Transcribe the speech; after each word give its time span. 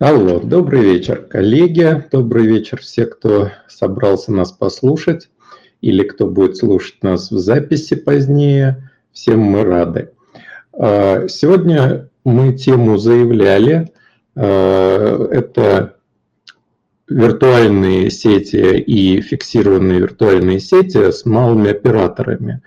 Алло, 0.00 0.40
добрый 0.40 0.80
вечер, 0.80 1.26
коллеги, 1.28 2.06
добрый 2.10 2.46
вечер 2.46 2.80
все, 2.80 3.04
кто 3.04 3.50
собрался 3.68 4.32
нас 4.32 4.50
послушать 4.50 5.28
или 5.82 6.04
кто 6.04 6.26
будет 6.26 6.56
слушать 6.56 7.02
нас 7.02 7.30
в 7.30 7.36
записи 7.36 7.96
позднее. 7.96 8.90
Всем 9.12 9.40
мы 9.40 9.62
рады. 9.62 10.12
А, 10.72 11.28
сегодня 11.28 12.08
мы 12.24 12.54
тему 12.54 12.96
заявляли. 12.96 13.92
А, 14.36 15.28
это 15.32 15.96
виртуальные 17.06 18.08
сети 18.10 18.78
и 18.78 19.20
фиксированные 19.20 20.00
виртуальные 20.00 20.60
сети 20.60 21.12
с 21.12 21.26
малыми 21.26 21.72
операторами. 21.72 22.62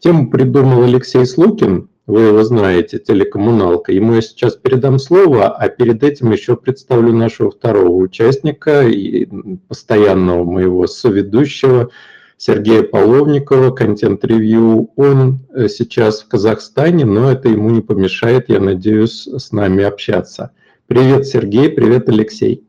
Тему 0.00 0.28
придумал 0.28 0.82
Алексей 0.82 1.24
Слукин, 1.24 1.88
вы 2.06 2.22
его 2.22 2.44
знаете, 2.44 2.98
телекоммуналка. 2.98 3.92
Ему 3.92 4.14
я 4.14 4.20
сейчас 4.20 4.56
передам 4.56 4.98
слово, 4.98 5.48
а 5.48 5.68
перед 5.68 6.02
этим 6.02 6.32
еще 6.32 6.56
представлю 6.56 7.12
нашего 7.12 7.50
второго 7.50 7.96
участника 7.96 8.86
и 8.86 9.26
постоянного 9.68 10.44
моего 10.44 10.86
соведущего 10.86 11.90
Сергея 12.36 12.82
Половникова, 12.82 13.70
контент-ревью. 13.70 14.90
Он 14.96 15.38
э, 15.54 15.68
сейчас 15.68 16.22
в 16.22 16.28
Казахстане, 16.28 17.06
но 17.06 17.32
это 17.32 17.48
ему 17.48 17.70
не 17.70 17.80
помешает, 17.80 18.50
я 18.50 18.60
надеюсь, 18.60 19.26
с 19.26 19.50
нами 19.50 19.82
общаться. 19.82 20.50
Привет, 20.86 21.26
Сергей, 21.26 21.70
привет, 21.70 22.08
Алексей. 22.10 22.66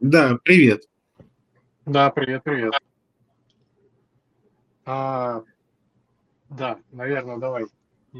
Да, 0.00 0.36
привет. 0.44 0.82
Да, 1.86 2.10
привет, 2.10 2.42
привет. 2.44 2.74
А, 4.84 5.42
да, 6.50 6.76
наверное, 6.92 7.38
давай 7.38 7.64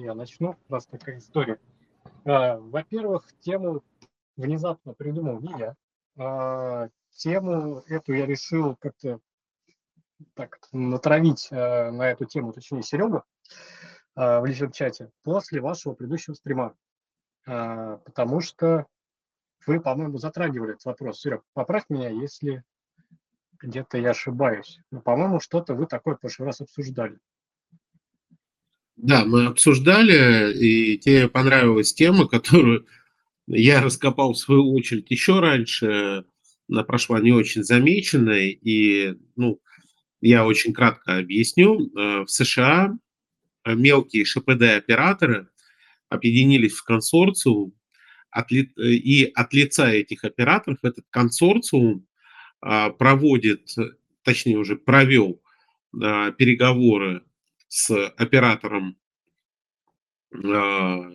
я 0.00 0.14
начну. 0.14 0.56
У 0.68 0.72
нас 0.72 0.86
такая 0.86 1.18
история. 1.18 1.58
А, 2.24 2.58
во-первых, 2.58 3.26
тему 3.40 3.82
внезапно 4.36 4.92
придумал 4.94 5.40
не 5.40 5.52
я. 5.58 5.76
А, 6.16 6.88
тему 7.10 7.82
эту 7.86 8.12
я 8.12 8.26
решил 8.26 8.76
как-то 8.76 9.20
так 10.34 10.58
натравить 10.72 11.48
а, 11.50 11.90
на 11.90 12.10
эту 12.10 12.24
тему, 12.24 12.52
точнее, 12.52 12.82
Серега 12.82 13.24
а, 14.14 14.40
в 14.40 14.46
личном 14.46 14.72
чате 14.72 15.10
после 15.22 15.60
вашего 15.60 15.94
предыдущего 15.94 16.34
стрима. 16.34 16.74
Потому 17.46 18.40
что 18.40 18.86
вы, 19.66 19.78
по-моему, 19.78 20.16
затрагивали 20.16 20.72
этот 20.72 20.86
вопрос. 20.86 21.20
Серег, 21.20 21.42
поправь 21.52 21.84
меня, 21.90 22.08
если 22.08 22.64
где-то 23.60 23.98
я 23.98 24.10
ошибаюсь. 24.10 24.80
Но, 24.90 25.02
по-моему, 25.02 25.40
что-то 25.40 25.74
вы 25.74 25.86
такое 25.86 26.14
в 26.14 26.20
прошлый 26.20 26.46
раз 26.46 26.62
обсуждали. 26.62 27.18
Да, 28.96 29.24
мы 29.24 29.46
обсуждали, 29.46 30.56
и 30.56 30.98
тебе 30.98 31.28
понравилась 31.28 31.92
тема, 31.92 32.26
которую 32.28 32.86
я 33.46 33.82
раскопал 33.82 34.32
в 34.32 34.38
свою 34.38 34.72
очередь 34.72 35.10
еще 35.10 35.40
раньше. 35.40 36.24
Она 36.68 36.82
прошла 36.82 37.20
не 37.20 37.32
очень 37.32 37.62
замеченной, 37.62 38.50
и 38.50 39.14
ну, 39.36 39.60
я 40.20 40.46
очень 40.46 40.72
кратко 40.72 41.18
объясню. 41.18 41.90
Э, 41.94 42.24
в 42.24 42.30
США 42.30 42.96
мелкие 43.66 44.24
ШПД-операторы 44.24 45.48
объединились 46.08 46.74
в 46.74 46.84
консорциум, 46.84 47.74
и 48.76 49.30
от 49.34 49.52
лица 49.54 49.90
этих 49.90 50.24
операторов 50.24 50.78
этот 50.82 51.04
консорциум 51.10 52.06
а, 52.60 52.90
проводит, 52.90 53.68
точнее 54.22 54.58
уже 54.58 54.76
провел 54.76 55.40
а, 56.02 56.32
переговоры 56.32 57.22
с 57.74 57.90
оператором 58.16 58.96
а, 60.32 61.10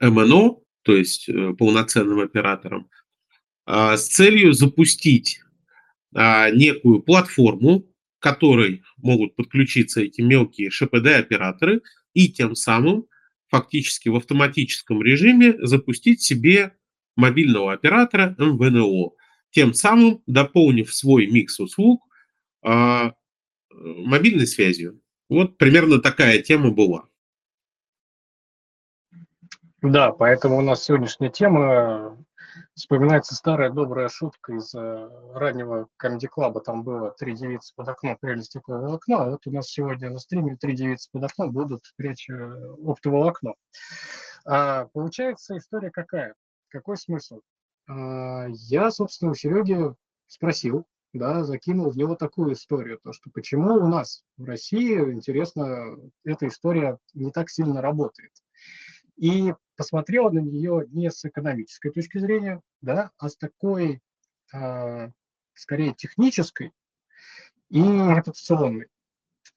МНО, 0.00 0.56
то 0.82 0.96
есть 0.96 1.28
э, 1.28 1.54
полноценным 1.54 2.18
оператором, 2.18 2.90
а, 3.66 3.96
с 3.96 4.08
целью 4.08 4.52
запустить 4.52 5.40
а, 6.12 6.50
некую 6.50 7.02
платформу, 7.02 7.82
к 8.18 8.22
которой 8.22 8.82
могут 8.96 9.36
подключиться 9.36 10.00
эти 10.00 10.22
мелкие 10.22 10.70
ШПД-операторы, 10.70 11.82
и 12.14 12.30
тем 12.30 12.56
самым 12.56 13.06
фактически 13.46 14.08
в 14.08 14.16
автоматическом 14.16 15.00
режиме 15.04 15.54
запустить 15.64 16.20
себе 16.20 16.74
мобильного 17.14 17.72
оператора 17.72 18.34
МВНО, 18.38 19.10
тем 19.50 19.72
самым 19.72 20.20
дополнив 20.26 20.92
свой 20.92 21.28
микс 21.28 21.60
услуг 21.60 22.02
мобильной 23.70 24.48
связью. 24.48 25.00
Вот 25.28 25.58
примерно 25.58 26.00
такая 26.00 26.40
тема 26.40 26.70
была. 26.70 27.08
Да, 29.82 30.12
поэтому 30.12 30.58
у 30.58 30.62
нас 30.62 30.84
сегодняшняя 30.84 31.28
тема 31.28 32.16
вспоминается 32.74 33.34
старая 33.34 33.70
добрая 33.70 34.08
шутка 34.08 34.54
из 34.54 34.74
э, 34.74 35.10
раннего 35.34 35.88
комедий 35.96 36.28
клаба. 36.28 36.60
Там 36.60 36.82
было 36.82 37.10
три 37.10 37.34
девицы 37.34 37.72
под 37.74 37.88
окном, 37.88 38.16
пряли 38.20 38.40
стекло 38.40 38.94
окно, 38.94 39.20
а 39.20 39.30
вот 39.30 39.46
у 39.46 39.50
нас 39.50 39.68
сегодня 39.68 40.10
на 40.10 40.18
стриме 40.18 40.56
три 40.56 40.74
девицы 40.74 41.08
под 41.12 41.24
окном 41.24 41.52
будут 41.52 41.82
прячь 41.96 42.28
э, 42.28 42.74
оптоволокно. 42.84 43.54
А, 44.44 44.86
получается 44.92 45.56
история 45.56 45.90
какая? 45.90 46.34
Какой 46.68 46.96
смысл? 46.96 47.40
А, 47.88 48.46
я, 48.48 48.90
собственно, 48.90 49.32
у 49.32 49.34
Сереги 49.34 49.94
спросил, 50.26 50.86
да, 51.18 51.44
закинул 51.44 51.90
в 51.90 51.96
него 51.96 52.14
такую 52.14 52.52
историю, 52.52 52.98
то 53.02 53.12
что 53.12 53.30
почему 53.30 53.74
у 53.74 53.86
нас 53.88 54.24
в 54.36 54.44
России, 54.44 54.98
интересно, 55.12 55.96
эта 56.24 56.48
история 56.48 56.98
не 57.14 57.30
так 57.30 57.50
сильно 57.50 57.80
работает. 57.80 58.32
И 59.16 59.54
посмотрел 59.76 60.30
на 60.30 60.40
нее 60.40 60.86
не 60.88 61.10
с 61.10 61.24
экономической 61.24 61.90
точки 61.90 62.18
зрения, 62.18 62.60
да, 62.80 63.10
а 63.18 63.28
с 63.28 63.36
такой, 63.36 64.00
э, 64.54 65.10
скорее, 65.54 65.94
технической 65.94 66.72
и 67.70 67.80
репутационной. 67.80 68.88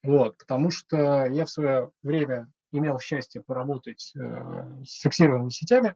Вот, 0.04 0.38
потому 0.38 0.72
что 0.72 1.26
я 1.26 1.46
в 1.46 1.50
свое 1.50 1.92
время 2.04 2.52
имел 2.72 3.00
счастье 3.00 3.42
поработать 3.42 4.14
э, 4.16 4.84
с 4.86 5.02
фиксированными 5.02 5.50
сетями, 5.50 5.96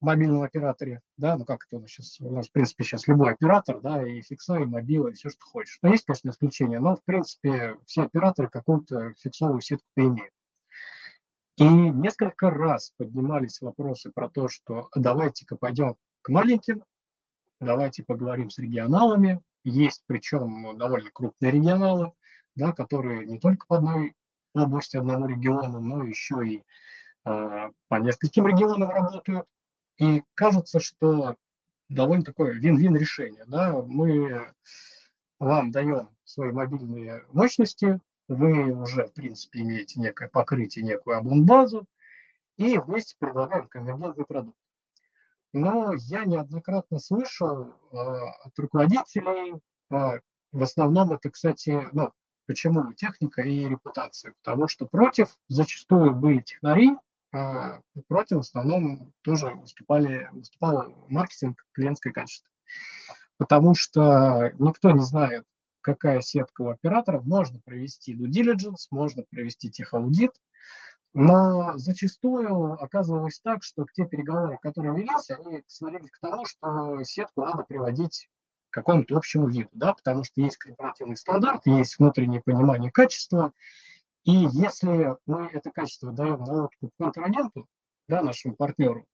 мобильном 0.00 0.42
операторе, 0.42 1.00
да, 1.16 1.36
ну 1.36 1.44
как 1.44 1.64
это 1.66 1.76
у 1.76 1.80
нас 1.80 1.90
сейчас, 1.90 2.20
у 2.20 2.30
нас, 2.30 2.48
в 2.48 2.52
принципе, 2.52 2.84
сейчас 2.84 3.08
любой 3.08 3.32
оператор, 3.32 3.80
да, 3.80 4.06
и 4.06 4.20
фикса, 4.22 4.56
и 4.56 4.64
мобила, 4.64 5.08
и 5.08 5.14
все, 5.14 5.30
что 5.30 5.44
хочешь. 5.44 5.78
Но 5.82 5.90
есть, 5.90 6.04
конечно, 6.04 6.30
исключения, 6.30 6.80
но, 6.80 6.96
в 6.96 7.04
принципе, 7.04 7.76
все 7.86 8.02
операторы 8.02 8.48
какую-то 8.48 9.14
фиксовую 9.18 9.60
сетку 9.60 9.86
имеют. 9.96 10.32
И 11.56 11.64
несколько 11.64 12.50
раз 12.50 12.92
поднимались 12.98 13.62
вопросы 13.62 14.10
про 14.12 14.28
то, 14.28 14.48
что 14.48 14.88
давайте-ка 14.94 15.56
пойдем 15.56 15.96
к 16.20 16.28
маленьким, 16.28 16.84
давайте 17.60 18.04
поговорим 18.04 18.50
с 18.50 18.58
регионалами. 18.58 19.40
Есть 19.64 20.02
причем 20.06 20.76
довольно 20.76 21.10
крупные 21.10 21.52
регионалы, 21.52 22.12
да, 22.54 22.72
которые 22.72 23.24
не 23.24 23.38
только 23.38 23.66
по 23.66 23.78
одной 23.78 24.14
области 24.54 24.98
одного 24.98 25.26
региона, 25.26 25.80
но 25.80 26.04
еще 26.04 26.46
и 26.46 26.62
э, 27.24 27.70
по 27.88 27.94
нескольким 27.96 28.46
регионам 28.46 28.90
работают. 28.90 29.46
И 29.98 30.22
кажется, 30.34 30.80
что 30.80 31.36
довольно 31.88 32.24
такое 32.24 32.52
вин-вин 32.52 32.96
решение. 32.96 33.44
Да? 33.46 33.72
Мы 33.72 34.52
вам 35.38 35.70
даем 35.70 36.10
свои 36.24 36.50
мобильные 36.52 37.24
мощности, 37.32 38.00
вы 38.28 38.72
уже, 38.72 39.06
в 39.06 39.12
принципе, 39.12 39.60
имеете 39.60 40.00
некое 40.00 40.28
покрытие, 40.28 40.84
некую 40.84 41.16
облон-базу, 41.18 41.86
и 42.56 42.78
вместе 42.78 43.14
предлагаем 43.18 43.68
конвергентный 43.68 44.24
продукт. 44.24 44.58
Но 45.52 45.94
я 45.94 46.24
неоднократно 46.24 46.98
слышал 46.98 47.68
э, 47.68 47.96
от 47.96 48.58
руководителей, 48.58 49.54
э, 49.90 50.20
в 50.52 50.62
основном 50.62 51.12
это, 51.12 51.30
кстати, 51.30 51.88
ну, 51.92 52.12
почему 52.46 52.92
техника 52.94 53.42
и 53.42 53.68
репутация, 53.68 54.34
потому 54.42 54.68
что 54.68 54.86
против 54.86 55.36
зачастую 55.48 56.14
были 56.14 56.40
технари, 56.40 56.96
против 57.30 58.36
в 58.36 58.40
основном 58.40 59.12
тоже 59.22 59.48
выступали, 59.54 60.28
выступал 60.32 60.94
маркетинг 61.08 61.64
клиентское 61.72 62.12
качество. 62.12 62.48
Потому 63.38 63.74
что 63.74 64.52
никто 64.58 64.90
не 64.92 65.02
знает, 65.02 65.44
какая 65.82 66.20
сетка 66.20 66.62
у 66.62 66.68
операторов. 66.70 67.24
Можно 67.24 67.60
провести 67.60 68.14
due 68.14 68.28
diligence, 68.28 68.86
можно 68.90 69.22
провести 69.30 69.70
техаудит, 69.70 70.32
но 71.14 71.78
зачастую 71.78 72.72
оказывалось 72.72 73.40
так, 73.40 73.62
что 73.62 73.86
те 73.94 74.04
переговоры, 74.04 74.58
которые 74.60 74.96
велись, 74.96 75.30
они 75.30 75.62
сводились 75.66 76.10
к 76.10 76.18
тому, 76.20 76.44
что 76.44 77.02
сетку 77.04 77.42
надо 77.42 77.62
приводить 77.62 78.28
к 78.70 78.74
какому-то 78.74 79.16
общему 79.16 79.48
виду, 79.48 79.70
да, 79.72 79.94
потому 79.94 80.24
что 80.24 80.40
есть 80.40 80.58
корпоративный 80.58 81.16
стандарт, 81.16 81.64
есть 81.66 81.98
внутреннее 81.98 82.42
понимание 82.42 82.90
качества, 82.90 83.52
и 84.26 84.48
если 84.52 85.16
мы 85.26 85.46
это 85.52 85.70
качество 85.70 86.10
даем 86.10 86.40
на 86.40 86.64
откуп 86.64 86.90
контрагенту, 86.98 87.68
да, 88.08 88.22
нашему 88.22 88.56
партнеру, 88.56 89.06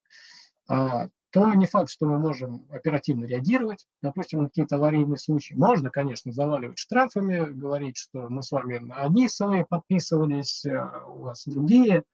а, 0.68 1.08
то 1.30 1.52
не 1.52 1.66
факт, 1.66 1.90
что 1.90 2.06
мы 2.06 2.18
можем 2.18 2.66
оперативно 2.70 3.26
реагировать, 3.26 3.86
допустим, 4.00 4.42
на 4.42 4.48
какие-то 4.48 4.76
аварийные 4.76 5.18
случаи. 5.18 5.52
Можно, 5.52 5.90
конечно, 5.90 6.32
заваливать 6.32 6.78
штрафами, 6.78 7.44
говорить, 7.50 7.98
что 7.98 8.30
мы 8.30 8.42
с 8.42 8.50
вами 8.50 8.78
на 8.78 9.02
одни 9.02 9.28
свои 9.28 9.64
подписывались, 9.68 10.64
а 10.64 11.04
у 11.06 11.24
вас 11.24 11.44
другие, 11.44 12.04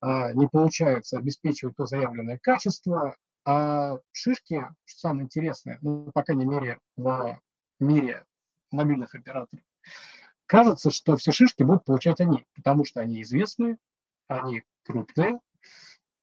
а, 0.00 0.32
не 0.32 0.48
получается 0.48 1.18
обеспечивать 1.18 1.76
то 1.76 1.86
заявленное 1.86 2.40
качество. 2.42 3.16
А 3.44 3.98
шишки, 4.10 4.66
что 4.84 4.98
самое 4.98 5.24
интересное, 5.26 5.78
ну, 5.80 6.10
по 6.12 6.24
крайней 6.24 6.46
мере, 6.46 6.78
в 6.96 7.38
мире 7.78 8.24
мобильных 8.72 9.14
операторов, 9.14 9.64
кажется, 10.52 10.90
что 10.90 11.16
все 11.16 11.32
шишки 11.32 11.62
будут 11.62 11.86
получать 11.86 12.20
они, 12.20 12.44
потому 12.54 12.84
что 12.84 13.00
они 13.00 13.22
известные, 13.22 13.78
они 14.28 14.64
крупные, 14.84 15.40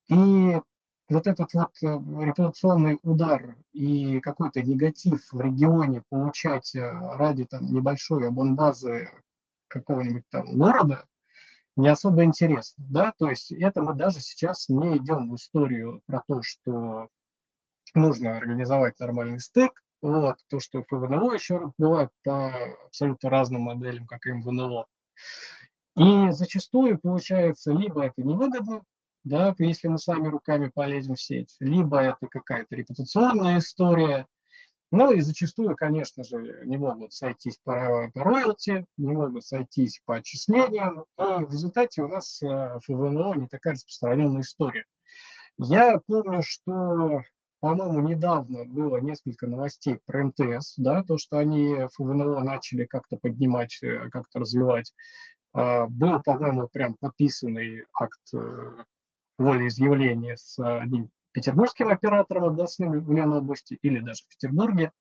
и 0.07 0.61
вот 1.09 1.25
этот 1.25 1.51
вот 1.55 1.71
э, 1.81 1.87
репутационный 1.87 2.99
удар 3.01 3.55
и 3.73 4.19
какой-то 4.19 4.61
негатив 4.61 5.27
в 5.31 5.41
регионе 5.41 6.03
получать 6.09 6.75
э, 6.75 6.91
ради 7.17 7.45
там 7.45 7.73
небольшой 7.73 8.27
абонбазы 8.27 9.09
какого-нибудь 9.67 10.29
там 10.29 10.45
города 10.55 11.05
не 11.75 11.87
особо 11.87 12.23
интересно, 12.23 12.85
да, 12.87 13.13
то 13.17 13.31
есть 13.31 13.51
это 13.51 13.81
мы 13.81 13.95
даже 13.95 14.19
сейчас 14.19 14.69
не 14.69 14.97
идем 14.97 15.31
в 15.31 15.37
историю 15.37 16.03
про 16.05 16.21
то, 16.27 16.43
что 16.43 17.09
нужно 17.95 18.37
организовать 18.37 18.99
нормальный 18.99 19.39
стек, 19.39 19.81
вот, 20.01 20.37
то, 20.49 20.59
что 20.59 20.83
ФВНО 20.83 21.33
еще 21.33 21.71
бывает 21.77 22.09
по 22.23 22.53
абсолютно 22.85 23.29
разным 23.29 23.63
моделям, 23.63 24.07
как 24.07 24.25
и 24.25 24.31
МВНО. 24.31 24.85
И 25.97 26.31
зачастую 26.31 26.99
получается, 26.99 27.71
либо 27.71 28.05
это 28.05 28.21
невыгодно, 28.21 28.83
да, 29.23 29.53
если 29.59 29.89
мы 29.89 29.97
сами 29.97 30.27
руками 30.27 30.71
полезем 30.73 31.15
в 31.15 31.21
сеть, 31.21 31.55
либо 31.59 31.99
это 31.99 32.27
какая-то 32.27 32.75
репутационная 32.75 33.59
история, 33.59 34.25
ну 34.91 35.11
и 35.11 35.21
зачастую, 35.21 35.75
конечно 35.75 36.23
же, 36.23 36.61
не 36.65 36.77
могут 36.77 37.13
сойтись 37.13 37.59
по, 37.63 38.09
по 38.13 38.23
роялти, 38.23 38.85
не 38.97 39.11
могут 39.11 39.45
сойтись 39.45 40.01
по 40.05 40.15
отчислениям, 40.15 41.01
и 41.01 41.43
в 41.45 41.51
результате 41.51 42.01
у 42.01 42.07
нас 42.07 42.41
э, 42.41 42.79
ФВНО 42.85 43.35
не 43.35 43.47
такая 43.47 43.73
распространенная 43.73 44.41
история. 44.41 44.85
Я 45.59 45.99
помню, 46.07 46.41
что, 46.41 47.21
по-моему, 47.59 47.99
недавно 48.01 48.65
было 48.65 48.97
несколько 48.97 49.47
новостей 49.47 49.99
про 50.05 50.25
МТС, 50.25 50.75
да, 50.77 51.03
то, 51.03 51.17
что 51.17 51.37
они 51.37 51.75
ФВНО 51.93 52.39
начали 52.43 52.85
как-то 52.85 53.17
поднимать, 53.17 53.79
э, 53.81 54.09
как-то 54.09 54.39
развивать. 54.39 54.93
А, 55.53 55.87
был, 55.87 56.21
по-моему, 56.21 56.67
прям 56.67 56.95
подписанный 56.95 57.85
акт 57.93 58.21
э, 58.33 58.83
волеизъявления 59.37 60.37
с 60.37 60.57
одним 60.59 61.09
петербургским 61.31 61.89
оператором 61.89 62.45
областным 62.45 62.99
в 62.99 63.11
Ленобласти 63.11 63.77
или 63.81 63.99
даже 63.99 64.23
в 64.23 64.27
Петербурге. 64.27 64.91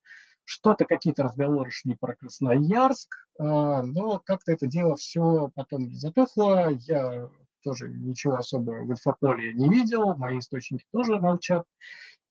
Что-то, 0.45 0.85
какие-то 0.85 1.23
разговоры 1.23 1.69
шли 1.69 1.95
про 1.95 2.15
Красноярск, 2.15 3.27
а, 3.39 3.83
но 3.83 4.19
как-то 4.19 4.51
это 4.51 4.67
дело 4.67 4.95
все 4.95 5.51
потом 5.55 5.93
затухло. 5.93 6.69
Я 6.87 7.29
тоже 7.63 7.89
ничего 7.89 8.35
особого 8.35 8.83
в 8.83 8.91
инфополе 8.91 9.53
не 9.53 9.69
видел, 9.69 10.15
мои 10.15 10.39
источники 10.39 10.85
тоже 10.91 11.19
молчат. 11.19 11.65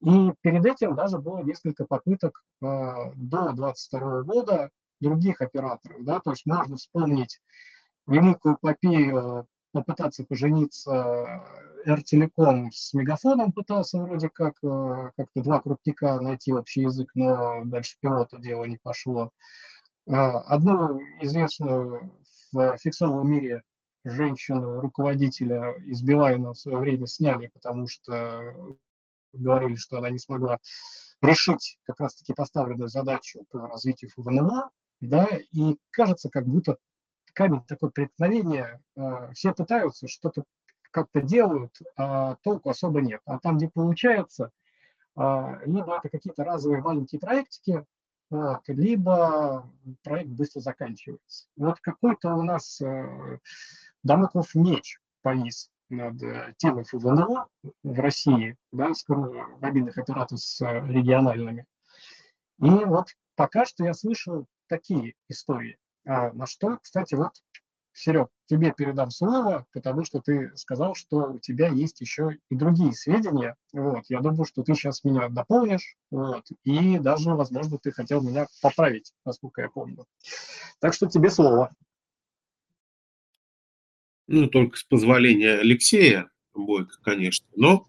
И 0.00 0.32
перед 0.42 0.64
этим 0.64 0.94
даже 0.94 1.18
было 1.18 1.42
несколько 1.42 1.84
попыток 1.84 2.42
а, 2.62 3.12
до 3.16 3.52
2022 3.52 4.22
года 4.22 4.70
других 5.00 5.40
операторов. 5.40 6.04
Да? 6.04 6.20
То 6.20 6.30
есть 6.30 6.46
можно 6.46 6.76
вспомнить 6.76 7.40
великую 8.06 8.56
эпопею 8.56 9.46
попытаться 9.72 10.24
пожениться 10.24 11.42
R-Telecom 11.84 12.70
с 12.72 12.94
Мегафоном 12.94 13.52
пытался 13.52 13.98
вроде 13.98 14.28
как 14.28 14.54
э, 14.62 15.10
как-то 15.16 15.42
два 15.42 15.60
крупника 15.60 16.20
найти 16.20 16.52
общий 16.52 16.82
язык, 16.82 17.10
но 17.14 17.62
дальше 17.64 17.96
пилота 18.00 18.38
дело 18.38 18.64
не 18.64 18.78
пошло. 18.78 19.30
А, 20.08 20.40
одну 20.40 21.00
известную 21.20 22.12
в 22.52 22.78
фиксовом 22.78 23.30
мире 23.30 23.62
женщину, 24.04 24.80
руководителя 24.80 25.72
из 25.84 26.02
Билайна 26.02 26.52
в 26.52 26.58
свое 26.58 26.78
время 26.78 27.06
сняли, 27.06 27.50
потому 27.52 27.88
что 27.88 28.54
говорили, 29.32 29.76
что 29.76 29.98
она 29.98 30.10
не 30.10 30.18
смогла 30.18 30.58
решить 31.22 31.78
как 31.84 32.00
раз-таки 32.00 32.32
поставленную 32.34 32.88
задачу 32.88 33.44
по 33.50 33.68
развитию 33.68 34.10
ФВНО, 34.10 34.70
да, 35.00 35.28
и 35.52 35.76
кажется, 35.90 36.28
как 36.30 36.46
будто 36.46 36.76
камень 37.34 37.62
такое 37.66 37.90
преткновение, 37.90 38.80
э, 38.96 39.32
все 39.32 39.52
пытаются 39.52 40.08
что-то 40.08 40.44
как-то 40.90 41.20
делают, 41.20 41.76
а 41.96 42.36
толку 42.42 42.70
особо 42.70 43.00
нет. 43.00 43.20
А 43.26 43.38
там, 43.38 43.58
где 43.58 43.68
получается, 43.68 44.50
а, 45.14 45.60
либо 45.64 45.98
это 45.98 46.08
какие-то 46.08 46.44
разовые 46.44 46.80
маленькие 46.80 47.20
проектики, 47.20 47.84
либо 48.66 49.70
проект 50.02 50.30
быстро 50.30 50.60
заканчивается. 50.60 51.46
Вот 51.56 51.80
какой-то 51.80 52.34
у 52.34 52.42
нас 52.42 52.80
э, 52.80 53.38
Дамоклов 54.02 54.54
меч 54.54 55.00
повис 55.22 55.70
над 55.88 56.22
э, 56.22 56.54
темой 56.58 56.84
ФВНО 56.84 57.46
в 57.82 58.00
России, 58.00 58.56
да, 58.72 58.94
с 58.94 59.04
мобильных 59.08 59.98
операторов 59.98 60.40
с 60.40 60.60
региональными. 60.60 61.66
И 62.60 62.70
вот 62.70 63.08
пока 63.36 63.64
что 63.64 63.84
я 63.84 63.94
слышал 63.94 64.46
такие 64.68 65.14
истории. 65.28 65.78
А, 66.06 66.32
на 66.32 66.46
что, 66.46 66.78
кстати, 66.82 67.14
вот 67.14 67.32
Серег, 67.98 68.28
тебе 68.46 68.72
передам 68.72 69.10
слово, 69.10 69.66
потому 69.72 70.04
что 70.04 70.20
ты 70.20 70.52
сказал, 70.56 70.94
что 70.94 71.32
у 71.32 71.38
тебя 71.40 71.68
есть 71.68 72.00
еще 72.00 72.38
и 72.48 72.54
другие 72.54 72.92
сведения. 72.92 73.56
Вот, 73.72 74.04
я 74.08 74.20
думаю, 74.20 74.44
что 74.44 74.62
ты 74.62 74.74
сейчас 74.74 75.02
меня 75.02 75.28
дополнишь, 75.28 75.96
вот, 76.10 76.44
и 76.62 76.98
даже, 76.98 77.34
возможно, 77.34 77.78
ты 77.78 77.90
хотел 77.90 78.22
меня 78.22 78.46
поправить, 78.62 79.12
насколько 79.24 79.62
я 79.62 79.68
помню. 79.68 80.04
Так 80.80 80.94
что 80.94 81.08
тебе 81.08 81.28
слово. 81.28 81.72
Ну, 84.28 84.46
только 84.46 84.76
с 84.76 84.84
позволения 84.84 85.54
Алексея 85.54 86.30
Бойко, 86.54 86.98
конечно. 87.02 87.46
Но 87.56 87.88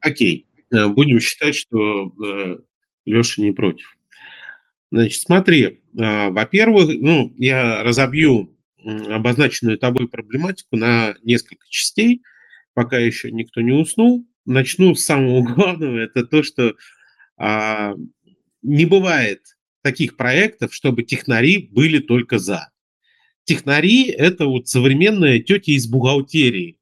окей, 0.00 0.46
э, 0.72 0.88
будем 0.88 1.20
считать, 1.20 1.54
что 1.54 2.12
э, 2.24 2.58
Леша 3.04 3.42
не 3.42 3.52
против. 3.52 3.96
Значит, 4.90 5.20
смотри, 5.20 5.62
э, 5.62 5.78
во-первых, 6.30 6.88
ну, 7.00 7.32
я 7.36 7.82
разобью 7.82 8.56
обозначенную 8.84 9.78
тобой 9.78 10.08
проблематику 10.08 10.76
на 10.76 11.14
несколько 11.22 11.66
частей, 11.68 12.22
пока 12.74 12.98
еще 12.98 13.30
никто 13.30 13.60
не 13.60 13.72
уснул. 13.72 14.26
Начну 14.46 14.94
с 14.94 15.04
самого 15.04 15.42
главного, 15.54 15.98
это 15.98 16.24
то, 16.24 16.42
что 16.42 16.74
а, 17.36 17.94
не 18.62 18.84
бывает 18.86 19.40
таких 19.82 20.16
проектов, 20.16 20.74
чтобы 20.74 21.02
технари 21.02 21.68
были 21.70 21.98
только 21.98 22.38
за. 22.38 22.70
Технари– 23.44 24.04
это 24.08 24.46
вот 24.46 24.68
современная 24.68 25.38
тетя 25.38 25.72
из 25.72 25.86
бухгалтерии, 25.86 26.78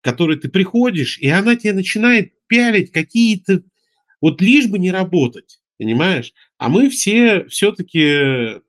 к 0.00 0.04
которой 0.04 0.38
ты 0.38 0.48
приходишь, 0.48 1.18
и 1.18 1.28
она 1.28 1.56
тебе 1.56 1.74
начинает 1.74 2.32
пялить 2.46 2.90
какие-то, 2.90 3.62
вот 4.20 4.40
лишь 4.40 4.66
бы 4.66 4.78
не 4.78 4.90
работать, 4.90 5.60
понимаешь? 5.78 6.32
А 6.58 6.68
мы 6.68 6.88
все 6.88 7.44
все-таки 7.46 8.60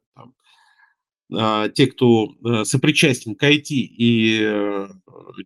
а, 1.34 1.68
те, 1.70 1.88
кто 1.88 2.32
э, 2.32 2.64
сопричастен 2.64 3.36
к 3.36 3.44
IT 3.44 3.68
и 3.70 4.40
э, 4.42 4.88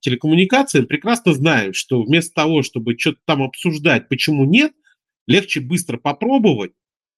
телекоммуникациям, 0.01 0.85
прекрасно 0.85 1.33
знают, 1.33 1.75
что 1.75 2.03
вместо 2.03 2.35
того, 2.35 2.61
чтобы 2.61 2.97
что-то 2.97 3.19
там 3.25 3.41
обсуждать, 3.41 4.07
почему 4.07 4.45
нет, 4.45 4.73
легче 5.25 5.59
быстро 5.59 5.97
попробовать 5.97 6.73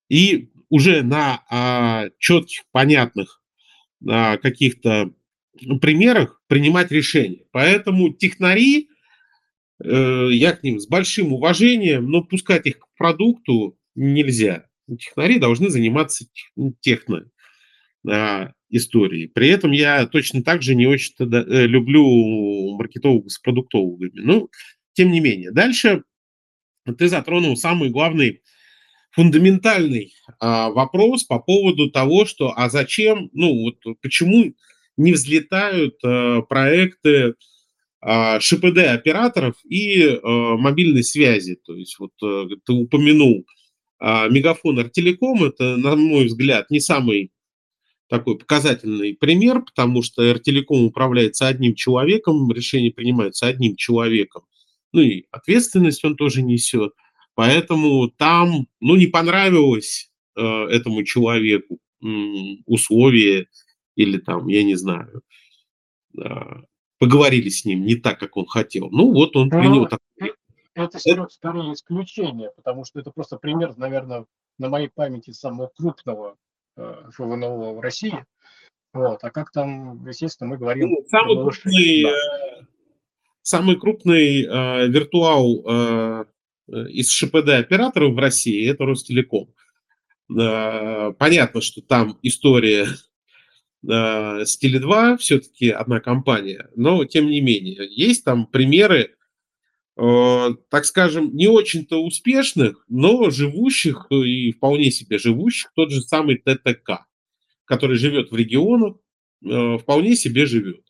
и 0.09 0.49
уже 0.69 1.03
на 1.03 1.43
а, 1.49 2.05
четких, 2.19 2.63
понятных 2.71 3.42
а, 4.07 4.37
каких-то 4.37 5.11
примерах 5.81 6.41
принимать 6.47 6.91
решения. 6.91 7.43
Поэтому 7.51 8.13
технари, 8.13 8.89
э, 9.83 10.29
я 10.31 10.53
к 10.53 10.63
ним 10.63 10.79
с 10.79 10.87
большим 10.87 11.33
уважением, 11.33 12.09
но 12.09 12.23
пускать 12.23 12.65
их 12.65 12.79
к 12.79 12.87
продукту 12.97 13.77
нельзя. 13.95 14.65
Технари 14.99 15.39
должны 15.39 15.69
заниматься 15.69 16.25
техно 16.81 17.29
истории. 18.69 19.27
При 19.27 19.47
этом 19.49 19.71
я 19.71 20.05
точно 20.07 20.43
так 20.43 20.61
же 20.61 20.75
не 20.75 20.87
очень 20.87 21.13
э, 21.19 21.67
люблю 21.67 22.75
маркетологов 22.75 23.31
с 23.31 23.39
продуктологами. 23.39 24.19
Ну, 24.19 24.49
тем 24.93 25.11
не 25.11 25.19
менее. 25.19 25.51
Дальше 25.51 26.03
ты 26.97 27.07
затронул 27.07 27.55
самый 27.55 27.89
главный 27.89 28.41
фундаментальный 29.13 30.13
а, 30.39 30.69
вопрос 30.69 31.23
по 31.23 31.39
поводу 31.39 31.89
того, 31.89 32.25
что 32.25 32.53
а 32.55 32.69
зачем, 32.69 33.29
ну 33.33 33.63
вот 33.63 33.97
почему 34.01 34.53
не 34.97 35.13
взлетают 35.13 35.95
а, 36.03 36.41
проекты 36.41 37.35
а, 38.01 38.39
ШПД 38.39 38.79
операторов 38.89 39.55
и 39.63 40.07
а, 40.07 40.57
мобильной 40.57 41.03
связи. 41.03 41.57
То 41.63 41.75
есть 41.75 41.97
вот 41.99 42.11
а, 42.21 42.47
ты 42.65 42.73
упомянул 42.73 43.45
а, 43.99 44.27
Мегафон 44.27 44.79
Артелеком, 44.79 45.43
это, 45.43 45.77
на 45.77 45.95
мой 45.95 46.25
взгляд, 46.25 46.69
не 46.69 46.79
самый 46.79 47.31
такой 48.09 48.37
показательный 48.37 49.15
пример, 49.15 49.61
потому 49.61 50.03
что 50.03 50.23
R-Telecom 50.23 50.85
управляется 50.85 51.47
одним 51.47 51.75
человеком, 51.75 52.51
решения 52.51 52.91
принимаются 52.91 53.47
одним 53.47 53.75
человеком, 53.75 54.43
ну 54.91 55.01
и 55.01 55.25
ответственность 55.31 56.03
он 56.03 56.15
тоже 56.15 56.41
несет. 56.41 56.93
Поэтому 57.35 58.09
там, 58.09 58.67
ну, 58.79 58.95
не 58.95 59.07
понравилось 59.07 60.11
э, 60.35 60.41
этому 60.41 61.03
человеку 61.03 61.79
э, 62.03 62.07
условия 62.65 63.47
или 63.95 64.17
там, 64.17 64.47
я 64.47 64.63
не 64.63 64.75
знаю, 64.75 65.21
э, 66.17 66.23
поговорили 66.99 67.49
с 67.49 67.65
ним 67.65 67.85
не 67.85 67.95
так, 67.95 68.19
как 68.19 68.37
он 68.37 68.45
хотел. 68.45 68.89
Ну, 68.91 69.11
вот 69.11 69.35
он 69.35 69.49
принял 69.49 69.87
такое 69.87 70.33
это 70.75 70.97
скорее 71.29 71.73
исключение, 71.73 72.51
потому 72.55 72.83
что 72.85 72.99
это 72.99 73.11
просто 73.11 73.37
пример, 73.37 73.77
наверное, 73.77 74.25
на 74.57 74.69
моей 74.69 74.89
памяти 74.89 75.31
самого 75.31 75.71
крупного 75.75 76.35
э, 76.77 77.09
ФВНО 77.11 77.73
в 77.73 77.79
России. 77.79 78.25
Вот. 78.93 79.23
А 79.23 79.29
как 79.31 79.51
там, 79.51 80.05
естественно, 80.07 80.49
мы 80.49 80.57
говорим... 80.57 80.89
Ну, 80.89 81.05
самый, 81.07 81.35
крупный, 81.35 82.03
да. 82.03 82.09
Э, 82.09 82.65
самый 83.41 83.79
крупный 83.79 84.43
э, 84.43 84.87
виртуал 84.87 85.63
э, 85.65 86.25
из 86.67 87.11
ШПД-операторов 87.11 88.13
в 88.13 88.17
России– 88.17 88.67
это 88.69 88.85
Ростелеком. 88.85 89.53
Э, 90.29 91.13
понятно, 91.17 91.61
что 91.61 91.81
там 91.81 92.17
история 92.21 92.87
э, 93.87 94.45
с 94.45 94.61
Теле2 94.61 95.17
все-таки 95.17 95.69
одна 95.69 95.99
компания, 95.99 96.69
но 96.75 97.05
тем 97.05 97.27
не 97.27 97.41
менее, 97.41 97.87
есть 97.89 98.23
там 98.23 98.47
примеры, 98.47 99.15
э, 99.97 100.49
так 100.69 100.85
скажем, 100.85 101.35
не 101.35 101.47
очень-то 101.47 102.03
успешных, 102.03 102.85
но 102.87 103.29
живущих 103.29 104.07
и 104.11 104.51
вполне 104.51 104.91
себе 104.91 105.17
живущих, 105.17 105.71
тот 105.75 105.91
же 105.91 106.01
самый 106.01 106.37
ТТК 106.37 107.05
который 107.65 107.97
живет 107.97 108.31
в 108.31 108.35
регионах, 108.35 108.97
э, 109.43 109.77
вполне 109.77 110.15
себе 110.15 110.45
живет. 110.45 110.81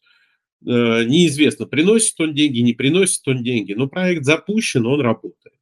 Э, 0.65 1.03
неизвестно, 1.05 1.65
приносит 1.65 2.19
он 2.19 2.33
деньги, 2.33 2.59
не 2.59 2.73
приносит 2.73 3.27
он 3.27 3.43
деньги, 3.43 3.73
но 3.73 3.87
проект 3.87 4.23
запущен, 4.23 4.85
он 4.85 5.01
работает. 5.01 5.55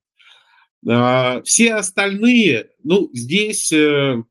А, 0.88 1.42
все 1.44 1.76
остальные, 1.76 2.70
ну, 2.84 3.10
здесь, 3.14 3.72
э, 3.72 4.24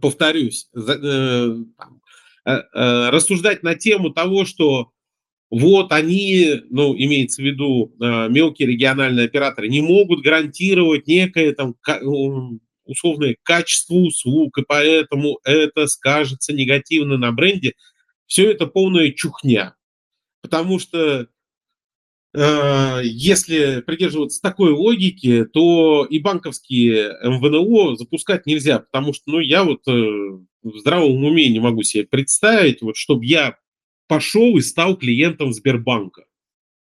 повторюсь, 0.00 0.68
рассуждать 2.44 3.62
на 3.62 3.74
тему 3.74 4.10
того, 4.10 4.44
что 4.44 4.90
вот 5.50 5.92
они, 5.92 6.62
ну, 6.70 6.96
имеется 6.96 7.42
в 7.42 7.44
виду 7.44 7.94
мелкие 7.98 8.68
региональные 8.68 9.26
операторы, 9.26 9.68
не 9.68 9.82
могут 9.82 10.22
гарантировать 10.22 11.06
некое 11.06 11.52
там 11.52 11.76
условное 12.84 13.36
качество 13.42 13.94
услуг, 13.94 14.58
и 14.58 14.64
поэтому 14.66 15.38
это 15.44 15.86
скажется 15.86 16.52
негативно 16.52 17.16
на 17.16 17.32
бренде, 17.32 17.74
все 18.26 18.50
это 18.50 18.66
полная 18.66 19.10
чухня. 19.12 19.76
Потому 20.40 20.78
что 20.78 20.98
э, 20.98 21.26
если 22.34 23.82
придерживаться 23.82 24.40
такой 24.40 24.72
логики, 24.72 25.44
то 25.44 26.06
и 26.08 26.18
банковские 26.18 27.18
МВНО 27.22 27.96
запускать 27.96 28.46
нельзя, 28.46 28.78
потому 28.78 29.12
что, 29.12 29.24
ну, 29.26 29.38
я 29.40 29.64
вот 29.64 29.86
э, 29.86 29.90
в 29.90 30.78
здравом 30.78 31.22
уме 31.24 31.48
не 31.48 31.60
могу 31.60 31.82
себе 31.82 32.04
представить, 32.04 32.80
вот, 32.80 32.96
чтобы 32.96 33.26
я 33.26 33.58
пошел 34.08 34.56
и 34.56 34.62
стал 34.62 34.96
клиентом 34.96 35.52
Сбербанка. 35.52 36.24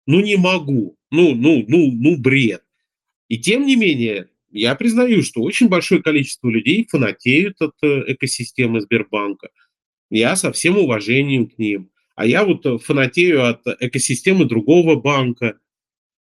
Ну, 0.06 0.20
не 0.20 0.36
могу. 0.36 0.96
Ну, 1.10 1.34
ну, 1.34 1.64
ну, 1.68 1.92
ну, 1.92 2.16
бред. 2.16 2.62
И 3.28 3.38
тем 3.38 3.66
не 3.66 3.76
менее, 3.76 4.28
я 4.50 4.74
признаю, 4.74 5.22
что 5.22 5.42
очень 5.42 5.68
большое 5.68 6.02
количество 6.02 6.48
людей 6.48 6.86
фанатеют 6.88 7.60
от 7.60 7.74
э, 7.82 8.04
экосистемы 8.12 8.80
Сбербанка. 8.80 9.50
Я 10.10 10.36
со 10.36 10.52
всем 10.52 10.78
уважением 10.78 11.48
к 11.48 11.58
ним. 11.58 11.90
А 12.16 12.26
я 12.26 12.44
вот 12.44 12.64
э, 12.66 12.78
фанатею 12.78 13.46
от 13.46 13.60
экосистемы 13.78 14.46
другого 14.46 14.96
банка, 14.96 15.58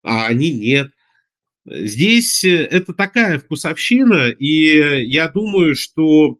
а 0.03 0.27
они 0.27 0.51
нет. 0.51 0.91
Здесь 1.65 2.43
э, 2.43 2.65
это 2.65 2.93
такая 2.93 3.39
вкусовщина, 3.39 4.29
и 4.29 5.05
я 5.05 5.29
думаю, 5.29 5.75
что 5.75 6.39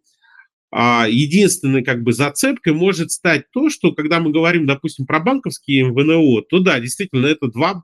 а, 0.69 1.07
единственной 1.09 1.81
как 1.81 2.03
бы 2.03 2.11
зацепкой 2.11 2.73
может 2.73 3.11
стать 3.11 3.49
то, 3.51 3.69
что 3.69 3.93
когда 3.93 4.19
мы 4.19 4.31
говорим, 4.31 4.65
допустим, 4.65 5.05
про 5.05 5.21
банковские 5.21 5.85
МВНО, 5.85 6.41
то 6.41 6.59
да, 6.59 6.79
действительно, 6.81 7.25
это 7.25 7.47
два 7.47 7.83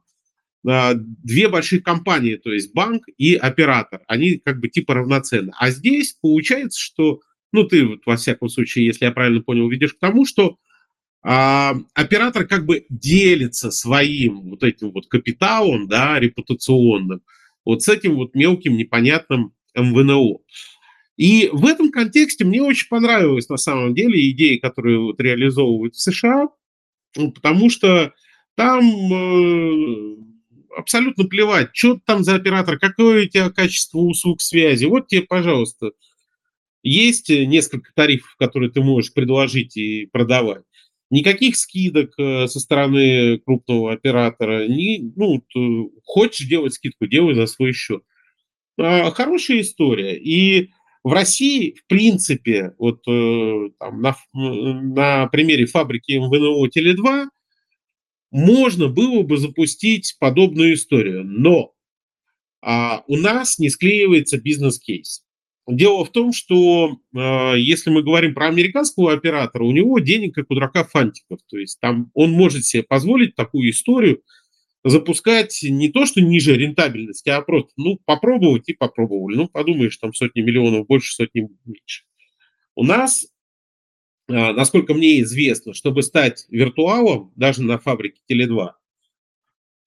а, 0.67 0.93
две 0.95 1.47
больших 1.47 1.83
компании, 1.83 2.35
то 2.35 2.51
есть 2.51 2.73
банк 2.73 3.05
и 3.17 3.35
оператор, 3.35 4.01
они 4.07 4.37
как 4.37 4.59
бы 4.59 4.67
типа 4.67 4.95
равноценны. 4.95 5.53
А 5.57 5.71
здесь 5.71 6.17
получается, 6.21 6.79
что, 6.79 7.21
ну 7.53 7.63
ты 7.63 7.85
вот, 7.85 8.01
во 8.05 8.17
всяком 8.17 8.49
случае, 8.49 8.85
если 8.85 9.05
я 9.05 9.11
правильно 9.13 9.41
понял, 9.41 9.69
видишь 9.69 9.93
к 9.93 9.99
тому, 9.99 10.25
что 10.25 10.57
а, 11.23 11.75
оператор 11.93 12.45
как 12.45 12.65
бы 12.65 12.85
делится 12.89 13.71
своим 13.71 14.49
вот 14.49 14.63
этим 14.63 14.91
вот 14.91 15.07
капиталом, 15.07 15.87
да, 15.87 16.19
репутационным, 16.19 17.21
вот 17.63 17.81
с 17.81 17.87
этим 17.87 18.15
вот 18.15 18.35
мелким 18.35 18.75
непонятным 18.75 19.53
МВНО. 19.73 20.39
И 21.15 21.49
в 21.53 21.65
этом 21.65 21.91
контексте 21.91 22.43
мне 22.43 22.61
очень 22.61 22.89
понравилась 22.89 23.47
на 23.47 23.57
самом 23.57 23.95
деле 23.95 24.29
идея, 24.31 24.59
которую 24.59 25.05
вот 25.05 25.19
реализовывают 25.21 25.95
в 25.95 26.01
США, 26.01 26.49
ну, 27.15 27.31
потому 27.31 27.69
что 27.69 28.13
там 28.55 28.83
э, 29.13 30.15
абсолютно 30.75 31.25
плевать, 31.25 31.69
что 31.73 31.99
там 32.05 32.23
за 32.23 32.35
оператор, 32.35 32.77
какое 32.79 33.25
у 33.25 33.29
тебя 33.29 33.49
качество 33.49 33.99
услуг 33.99 34.41
связи. 34.41 34.85
Вот 34.85 35.07
тебе, 35.07 35.21
пожалуйста, 35.21 35.91
есть 36.81 37.29
несколько 37.29 37.91
тарифов, 37.93 38.35
которые 38.37 38.71
ты 38.71 38.81
можешь 38.81 39.13
предложить 39.13 39.77
и 39.77 40.07
продавать. 40.07 40.63
Никаких 41.13 41.57
скидок 41.57 42.17
э, 42.17 42.47
со 42.47 42.59
стороны 42.59 43.37
крупного 43.37 43.93
оператора. 43.93 44.67
Не, 44.67 45.13
ну, 45.15 45.43
хочешь 46.03 46.47
делать 46.47 46.73
скидку, 46.73 47.05
делай 47.05 47.35
за 47.35 47.45
свой 47.45 47.71
счет. 47.71 48.01
А, 48.79 49.11
хорошая 49.11 49.61
история. 49.61 50.17
И 50.17 50.71
в 51.03 51.13
России, 51.13 51.75
в 51.75 51.85
принципе, 51.85 52.73
вот 52.79 53.03
э, 53.07 53.69
там, 53.77 54.01
на, 54.01 54.15
на 54.33 55.27
примере 55.27 55.67
фабрики 55.67 56.13
МВНО 56.13 56.67
Теле2 56.75 57.27
можно 58.31 58.87
было 58.87 59.21
бы 59.21 59.37
запустить 59.37 60.15
подобную 60.19 60.73
историю, 60.73 61.23
но 61.23 61.75
а, 62.63 63.03
у 63.05 63.17
нас 63.17 63.59
не 63.59 63.69
склеивается 63.69 64.41
бизнес-кейс. 64.41 65.23
Дело 65.65 66.03
в 66.03 66.11
том, 66.11 66.33
что 66.33 66.97
э, 67.15 67.53
если 67.57 67.89
мы 67.89 68.03
говорим 68.03 68.33
про 68.33 68.47
американского 68.47 69.13
оператора, 69.13 69.63
у 69.63 69.71
него 69.71 69.99
денег 69.99 70.35
как 70.35 70.45
у 70.49 70.55
дурака 70.55 70.83
фантиков. 70.83 71.39
То 71.49 71.57
есть 71.57 71.79
там 71.79 72.11
он 72.13 72.31
может 72.31 72.65
себе 72.65 72.83
позволить 72.83 73.35
такую 73.35 73.69
историю 73.69 74.21
запускать 74.83 75.59
не 75.63 75.89
то, 75.89 76.05
что 76.05 76.21
ниже 76.21 76.57
рентабельности, 76.57 77.29
а 77.29 77.41
просто, 77.41 77.71
ну, 77.77 77.97
попробовать 78.03 78.67
и 78.67 78.73
попробовали. 78.73 79.37
Ну, 79.37 79.47
подумаешь, 79.47 79.95
там 79.95 80.13
сотни 80.13 80.41
миллионов 80.41 80.85
больше, 80.87 81.13
сотни 81.13 81.47
меньше. 81.63 82.03
У 82.75 82.83
нас 82.83 83.25
а, 84.29 84.53
насколько 84.53 84.93
мне 84.93 85.21
известно, 85.21 85.73
чтобы 85.73 86.01
стать 86.01 86.45
виртуалом, 86.49 87.31
даже 87.35 87.61
на 87.63 87.77
фабрике 87.77 88.21
Теле2, 88.29 88.71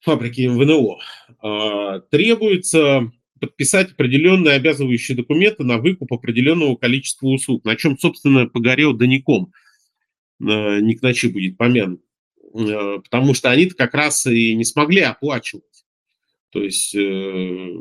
фабрике 0.00 0.48
МВНО, 0.48 0.98
а, 1.40 2.00
требуется 2.00 3.12
подписать 3.40 3.92
определенные 3.92 4.54
обязывающие 4.54 5.16
документы 5.16 5.64
на 5.64 5.78
выкуп 5.78 6.12
определенного 6.12 6.76
количества 6.76 7.28
услуг, 7.28 7.64
на 7.64 7.76
чем, 7.76 7.98
собственно, 7.98 8.46
погорел 8.46 8.94
Даником, 8.94 9.52
а, 10.40 10.80
Ник 10.80 11.02
Ночи 11.02 11.26
будет 11.26 11.56
помянут, 11.56 12.02
потому 12.52 13.34
что 13.34 13.50
они-то 13.50 13.74
как 13.74 13.94
раз 13.94 14.26
и 14.26 14.54
не 14.54 14.64
смогли 14.64 15.00
оплачивать. 15.00 15.64
То 16.50 16.62
есть 16.62 16.94
э, 16.94 17.72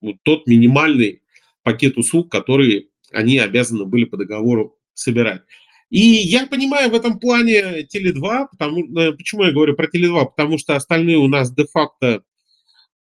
вот 0.00 0.16
тот 0.22 0.46
минимальный 0.46 1.22
пакет 1.62 1.98
услуг, 1.98 2.30
который 2.30 2.88
они 3.12 3.38
обязаны 3.38 3.84
были 3.84 4.04
по 4.04 4.16
договору 4.16 4.78
собирать. 4.94 5.42
И 5.90 5.98
я 5.98 6.46
понимаю 6.46 6.90
в 6.90 6.94
этом 6.94 7.18
плане 7.18 7.82
Теле2, 7.82 8.48
потому, 8.52 8.98
э, 8.98 9.12
почему 9.12 9.44
я 9.44 9.52
говорю 9.52 9.74
про 9.74 9.86
Теле2, 9.86 10.26
потому 10.34 10.56
что 10.58 10.76
остальные 10.76 11.18
у 11.18 11.28
нас 11.28 11.52
де-факто 11.52 12.22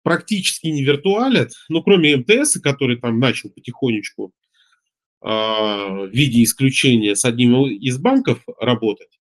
практически 0.03 0.67
не 0.67 0.83
виртуалят, 0.83 1.51
ну, 1.69 1.81
кроме 1.81 2.17
МТС, 2.17 2.59
который 2.61 2.97
там 2.97 3.19
начал 3.19 3.49
потихонечку 3.49 4.31
э, 5.21 5.27
в 5.27 6.09
виде 6.11 6.43
исключения 6.43 7.15
с 7.15 7.25
одним 7.25 7.65
из 7.65 7.97
банков 7.97 8.43
работать. 8.59 9.19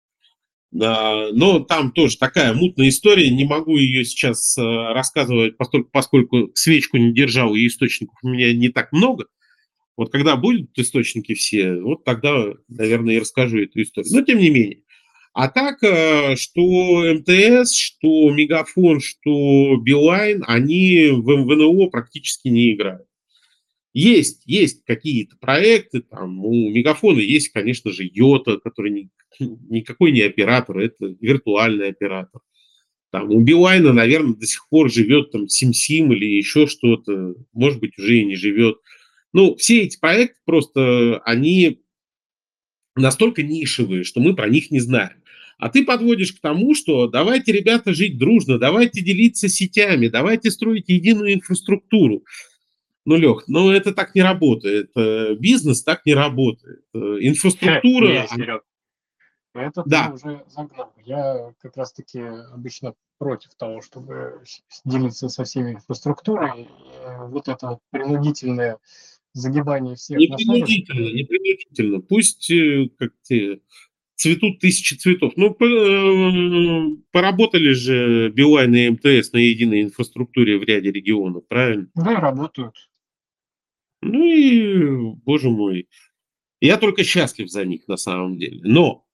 Да, 0.72 1.28
но 1.34 1.60
там 1.60 1.92
тоже 1.92 2.18
такая 2.18 2.54
мутная 2.54 2.90
история, 2.90 3.30
не 3.30 3.46
могу 3.46 3.78
ее 3.78 4.06
сейчас 4.06 4.58
э, 4.58 4.62
рассказывать, 4.62 5.58
поскольку, 5.58 5.90
поскольку 5.92 6.52
свечку 6.56 6.98
не 6.98 7.14
держал 7.14 7.56
и 7.56 7.68
источников 7.68 8.16
у 8.24 8.30
меня 8.30 8.54
не 8.54 8.70
так 8.70 8.92
много– 8.92 9.26
вот 9.98 10.12
когда 10.12 10.36
будут 10.36 10.72
источники 10.80 11.36
все, 11.36 11.76
вот 11.76 12.04
тогда, 12.04 12.54
наверное, 12.70 13.16
и 13.16 13.20
расскажу 13.20 13.60
эту 13.60 13.82
историю. 13.82 14.12
Но 14.14 14.22
тем 14.24 14.40
не 14.40 14.50
менее. 14.50 14.82
А 15.34 15.48
так, 15.48 15.82
э, 15.82 16.36
что 16.36 17.14
МТС, 17.14 17.74
что 17.74 18.32
Мегафон, 18.32 19.00
что 19.00 19.78
Билайн, 19.78 20.44
они 20.46 21.10
в 21.12 21.26
МВНО 21.26 21.90
практически 21.90 22.50
не 22.50 22.74
играют. 22.74 23.08
Есть, 23.94 24.44
есть 24.46 24.84
какие-то 24.86 25.38
проекты, 25.38 26.02
там 26.02 26.44
у 26.44 26.70
Мегафона 26.70 27.20
есть, 27.20 27.50
конечно 27.50 27.92
же, 27.92 28.10
Йота, 28.12 28.58
который 28.58 28.92
ни, 28.92 29.10
никакой 29.40 30.12
не 30.12 30.22
оператор, 30.22 30.80
это 30.80 31.16
виртуальный 31.20 31.90
оператор. 31.90 32.42
Там 33.12 33.30
у 33.30 33.42
Билайна, 33.42 33.92
наверное, 33.92 34.36
до 34.36 34.46
сих 34.46 34.68
пор 34.70 34.90
живет 34.90 35.32
там 35.32 35.50
Сим-Сим 35.50 36.14
или 36.14 36.26
еще 36.26 36.68
что-то, 36.68 37.36
может 37.52 37.80
быть, 37.80 37.98
уже 37.98 38.20
и 38.20 38.26
не 38.26 38.36
живет. 38.36 38.78
Ну, 39.34 39.56
все 39.56 39.84
эти 39.84 40.00
проекты 40.00 40.40
просто, 40.46 41.20
они 41.26 41.82
настолько 42.96 43.44
нишевые, 43.44 44.04
что 44.04 44.22
мы 44.22 44.36
про 44.36 44.48
них 44.48 44.72
не 44.72 44.80
знаем. 44.80 45.21
А 45.62 45.70
ты 45.70 45.86
подводишь 45.86 46.34
к 46.34 46.42
тому, 46.42 46.74
что 46.74 47.06
давайте, 47.06 47.52
ребята, 47.52 47.94
жить 47.94 48.18
дружно, 48.18 48.58
давайте 48.58 49.02
делиться 49.02 49.48
сетями, 49.48 50.08
давайте 50.08 50.50
строить 50.50 50.90
единую 50.90 51.36
инфраструктуру. 51.36 52.24
Ну, 53.06 53.16
Лех, 53.16 53.44
ну 53.46 53.70
это 53.70 53.94
так 53.94 54.16
не 54.16 54.24
работает. 54.24 54.90
Э, 54.96 55.36
бизнес 55.36 55.84
так 55.84 56.04
не 56.08 56.16
работает. 56.16 56.82
Э, 56.96 56.98
инфраструктура... 56.98 58.26
Серег, 58.34 58.64
это 59.54 59.84
да. 59.86 60.08
ты 60.08 60.14
уже 60.14 60.44
загнал. 60.48 60.94
Я 61.06 61.54
как 61.62 61.78
раз-таки 61.78 62.20
обычно 62.52 62.96
против 63.20 63.54
того, 63.54 63.84
чтобы 63.84 64.42
делиться 64.84 65.30
со 65.30 65.44
всеми 65.44 65.74
инфраструктурой. 65.74 66.70
Вот 67.28 67.48
это 67.48 67.78
принудительное 67.92 68.80
загибание 69.34 69.96
всех. 69.96 70.18
Не 70.18 70.28
принудительно, 70.28 71.14
не 71.14 71.24
принудительно. 71.24 72.02
Пусть 72.02 72.50
э, 72.50 72.90
как 72.98 73.12
те, 73.22 73.60
цветут 74.22 74.60
тысячи 74.60 74.94
цветов. 74.94 75.34
Ну, 75.36 75.50
э, 75.50 76.96
поработали 77.12 77.72
же 77.72 78.30
Билайн 78.30 78.76
и 78.76 78.90
МТС 78.90 79.32
на 79.34 79.40
единой 79.40 79.82
инфраструктуре 79.82 80.60
в 80.60 80.64
ряде 80.64 80.92
регионов, 80.92 81.48
правильно? 81.48 81.88
Да, 81.96 82.20
работают. 82.20 82.76
Ну 84.04 84.24
и, 84.24 85.16
боже 85.26 85.50
мой, 85.50 85.88
я 86.60 86.78
только 86.78 87.04
счастлив 87.04 87.50
за 87.50 87.66
них 87.66 87.88
на 87.88 87.98
самом 87.98 88.38
деле. 88.38 88.60
Но, 88.64 89.06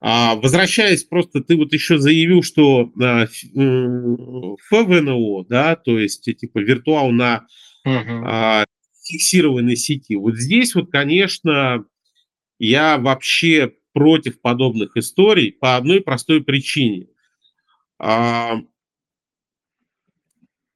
а, 0.00 0.34
возвращаясь 0.34 1.04
просто, 1.04 1.40
ты 1.40 1.56
вот 1.56 1.72
еще 1.72 1.98
заявил, 1.98 2.42
что 2.42 2.90
а, 3.00 3.26
ФВНО, 4.68 5.44
да, 5.44 5.76
то 5.76 6.00
есть 6.00 6.24
типа 6.24 6.58
виртуал 6.58 7.12
на 7.12 7.46
угу. 7.84 8.66
фиксированной 9.04 9.76
сети. 9.76 10.16
Вот 10.16 10.34
здесь 10.36 10.74
вот, 10.74 10.90
конечно, 10.90 11.84
я 12.58 12.98
вообще 12.98 13.76
против 13.96 14.42
подобных 14.42 14.94
историй 14.98 15.52
по 15.52 15.76
одной 15.76 16.02
простой 16.02 16.44
причине. 16.44 17.06
А, 17.98 18.60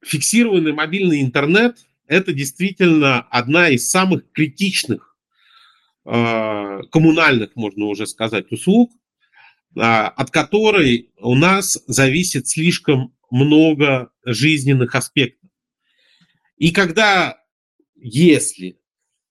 фиксированный 0.02 0.72
мобильный 0.72 1.20
интернет– 1.20 1.86
это 2.06 2.32
действительно 2.32 3.20
одна 3.20 3.68
из 3.68 3.90
самых 3.90 4.32
критичных 4.32 5.18
а, 6.06 6.80
коммунальных, 6.84 7.56
можно 7.56 7.84
уже 7.88 8.06
сказать, 8.06 8.50
услуг, 8.52 8.90
а, 9.76 10.08
от 10.08 10.30
которой 10.30 11.10
у 11.18 11.34
нас 11.34 11.78
зависит 11.86 12.48
слишком 12.48 13.14
много 13.30 14.12
жизненных 14.24 14.94
аспектов. 14.94 15.50
И 16.56 16.70
когда, 16.72 17.38
если 17.96 18.78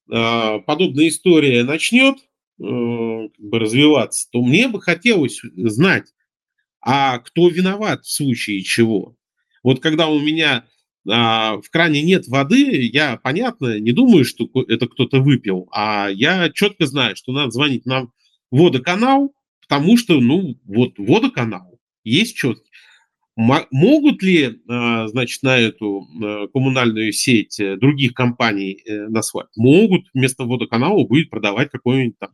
подобная 0.06 1.08
история 1.08 1.64
начнет 1.64 2.18
бы 2.60 3.60
развиваться, 3.60 4.28
то 4.32 4.42
мне 4.42 4.68
бы 4.68 4.82
хотелось 4.82 5.42
знать, 5.56 6.14
а 6.82 7.20
кто 7.20 7.50
виноват 7.50 8.06
в 8.06 8.12
случае 8.12 8.62
чего. 8.62 9.16
Вот 9.64 9.82
когда 9.82 10.08
у 10.08 10.20
меня 10.20 10.66
а, 11.08 11.58
в 11.58 11.70
кране 11.70 12.02
нет 12.02 12.28
воды, 12.28 12.90
я, 12.92 13.18
понятно, 13.18 13.80
не 13.80 13.92
думаю, 13.92 14.26
что 14.26 14.50
это 14.68 14.88
кто-то 14.88 15.22
выпил, 15.22 15.68
а 15.72 16.10
я 16.10 16.50
четко 16.50 16.86
знаю, 16.86 17.16
что 17.16 17.32
надо 17.32 17.52
звонить 17.52 17.86
на 17.86 18.08
водоканал, 18.52 19.34
потому 19.62 19.98
что, 19.98 20.20
ну, 20.20 20.60
вот 20.66 20.94
водоканал 20.98 21.80
есть 22.04 22.36
четкий. 22.36 22.69
Могут 23.40 24.22
ли, 24.22 24.60
а, 24.68 25.08
значит, 25.08 25.44
на 25.44 25.58
эту 25.58 26.06
а, 26.22 26.48
коммунальную 26.50 27.14
сеть 27.14 27.58
э, 27.62 27.78
других 27.78 28.14
компаний 28.14 28.82
э, 28.86 29.08
назвать? 29.08 29.48
Могут. 29.56 30.08
Вместо 30.14 30.44
водоканала 30.44 31.06
будет 31.06 31.30
продавать 31.30 31.72
какой-нибудь 31.72 32.20
там 32.20 32.32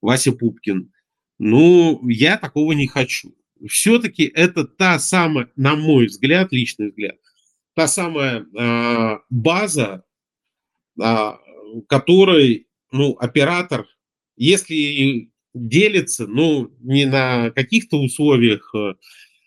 Вася 0.00 0.30
Пупкин. 0.30 0.92
Ну, 1.40 2.08
я 2.08 2.36
такого 2.36 2.70
не 2.70 2.86
хочу. 2.86 3.34
Все-таки 3.68 4.26
это 4.26 4.62
та 4.62 5.00
самая, 5.00 5.48
на 5.56 5.74
мой 5.74 6.06
взгляд, 6.06 6.52
личный 6.52 6.90
взгляд, 6.90 7.16
та 7.74 7.88
самая 7.88 8.46
э, 8.56 9.18
база, 9.30 10.04
э, 11.02 11.30
которой, 11.88 12.68
ну, 12.92 13.16
оператор, 13.18 13.88
если 14.36 15.32
делится, 15.52 16.28
ну, 16.28 16.70
не 16.78 17.06
на 17.06 17.50
каких-то 17.50 18.00
условиях 18.00 18.72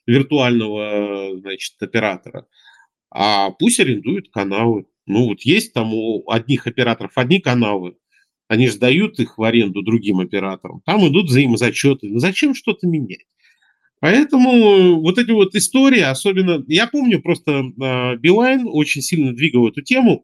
виртуального, 0.07 1.37
значит, 1.39 1.75
оператора, 1.79 2.47
а 3.11 3.51
пусть 3.51 3.79
арендуют 3.79 4.29
каналы. 4.29 4.85
Ну, 5.05 5.27
вот 5.27 5.41
есть 5.41 5.73
там 5.73 5.93
у 5.93 6.29
одних 6.29 6.67
операторов 6.67 7.11
одни 7.15 7.39
каналы, 7.39 7.97
они 8.47 8.67
же 8.67 8.77
дают 8.77 9.19
их 9.19 9.37
в 9.37 9.43
аренду 9.43 9.83
другим 9.83 10.19
операторам, 10.19 10.81
там 10.85 11.07
идут 11.07 11.27
взаимозачеты. 11.27 12.09
Ну, 12.09 12.19
зачем 12.19 12.55
что-то 12.55 12.87
менять? 12.87 13.25
Поэтому 13.99 15.01
вот 15.01 15.17
эти 15.17 15.31
вот 15.31 15.55
истории, 15.55 16.01
особенно, 16.01 16.63
я 16.67 16.87
помню 16.87 17.21
просто 17.21 17.71
а, 17.81 18.15
Билайн 18.15 18.67
очень 18.67 19.01
сильно 19.01 19.33
двигал 19.33 19.67
эту 19.67 19.81
тему 19.81 20.23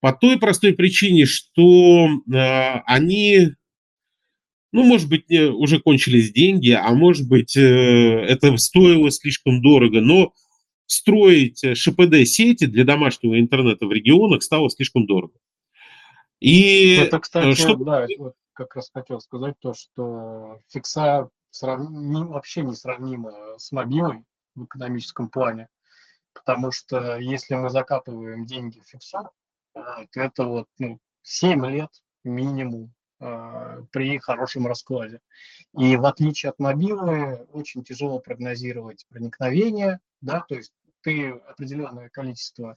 по 0.00 0.12
той 0.12 0.38
простой 0.38 0.74
причине, 0.74 1.24
что 1.24 2.06
э, 2.06 2.80
они 2.86 3.48
ну, 4.72 4.84
может 4.84 5.08
быть, 5.08 5.30
уже 5.30 5.80
кончились 5.80 6.32
деньги, 6.32 6.70
а 6.70 6.90
может 6.90 7.26
быть, 7.26 7.56
э, 7.56 7.60
это 7.60 8.56
стоило 8.58 9.10
слишком 9.10 9.62
дорого, 9.62 10.00
но 10.00 10.34
строить 10.86 11.64
ШПД-сети 11.64 12.66
для 12.66 12.84
домашнего 12.84 13.40
интернета 13.40 13.86
в 13.86 13.92
регионах 13.92 14.42
стало 14.42 14.68
слишком 14.70 15.06
дорого. 15.06 15.34
И 16.40 16.96
это, 16.96 17.16
э, 17.16 17.20
кстати, 17.20 17.54
что... 17.54 17.76
да, 17.76 18.06
вот 18.18 18.34
как 18.52 18.76
раз 18.76 18.90
хотел 18.92 19.20
сказать 19.20 19.54
то, 19.60 19.72
что 19.72 20.60
фикса 20.68 21.30
срав... 21.50 21.88
не, 21.90 22.22
вообще 22.24 22.62
не 22.62 22.74
сравнима 22.74 23.32
с 23.56 23.72
мобилой 23.72 24.24
в 24.54 24.64
экономическом 24.64 25.30
плане, 25.30 25.68
потому 26.34 26.72
что 26.72 27.16
если 27.16 27.54
мы 27.54 27.70
закапываем 27.70 28.44
деньги 28.44 28.80
в 28.80 28.88
фиксу, 28.88 29.30
то 29.72 30.06
это 30.14 30.44
вот 30.44 30.66
ну, 30.78 30.98
7 31.22 31.66
лет 31.66 31.90
минимум 32.24 32.92
Э, 32.92 32.97
при 33.18 34.18
хорошем 34.18 34.66
раскладе. 34.66 35.20
И 35.76 35.96
в 35.96 36.04
отличие 36.06 36.50
от 36.50 36.58
мобилы, 36.58 37.46
очень 37.52 37.82
тяжело 37.82 38.20
прогнозировать 38.20 39.06
проникновение, 39.08 40.00
да, 40.20 40.44
то 40.48 40.54
есть 40.54 40.72
ты 41.02 41.30
определенное 41.30 42.08
количество 42.10 42.76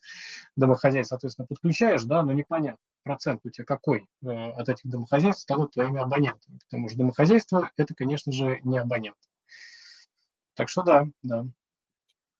домохозяйств, 0.56 1.10
соответственно, 1.10 1.47
подключаешь, 1.47 2.04
да, 2.04 2.23
но 2.23 2.34
непонятно, 2.34 2.80
процент 3.04 3.41
у 3.43 3.49
тебя 3.49 3.65
какой 3.65 4.08
э, 4.23 4.27
от 4.27 4.69
этих 4.69 4.89
домохозяйств 4.89 5.41
станут 5.41 5.73
твоими 5.73 5.99
абонентами, 5.99 6.60
потому 6.69 6.89
что 6.89 6.97
домохозяйство– 6.97 7.71
это, 7.77 7.93
конечно 7.93 8.32
же, 8.32 8.60
не 8.63 8.77
абонент. 8.77 9.17
Так 10.56 10.69
что 10.69 10.84
да, 10.84 11.08
да. 11.23 11.45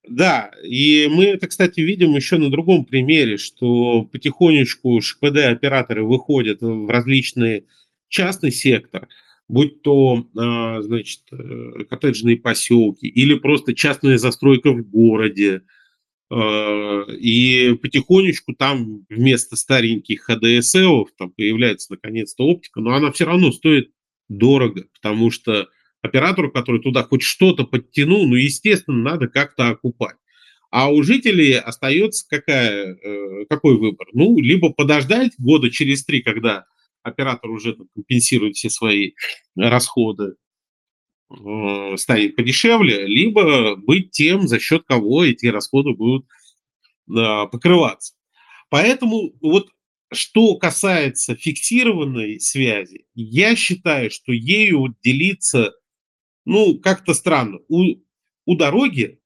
Да, 0.07 0.51
и 0.63 1.07
мы 1.11 1.25
это, 1.25 1.47
кстати, 1.47 1.79
видим 1.79 2.15
еще 2.15 2.37
на 2.37 2.49
другом 2.49 2.85
примере, 2.85 3.37
что 3.37 4.03
потихонечку 4.05 4.99
ШПД-операторы 4.99 6.03
выходят 6.03 6.61
в 6.61 6.89
различные 6.89 7.65
частный 8.12 8.52
сектор, 8.52 9.08
будь 9.47 9.82
то, 9.82 10.28
а, 10.38 10.82
значит, 10.82 11.21
э, 11.32 11.84
коттеджные 11.89 12.38
поселки 12.38 13.08
или 13.08 13.34
просто 13.34 13.74
частная 13.74 14.17
застройка 14.17 14.71
в 14.71 14.88
городе, 14.88 15.63
а, 16.30 17.04
и 17.10 17.74
потихонечку 17.82 18.54
там 18.54 19.06
вместо 19.10 19.56
стареньких 19.56 20.21
ХДСЛ 20.21 21.08
там 21.17 21.32
появляется 21.32 21.91
наконец-то 21.91 22.45
оптика, 22.45 22.80
но 22.82 22.93
она 22.93 23.12
все 23.12 23.26
равно 23.26 23.52
стоит 23.52 23.91
дорого, 24.30 24.86
потому 24.93 25.32
что 25.32 25.67
оператору, 26.02 26.52
который 26.52 26.82
туда 26.82 27.04
хоть 27.04 27.24
что-то 27.24 27.65
подтянул, 27.65 28.28
ну, 28.28 28.36
естественно, 28.36 28.97
надо 28.97 29.28
как-то 29.28 29.69
окупать. 29.69 30.15
А 30.69 30.89
у 30.89 31.04
жителей 31.04 31.60
остается 31.60 32.26
какая, 32.30 32.95
э, 32.95 33.45
какой 33.50 33.78
выбор? 33.78 34.08
Ну, 34.13 34.39
либо 34.39 34.71
подождать 34.71 35.34
года 35.38 35.69
через 35.69 36.06
три, 36.06 36.21
когда 36.21 36.65
оператор 37.03 37.49
уже 37.49 37.77
компенсирует 37.93 38.55
все 38.55 38.69
свои 38.69 39.13
расходы, 39.55 40.35
э, 41.29 41.97
станет 41.97 42.35
подешевле, 42.35 43.05
либо 43.07 43.75
быть 43.75 44.11
тем, 44.11 44.47
за 44.47 44.59
счет 44.59 44.83
кого 44.85 45.23
эти 45.23 45.47
расходы 45.47 45.93
будут 45.93 46.25
э, 46.25 47.47
покрываться. 47.51 48.13
Поэтому 48.69 49.33
вот 49.41 49.69
что 50.13 50.55
касается 50.55 51.35
фиксированной 51.35 52.39
связи, 52.39 53.05
я 53.15 53.55
считаю, 53.55 54.11
что 54.11 54.33
ею 54.33 54.95
делиться, 55.01 55.73
ну, 56.45 56.77
как-то 56.79 57.13
странно. 57.13 57.59
У, 57.69 57.95
у 58.45 58.55
дороги, 58.55 59.19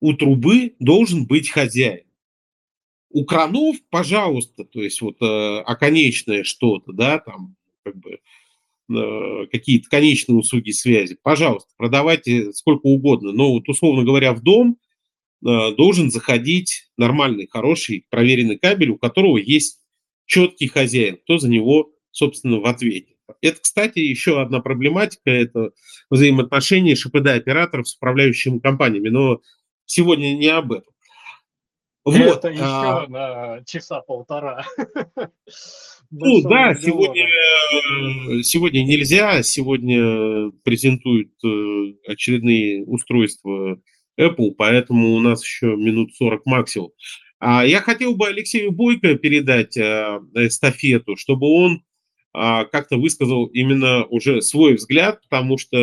у 0.00 0.14
трубы 0.14 0.74
должен 0.78 1.26
быть 1.26 1.50
хозяин. 1.50 2.04
У 3.10 3.24
кранов, 3.24 3.76
пожалуйста, 3.90 4.64
то 4.64 4.80
есть 4.80 5.00
вот 5.00 5.16
э, 5.20 5.58
оконечное 5.60 6.44
что-то, 6.44 6.92
да, 6.92 7.18
там 7.18 7.56
как 7.82 7.96
бы 7.96 8.20
э, 8.88 9.46
какие-то 9.50 9.88
конечные 9.88 10.36
услуги 10.36 10.70
связи, 10.70 11.18
пожалуйста, 11.20 11.70
продавайте 11.76 12.52
сколько 12.52 12.86
угодно. 12.86 13.32
Но 13.32 13.52
вот 13.52 13.68
условно 13.68 14.04
говоря, 14.04 14.32
в 14.32 14.42
дом 14.42 14.78
э, 15.44 15.74
должен 15.76 16.12
заходить 16.12 16.88
нормальный, 16.96 17.48
хороший, 17.50 18.06
проверенный 18.10 18.58
кабель, 18.58 18.90
у 18.90 18.98
которого 18.98 19.38
есть 19.38 19.80
четкий 20.26 20.68
хозяин, 20.68 21.16
кто 21.16 21.38
за 21.38 21.48
него, 21.48 21.90
собственно, 22.12 22.60
в 22.60 22.66
ответе. 22.66 23.16
Это, 23.42 23.58
кстати, 23.60 23.98
еще 23.98 24.40
одна 24.40 24.60
проблематика, 24.60 25.30
это 25.30 25.72
взаимоотношения 26.10 26.94
ШПД-операторов 26.94 27.88
с 27.88 27.96
управляющими 27.96 28.60
компаниями, 28.60 29.08
но 29.08 29.40
сегодня 29.86 30.36
не 30.36 30.46
об 30.46 30.72
этом. 30.72 30.92
Вот, 32.04 32.16
это 32.16 32.48
еще 32.48 32.62
а... 32.62 33.06
на 33.08 33.64
часа 33.64 34.00
полтора. 34.00 34.64
Ну 36.12 36.42
да, 36.42 36.74
сегодня, 36.74 37.24
э, 37.24 38.42
сегодня 38.42 38.82
нельзя, 38.82 39.44
сегодня 39.44 40.50
презентуют 40.64 41.30
э, 41.44 41.92
очередные 42.08 42.84
устройства 42.84 43.80
Apple, 44.18 44.54
поэтому 44.58 45.14
у 45.14 45.20
нас 45.20 45.44
еще 45.44 45.76
минут 45.76 46.12
40 46.16 46.46
максимум. 46.46 46.90
А 47.38 47.64
я 47.64 47.80
хотел 47.80 48.16
бы 48.16 48.26
Алексею 48.26 48.72
Бойко 48.72 49.14
передать 49.14 49.76
э, 49.76 50.18
эстафету, 50.34 51.14
чтобы 51.16 51.46
он 51.46 51.84
а, 52.32 52.64
как-то 52.64 52.96
высказал 52.96 53.46
именно 53.46 54.04
уже 54.04 54.40
свой 54.40 54.74
взгляд, 54.74 55.20
потому 55.28 55.58
что 55.58 55.76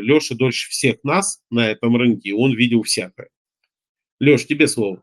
Леша 0.00 0.34
дольше 0.34 0.68
всех 0.70 0.96
нас 1.04 1.40
на 1.50 1.70
этом 1.70 1.96
рынке, 1.96 2.34
он 2.34 2.54
видел 2.54 2.82
всякое. 2.82 3.28
Леш, 4.20 4.46
тебе 4.46 4.66
слово. 4.66 5.02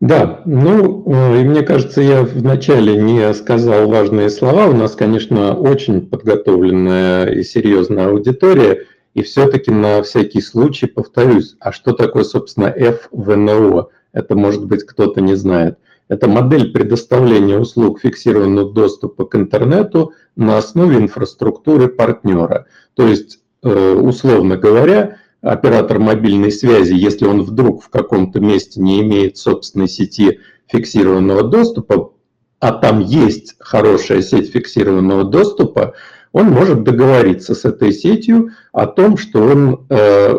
Да, 0.00 0.40
ну, 0.46 1.04
э, 1.06 1.42
и 1.42 1.44
мне 1.44 1.62
кажется, 1.62 2.00
я 2.00 2.22
вначале 2.22 2.96
не 2.96 3.34
сказал 3.34 3.86
важные 3.86 4.30
слова. 4.30 4.66
У 4.66 4.72
нас, 4.72 4.96
конечно, 4.96 5.54
очень 5.54 6.06
подготовленная 6.06 7.26
и 7.26 7.42
серьезная 7.42 8.08
аудитория. 8.08 8.86
И 9.12 9.22
все-таки 9.22 9.70
на 9.70 10.02
всякий 10.02 10.40
случай 10.40 10.86
повторюсь, 10.86 11.56
а 11.60 11.72
что 11.72 11.92
такое, 11.92 12.24
собственно, 12.24 12.74
FVNO? 12.74 13.88
Это, 14.12 14.34
может 14.36 14.64
быть, 14.64 14.84
кто-то 14.84 15.20
не 15.20 15.34
знает. 15.34 15.78
Это 16.08 16.28
модель 16.28 16.72
предоставления 16.72 17.58
услуг 17.58 18.00
фиксированного 18.00 18.72
доступа 18.72 19.26
к 19.26 19.36
интернету 19.36 20.12
на 20.34 20.56
основе 20.56 20.96
инфраструктуры 20.96 21.88
партнера. 21.88 22.66
То 22.94 23.06
есть, 23.06 23.40
э, 23.62 23.92
условно 23.92 24.56
говоря, 24.56 25.18
оператор 25.42 25.98
мобильной 25.98 26.52
связи, 26.52 26.94
если 26.94 27.26
он 27.26 27.42
вдруг 27.42 27.82
в 27.82 27.88
каком-то 27.88 28.40
месте 28.40 28.80
не 28.80 29.00
имеет 29.00 29.36
собственной 29.38 29.88
сети 29.88 30.40
фиксированного 30.66 31.44
доступа, 31.44 32.12
а 32.58 32.72
там 32.72 33.00
есть 33.00 33.56
хорошая 33.58 34.22
сеть 34.22 34.50
фиксированного 34.52 35.24
доступа, 35.24 35.94
он 36.32 36.46
может 36.46 36.84
договориться 36.84 37.54
с 37.54 37.64
этой 37.64 37.92
сетью 37.92 38.50
о 38.72 38.86
том, 38.86 39.16
что 39.16 39.42
он 39.42 39.86
э, 39.88 40.34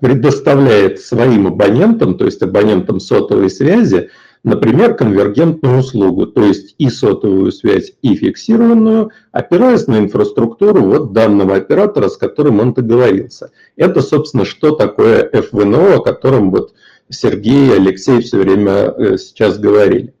предоставляет 0.00 1.00
своим 1.00 1.46
абонентам, 1.46 2.18
то 2.18 2.26
есть 2.26 2.42
абонентам 2.42 3.00
сотовой 3.00 3.48
связи, 3.48 4.10
например, 4.44 4.94
конвергентную 4.94 5.78
услугу, 5.78 6.26
то 6.26 6.44
есть 6.44 6.74
и 6.78 6.90
сотовую 6.90 7.50
связь, 7.50 7.94
и 8.02 8.14
фиксированную, 8.14 9.10
опираясь 9.32 9.86
на 9.86 9.98
инфраструктуру 9.98 10.82
вот 10.82 11.12
данного 11.12 11.56
оператора, 11.56 12.08
с 12.08 12.16
которым 12.16 12.60
он 12.60 12.74
договорился. 12.74 13.50
Это, 13.76 14.02
собственно, 14.02 14.44
что 14.44 14.72
такое 14.72 15.28
FVNO, 15.28 15.94
о 15.94 16.02
котором 16.02 16.50
вот 16.50 16.74
Сергей 17.08 17.68
и 17.68 17.72
Алексей 17.72 18.20
все 18.20 18.38
время 18.38 18.94
э, 18.96 19.16
сейчас 19.16 19.58
говорили. 19.58 20.14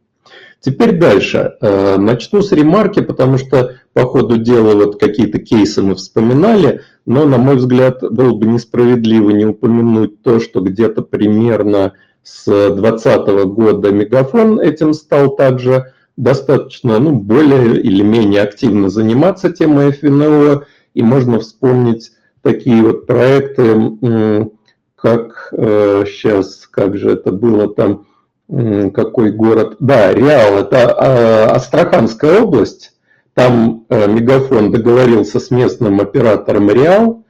Теперь 0.60 0.98
дальше. 0.98 1.56
Э, 1.60 1.98
начну 1.98 2.40
с 2.40 2.50
ремарки, 2.50 3.02
потому 3.02 3.36
что 3.36 3.76
по 3.92 4.06
ходу 4.06 4.38
дела 4.38 4.74
вот 4.74 4.98
какие-то 4.98 5.38
кейсы 5.38 5.82
мы 5.82 5.94
вспоминали, 5.94 6.80
но, 7.04 7.26
на 7.26 7.36
мой 7.36 7.56
взгляд, 7.56 8.00
было 8.00 8.34
бы 8.34 8.46
несправедливо 8.46 9.30
не 9.30 9.44
упомянуть 9.44 10.22
то, 10.22 10.40
что 10.40 10.60
где-то 10.60 11.02
примерно 11.02 11.92
с 12.24 12.46
2020 12.46 13.28
года 13.54 13.92
Мегафон 13.92 14.58
этим 14.58 14.94
стал 14.94 15.36
также 15.36 15.92
достаточно, 16.16 16.98
ну, 16.98 17.12
более 17.12 17.80
или 17.80 18.02
менее 18.02 18.42
активно 18.42 18.88
заниматься 18.88 19.52
темой 19.52 19.92
ФНО, 19.92 20.64
и 20.94 21.02
можно 21.02 21.38
вспомнить 21.38 22.12
такие 22.42 22.82
вот 22.82 23.06
проекты, 23.06 24.50
как 24.96 25.48
сейчас, 25.50 26.62
э, 26.62 26.66
как 26.70 26.96
же 26.96 27.10
это 27.10 27.30
было 27.30 27.68
там, 27.68 28.06
какой 28.48 29.32
город, 29.32 29.76
да, 29.80 30.12
Реал, 30.12 30.58
это 30.58 30.92
а, 30.92 31.54
Астраханская 31.54 32.40
область, 32.42 32.92
там 33.34 33.84
э, 33.88 34.06
Мегафон 34.06 34.70
договорился 34.70 35.40
с 35.40 35.50
местным 35.50 36.00
оператором 36.00 36.70
Реал, 36.70 37.23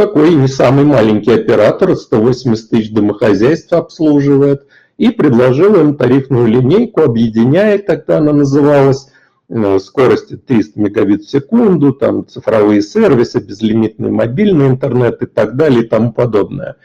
такой 0.00 0.34
не 0.34 0.48
самый 0.48 0.84
маленький 0.84 1.32
оператор, 1.32 1.94
180 1.94 2.70
тысяч 2.70 2.90
домохозяйств 2.90 3.70
обслуживает, 3.74 4.66
и 4.96 5.10
предложил 5.10 5.78
им 5.78 5.94
тарифную 5.94 6.46
линейку, 6.46 7.02
объединяя, 7.02 7.76
тогда 7.76 8.16
она 8.16 8.32
называлась, 8.32 9.08
э, 9.50 9.78
скорости 9.78 10.38
300 10.38 10.80
мегабит 10.80 11.24
в 11.24 11.30
секунду, 11.30 11.92
там 11.92 12.26
цифровые 12.26 12.80
сервисы, 12.80 13.40
безлимитный 13.40 14.10
мобильный 14.10 14.68
интернет 14.68 15.20
и 15.22 15.26
так 15.26 15.56
далее 15.56 15.82
и 15.82 15.86
тому 15.86 16.14
подобное. 16.14 16.76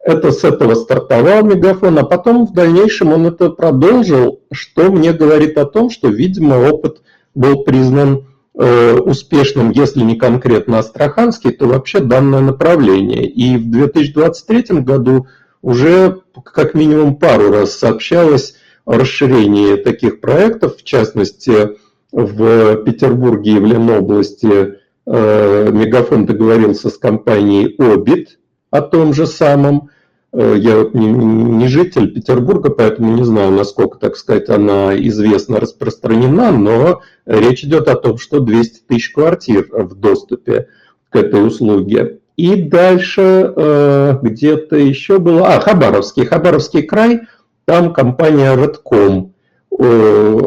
Это 0.00 0.32
с 0.32 0.42
этого 0.42 0.74
стартовал 0.74 1.44
Мегафон, 1.44 1.96
а 2.00 2.02
потом 2.02 2.44
в 2.44 2.52
дальнейшем 2.54 3.12
он 3.12 3.26
это 3.26 3.50
продолжил, 3.50 4.40
что 4.50 4.90
мне 4.90 5.12
говорит 5.12 5.56
о 5.58 5.64
том, 5.64 5.90
что, 5.90 6.08
видимо, 6.08 6.56
опыт 6.56 7.02
был 7.36 7.62
признан 7.62 8.24
успешным, 8.54 9.70
если 9.70 10.02
не 10.02 10.14
конкретно 10.16 10.78
Астраханский, 10.78 11.50
то 11.50 11.66
вообще 11.66 11.98
данное 11.98 12.40
направление. 12.40 13.26
И 13.28 13.56
в 13.56 13.68
2023 13.68 14.80
году 14.80 15.26
уже 15.60 16.20
как 16.44 16.74
минимум 16.74 17.16
пару 17.16 17.50
раз 17.50 17.72
сообщалось 17.72 18.54
о 18.84 18.92
расширении 18.92 19.76
таких 19.76 20.20
проектов, 20.20 20.76
в 20.76 20.84
частности, 20.84 21.76
в 22.12 22.76
Петербурге 22.84 23.52
и 23.52 23.58
в 23.58 23.64
Ленобласти 23.64 24.74
э, 25.06 25.70
Мегафон 25.72 26.26
договорился 26.26 26.88
с 26.88 26.96
компанией 26.96 27.74
Обит 27.78 28.38
о 28.70 28.82
том 28.82 29.14
же 29.14 29.26
самом. 29.26 29.90
Э, 30.34 30.56
я 30.58 30.78
вот 30.78 30.94
не, 30.94 31.06
не 31.06 31.68
житель 31.68 32.12
Петербурга, 32.12 32.70
поэтому 32.70 33.14
не 33.14 33.24
знаю, 33.24 33.52
насколько, 33.52 33.98
так 33.98 34.16
сказать, 34.16 34.48
она 34.48 34.96
известна, 34.96 35.60
распространена, 35.60 36.50
но 36.50 37.02
речь 37.24 37.62
идет 37.62 37.86
о 37.88 37.94
том, 37.94 38.18
что 38.18 38.40
200 38.40 38.80
тысяч 38.88 39.12
квартир 39.12 39.68
в 39.70 39.94
доступе 39.94 40.68
к 41.08 41.16
этой 41.16 41.46
услуге. 41.46 42.18
И 42.36 42.56
дальше 42.56 43.52
э, 43.54 44.18
где-то 44.22 44.76
еще 44.76 45.20
было... 45.20 45.54
А, 45.54 45.60
Хабаровский. 45.60 46.26
Хабаровский 46.26 46.82
край, 46.82 47.20
там 47.64 47.92
компания 47.92 48.56
Redcom. 48.56 49.30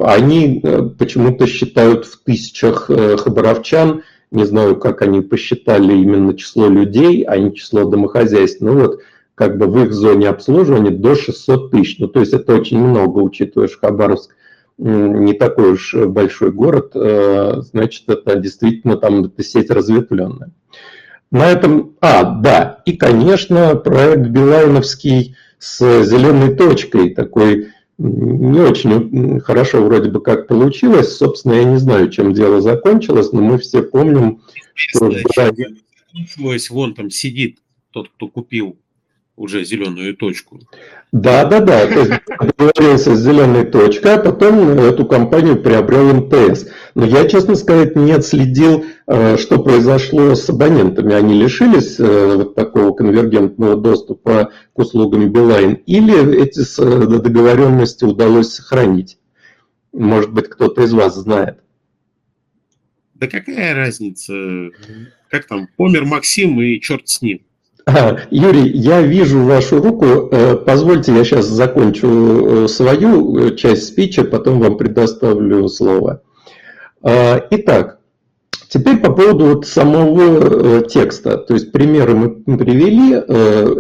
Они 0.04 0.60
э, 0.62 0.90
почему-то 1.00 1.48
считают 1.48 2.06
в 2.06 2.22
тысячах 2.24 2.90
хабаровчан, 2.90 4.04
не 4.32 4.46
знаю, 4.46 4.76
как 4.76 5.02
они 5.02 5.22
посчитали 5.22 5.94
именно 5.94 6.34
число 6.34 6.68
людей, 6.68 7.24
а 7.24 7.38
не 7.38 7.56
число 7.56 7.86
домохозяйств. 7.86 8.60
Ну 8.60 8.80
вот, 8.80 9.00
как 9.38 9.60
бы 9.60 9.68
в 9.68 9.84
их 9.84 9.94
зоне 9.94 10.30
обслуживания 10.30 10.90
до 10.90 11.14
600 11.14 11.70
тысяч. 11.70 12.00
Ну, 12.00 12.08
то 12.08 12.22
есть 12.22 12.34
это 12.34 12.56
очень 12.56 12.80
много, 12.80 13.20
учитывая, 13.20 13.68
что 13.68 13.78
Хабаровск 13.82 14.36
не 14.80 15.34
такой 15.34 15.74
уж 15.74 15.94
большой 15.94 16.52
город, 16.52 16.92
э, 16.96 17.62
значит, 17.62 18.10
это 18.10 18.36
действительно 18.38 18.98
там 18.98 19.26
эта 19.26 19.44
сеть 19.44 19.70
разветвленная. 19.70 20.52
На 21.30 21.52
этом, 21.52 21.96
а, 22.02 22.24
да, 22.24 22.82
и, 22.86 22.98
конечно, 22.98 23.76
проект 23.76 24.28
Билайновский 24.28 25.36
с 25.60 26.04
зеленой 26.04 26.56
точкой, 26.56 27.14
такой 27.14 27.68
не 28.00 28.60
очень 28.60 29.40
хорошо 29.40 29.84
вроде 29.84 30.10
бы 30.10 30.20
как 30.20 30.48
получилось. 30.48 31.16
Собственно, 31.16 31.54
я 31.54 31.64
не 31.64 31.78
знаю, 31.78 32.10
чем 32.10 32.34
дело 32.34 32.60
закончилось, 32.60 33.32
но 33.32 33.42
мы 33.42 33.60
все 33.60 33.84
помним, 33.84 34.42
что... 34.74 35.12
Вон 36.72 36.94
там 36.96 37.12
сидит 37.12 37.60
тот, 37.92 38.10
кто 38.10 38.28
купил 38.28 38.78
уже 39.38 39.64
зеленую 39.64 40.18
точку. 40.18 40.60
Да, 41.12 41.46
да, 41.46 41.62
да. 41.62 41.86
То 41.88 42.00
есть 42.00 42.12
договорился 42.40 43.16
с 43.16 43.20
зеленой 43.20 43.66
точкой, 43.66 44.16
а 44.16 44.18
потом 44.18 44.72
эту 44.80 45.06
компанию 45.06 45.62
приобрел 45.62 46.14
МТС. 46.16 46.66
Но 46.96 47.06
я, 47.06 47.30
честно 47.30 47.56
сказать, 47.56 47.96
не 47.96 48.12
отследил, 48.12 48.84
э, 49.06 49.38
что 49.38 49.64
произошло 49.64 50.34
с 50.36 50.50
абонентами. 50.50 51.14
Они 51.14 51.40
лишились 51.40 52.00
э, 52.00 52.36
вот 52.36 52.56
такого 52.56 52.94
конвергентного 52.94 53.78
доступа 53.78 54.52
к 54.74 54.80
услугам 54.80 55.32
Билайн, 55.32 55.76
или 55.86 56.42
эти 56.42 56.62
э, 56.82 57.20
договоренности 57.20 58.04
удалось 58.04 58.56
сохранить? 58.56 59.20
Может 59.94 60.34
быть, 60.34 60.50
кто-то 60.50 60.82
из 60.82 60.92
вас 60.94 61.16
знает. 61.16 61.60
Да 63.14 63.28
какая 63.28 63.76
разница? 63.76 64.34
Как 65.30 65.46
там, 65.46 65.68
помер 65.78 66.06
Максим 66.06 66.60
и 66.62 66.80
черт 66.82 67.08
с 67.08 67.22
ним. 67.22 67.47
Юрий, 68.32 68.72
я 68.74 69.02
вижу 69.02 69.44
вашу 69.44 69.82
руку. 69.82 70.30
Э, 70.32 70.56
позвольте, 70.56 71.14
я 71.14 71.24
сейчас 71.24 71.46
закончу 71.46 72.08
э, 72.08 72.68
свою 72.68 73.38
э, 73.38 73.56
часть 73.56 73.88
спича, 73.88 74.24
потом 74.24 74.60
вам 74.60 74.78
предоставлю 74.78 75.68
слово. 75.70 76.22
Итак, 77.04 78.00
теперь 78.68 78.98
по 78.98 79.14
поводу 79.14 79.46
вот 79.46 79.68
самого 79.68 80.82
текста. 80.82 81.38
То 81.38 81.54
есть 81.54 81.72
примеры 81.72 82.16
мы 82.16 82.58
привели. 82.58 83.14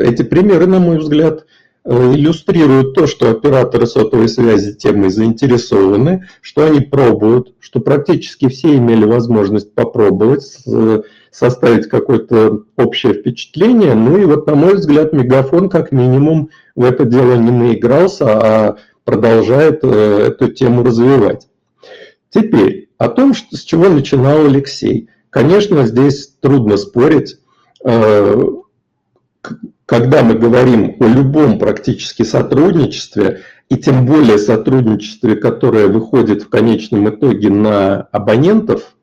Эти 0.08 0.22
примеры, 0.22 0.68
на 0.68 0.80
мой 0.80 1.00
взгляд, 1.00 1.46
э, 1.88 2.14
иллюстрируют 2.14 2.94
то, 2.94 3.08
что 3.08 3.32
операторы 3.32 3.88
сотовой 3.88 4.28
связи 4.28 4.76
темой 4.76 5.10
заинтересованы, 5.10 6.28
что 6.42 6.66
они 6.66 6.82
пробуют, 6.82 7.54
что 7.60 7.80
практически 7.80 8.50
все 8.50 8.76
имели 8.76 9.06
возможность 9.06 9.74
попробовать, 9.74 10.64
составить 11.32 11.88
какое-то 11.88 12.64
общее 12.78 13.14
впечатление. 13.14 13.94
Ну 13.94 14.18
и 14.18 14.26
вот, 14.26 14.48
на 14.48 14.56
мой 14.56 14.76
взгляд, 14.76 15.14
Мегафон 15.14 15.70
как 15.70 15.92
минимум 15.92 16.50
в 16.76 16.84
это 16.84 17.06
дело 17.06 17.36
не 17.36 17.52
наигрался, 17.52 18.26
а 18.28 18.78
продолжает 19.06 19.80
э, 19.84 20.28
эту 20.28 20.50
тему 20.50 20.84
развивать. 20.84 21.48
Теперь 22.30 22.90
о 22.98 23.08
том, 23.10 23.34
с 23.34 23.62
чего 23.64 23.88
начинал 23.88 24.46
Алексей. 24.46 25.10
Конечно, 25.30 25.86
здесь 25.86 26.34
трудно 26.42 26.78
спорить. 26.78 27.38
Когда 29.88 30.22
мы 30.22 30.34
говорим 30.34 30.98
о 31.00 31.06
любом 31.06 31.60
практически 31.60 32.24
сотрудничестве, 32.24 33.44
и 33.70 33.78
тем 33.78 34.06
более 34.06 34.38
сотрудничестве, 34.38 35.38
которое 35.38 35.88
выходит 35.88 36.44
в 36.44 36.50
конечном 36.50 37.10
итоге 37.10 37.50
на 37.50 38.02
абонентов, 38.12 38.98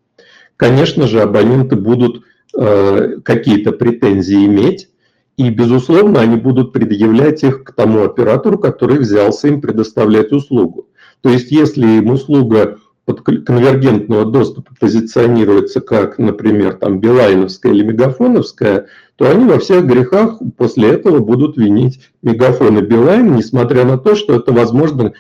конечно 0.58 1.06
же, 1.06 1.22
абоненты 1.22 1.76
будут 1.76 2.24
э, 2.54 3.16
какие-то 3.24 3.72
претензии 3.72 4.44
иметь, 4.44 4.90
и, 5.38 5.48
безусловно, 5.48 6.20
они 6.20 6.36
будут 6.36 6.74
предъявлять 6.74 7.42
их 7.44 7.64
к 7.64 7.72
тому 7.72 8.04
оператору, 8.04 8.58
который 8.58 8.98
взялся 8.98 9.48
им 9.48 9.62
предоставлять 9.62 10.32
услугу. 10.32 10.88
То 11.22 11.30
есть, 11.30 11.50
если 11.50 11.86
им 11.86 12.10
услуга 12.10 12.76
конвергентного 13.06 14.24
доступа 14.24 14.72
позиционируется 14.78 15.80
как, 15.80 16.18
например, 16.18 16.74
там 16.74 17.00
Билайновская 17.00 17.72
или 17.72 17.84
Мегафоновская, 17.84 18.86
то 19.16 19.30
они 19.30 19.44
во 19.44 19.58
всех 19.58 19.86
грехах 19.86 20.38
после 20.56 20.90
этого 20.90 21.18
будут 21.18 21.56
винить 21.56 22.00
Мегафон 22.22 22.78
и 22.78 22.82
Билайн, 22.82 23.34
несмотря 23.34 23.84
на 23.84 23.98
то, 23.98 24.14
что 24.14 24.34
это, 24.34 24.52
возможно, 24.52 25.12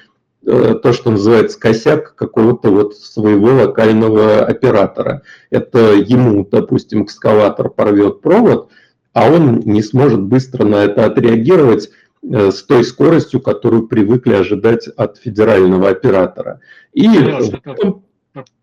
э, 0.46 0.74
то, 0.82 0.92
что 0.92 1.10
называется 1.10 1.60
косяк 1.60 2.14
какого-то 2.14 2.70
вот 2.70 2.96
своего 2.96 3.48
локального 3.48 4.44
оператора. 4.44 5.22
Это 5.50 5.92
ему, 5.94 6.46
допустим, 6.50 7.04
экскаватор 7.04 7.68
порвет 7.68 8.20
провод– 8.20 8.70
а 9.14 9.30
он 9.30 9.60
не 9.60 9.80
сможет 9.82 10.20
быстро 10.20 10.64
на 10.64 10.84
это 10.84 11.06
отреагировать 11.06 11.88
с 12.30 12.62
той 12.64 12.84
скоростью, 12.84 13.40
которую 13.40 13.86
привыкли 13.86 14.34
ожидать 14.34 14.88
от 14.88 15.18
федерального 15.18 15.90
оператора. 15.90 16.60
И 16.92 17.08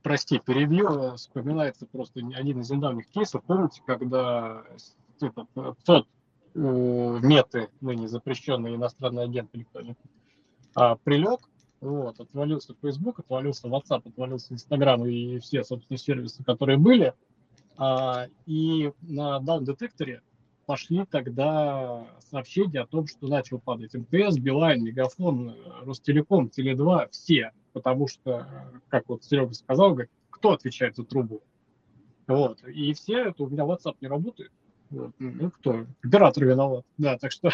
прости, 0.03 0.39
перебью, 0.43 1.15
вспоминается 1.15 1.85
просто 1.85 2.21
один 2.35 2.61
из 2.61 2.69
недавних 2.69 3.07
кейсов. 3.07 3.43
Помните, 3.45 3.81
когда 3.85 4.63
этот, 5.21 5.47
тот 5.85 6.07
э, 6.55 7.19
меты, 7.21 7.69
ныне 7.79 8.07
запрещенный 8.07 8.75
иностранный 8.75 9.23
агент 9.23 9.51
кто-нибудь, 9.69 9.97
а, 10.75 10.95
прилег, 10.95 11.39
вот, 11.79 12.19
отвалился 12.19 12.75
Facebook, 12.81 13.19
отвалился 13.19 13.67
WhatsApp, 13.67 14.01
отвалился 14.05 14.53
Instagram 14.53 15.05
и 15.05 15.39
все, 15.39 15.63
собственно, 15.63 15.97
сервисы, 15.97 16.43
которые 16.43 16.77
были, 16.77 17.13
а, 17.77 18.27
и 18.45 18.91
на 19.01 19.39
даун-детекторе 19.39 20.21
пошли 20.71 21.03
тогда 21.11 22.05
сообщения 22.29 22.79
о 22.79 22.85
том, 22.85 23.05
что 23.05 23.27
начал 23.27 23.59
падать 23.59 23.93
МТС, 23.93 24.37
Билайн, 24.37 24.81
Мегафон, 24.81 25.53
Ростелеком, 25.83 26.49
Теле2, 26.57 27.09
все. 27.11 27.51
Потому 27.73 28.07
что, 28.07 28.47
как 28.87 29.03
вот 29.09 29.21
Серега 29.25 29.53
сказал, 29.53 29.91
говорит, 29.91 30.09
кто 30.29 30.53
отвечает 30.53 30.95
за 30.95 31.03
трубу? 31.03 31.41
Вот. 32.25 32.59
И 32.63 32.93
все, 32.93 33.25
это 33.25 33.43
у 33.43 33.49
меня 33.49 33.63
WhatsApp 33.63 33.95
не 33.99 34.07
работает. 34.07 34.49
Вот. 34.91 35.11
Ну, 35.19 35.51
кто? 35.51 35.85
Оператор 36.01 36.45
виноват. 36.45 36.85
Да, 36.97 37.17
так 37.17 37.33
что... 37.33 37.49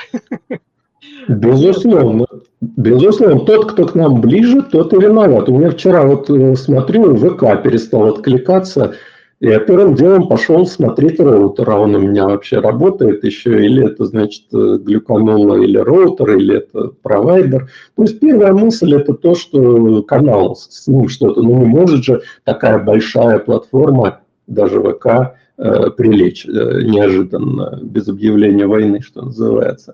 Безусловно. 1.28 2.28
Безусловно, 2.62 3.40
тот, 3.40 3.72
кто 3.72 3.88
к 3.88 3.96
нам 3.96 4.22
ближе, 4.22 4.62
тот 4.62 4.94
и 4.94 4.98
виноват. 4.98 5.50
У 5.50 5.58
меня 5.58 5.72
вчера 5.72 6.06
вот 6.06 6.30
э, 6.30 6.56
смотрю, 6.56 7.16
ВК 7.16 7.64
перестал 7.64 8.10
откликаться. 8.10 8.94
Я 9.40 9.60
первым 9.60 9.94
делом 9.94 10.28
пошел 10.28 10.66
смотреть 10.66 11.20
роутер, 11.20 11.70
а 11.70 11.80
он 11.80 11.94
у 11.96 12.00
меня 12.00 12.26
вообще 12.26 12.60
работает 12.60 13.24
еще, 13.24 13.64
или 13.64 13.86
это 13.86 14.06
значит 14.06 14.46
э, 14.52 14.80
глюканола, 14.80 15.62
или 15.62 15.78
роутер, 15.78 16.38
или 16.38 16.58
это 16.58 16.92
провайдер. 17.04 17.70
То 17.96 18.02
есть 18.02 18.20
первая 18.20 18.54
мысль 18.54 18.96
это 18.96 19.14
то, 19.14 19.36
что 19.36 20.02
канал, 20.02 20.56
с 20.56 20.88
ним 20.88 21.08
что-то, 21.08 21.44
ну 21.44 21.60
не 21.60 21.66
может 21.66 22.04
же 22.04 22.24
такая 22.46 22.80
большая 22.80 23.38
платформа, 23.38 24.22
даже 24.48 24.82
ВК, 24.82 25.36
э, 25.60 25.90
прилечь 25.92 26.48
э, 26.48 26.82
неожиданно, 26.84 27.80
без 27.84 28.08
объявления 28.08 28.66
войны, 28.66 29.02
что 29.02 29.22
называется. 29.22 29.94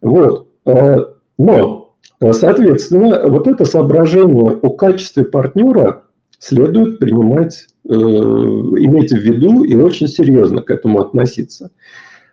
Вот. 0.00 0.48
Э, 0.64 1.04
но, 1.36 1.92
соответственно, 2.32 3.28
вот 3.28 3.46
это 3.46 3.66
соображение 3.66 4.58
о 4.62 4.70
качестве 4.70 5.24
партнера 5.24 6.04
следует 6.40 6.98
принимать 6.98 7.66
Э, 7.88 7.94
иметь 7.94 9.10
в 9.10 9.16
виду 9.16 9.64
и 9.64 9.74
очень 9.74 10.06
серьезно 10.06 10.60
к 10.60 10.70
этому 10.70 11.00
относиться. 11.00 11.70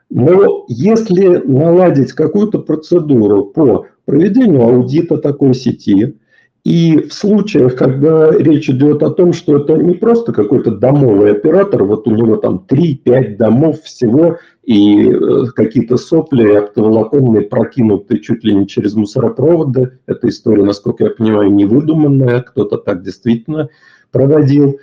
Но 0.10 0.66
если 0.68 1.38
наладить 1.38 2.12
какую-то 2.12 2.60
процедуру 2.60 3.46
по 3.46 3.88
проведению 4.06 4.64
аудита 4.64 5.18
такой 5.18 5.54
сети, 5.54 6.18
и 6.66 7.00
в 7.00 7.14
случаях, 7.14 7.78
когда 7.78 8.30
речь 8.30 8.70
идет 8.70 9.02
о 9.04 9.10
том, 9.10 9.32
что 9.32 9.58
это 9.58 9.78
не 9.78 9.94
просто 9.94 10.34
какой-то 10.34 10.72
домовый 10.72 11.32
оператор, 11.32 11.86
вот 11.86 12.10
у 12.10 12.12
него 12.12 12.36
там 12.36 12.66
3-5 12.70 13.38
домов 13.38 13.82
всего, 13.84 14.38
и 14.64 15.10
э, 15.10 15.46
какие-то 15.56 15.96
сопли 15.96 16.56
оптоволоконные 16.56 17.44
прокинуты 17.44 18.20
чуть 18.20 18.44
ли 18.44 18.54
не 18.54 18.68
через 18.68 18.96
мусоропроводы. 18.96 20.00
Эта 20.08 20.28
история, 20.28 20.64
насколько 20.64 21.06
я 21.06 21.10
понимаю, 21.10 21.54
не 21.54 21.64
выдуманная, 21.64 22.42
кто-то 22.42 22.78
так 22.78 23.02
действительно 23.02 23.70
проводил 24.12 24.80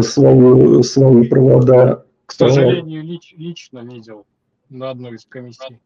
свои, 0.00 0.82
свои 0.82 1.28
провода. 1.28 2.04
К 2.26 2.32
сожалению, 2.32 3.02
лич, 3.02 3.34
лично 3.36 3.80
видел 3.80 4.26
на 4.68 4.90
одной 4.90 5.16
из 5.16 5.24
комиссий. 5.24 5.80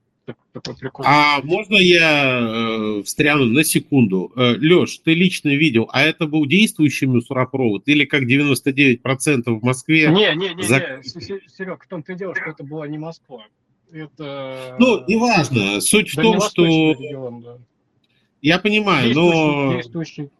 А 1.04 1.42
можно 1.42 1.76
я 1.76 2.38
э, 2.40 3.02
встряну 3.02 3.44
на 3.44 3.62
секунду? 3.62 4.32
Э, 4.36 4.54
Леш, 4.56 4.98
ты 4.98 5.12
лично 5.12 5.50
видел, 5.50 5.88
а 5.92 6.02
это 6.02 6.26
был 6.26 6.46
действующий 6.46 7.06
мусоропровод 7.06 7.82
или 7.86 8.06
как 8.06 8.22
99% 8.22 9.42
в 9.46 9.62
Москве? 9.62 10.08
Не, 10.08 10.34
не, 10.34 10.54
не, 10.54 10.62
за... 10.62 10.78
не. 10.78 11.02
Серег, 11.50 11.84
в 11.84 11.88
том-то 11.88 12.12
и 12.12 12.16
дело, 12.16 12.34
что 12.34 12.50
это 12.50 12.64
была 12.64 12.88
не 12.88 12.96
Москва. 12.96 13.44
Это... 13.92 14.76
Ну, 14.78 15.04
неважно. 15.06 15.80
Суть 15.80 16.10
в 16.10 16.20
том, 16.20 16.40
что... 16.40 16.64
Регион, 16.64 17.42
да. 17.42 17.58
Я 18.40 18.58
понимаю, 18.58 19.06
действующий, 19.06 19.30
но... 19.30 19.74
Действующий 19.74 20.30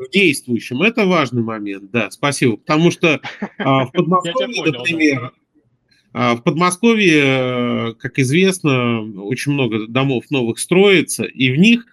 в 0.00 0.10
действующем. 0.10 0.82
Это 0.82 1.06
важный 1.06 1.42
момент, 1.42 1.90
да, 1.90 2.10
спасибо. 2.10 2.56
Потому 2.56 2.90
что 2.90 3.20
а, 3.58 3.86
в 3.86 3.92
Подмосковье, 3.92 4.72
например, 4.72 5.32
а, 6.12 6.36
в 6.36 6.42
Подмосковье, 6.42 7.22
э, 7.22 7.94
как 7.98 8.18
известно, 8.18 9.02
очень 9.22 9.52
много 9.52 9.86
домов 9.86 10.24
новых 10.30 10.58
строится, 10.58 11.24
и 11.24 11.50
в 11.50 11.56
них 11.56 11.84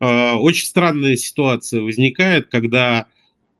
а, 0.00 0.36
очень 0.36 0.66
странная 0.66 1.16
ситуация 1.16 1.80
возникает, 1.80 2.48
когда 2.48 3.06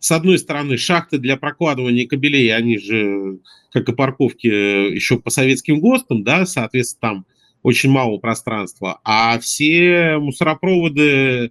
с 0.00 0.10
одной 0.10 0.38
стороны 0.38 0.76
шахты 0.76 1.18
для 1.18 1.36
прокладывания 1.36 2.06
кабелей, 2.08 2.54
они 2.54 2.76
же, 2.76 3.38
как 3.70 3.88
и 3.88 3.94
парковки, 3.94 4.48
еще 4.48 5.18
по 5.18 5.30
советским 5.30 5.80
ГОСТам, 5.80 6.24
да, 6.24 6.44
соответственно, 6.44 7.00
там 7.00 7.26
очень 7.62 7.90
мало 7.90 8.18
пространства, 8.18 9.00
а 9.04 9.38
все 9.38 10.18
мусоропроводы 10.18 11.04
Э, 11.04 11.48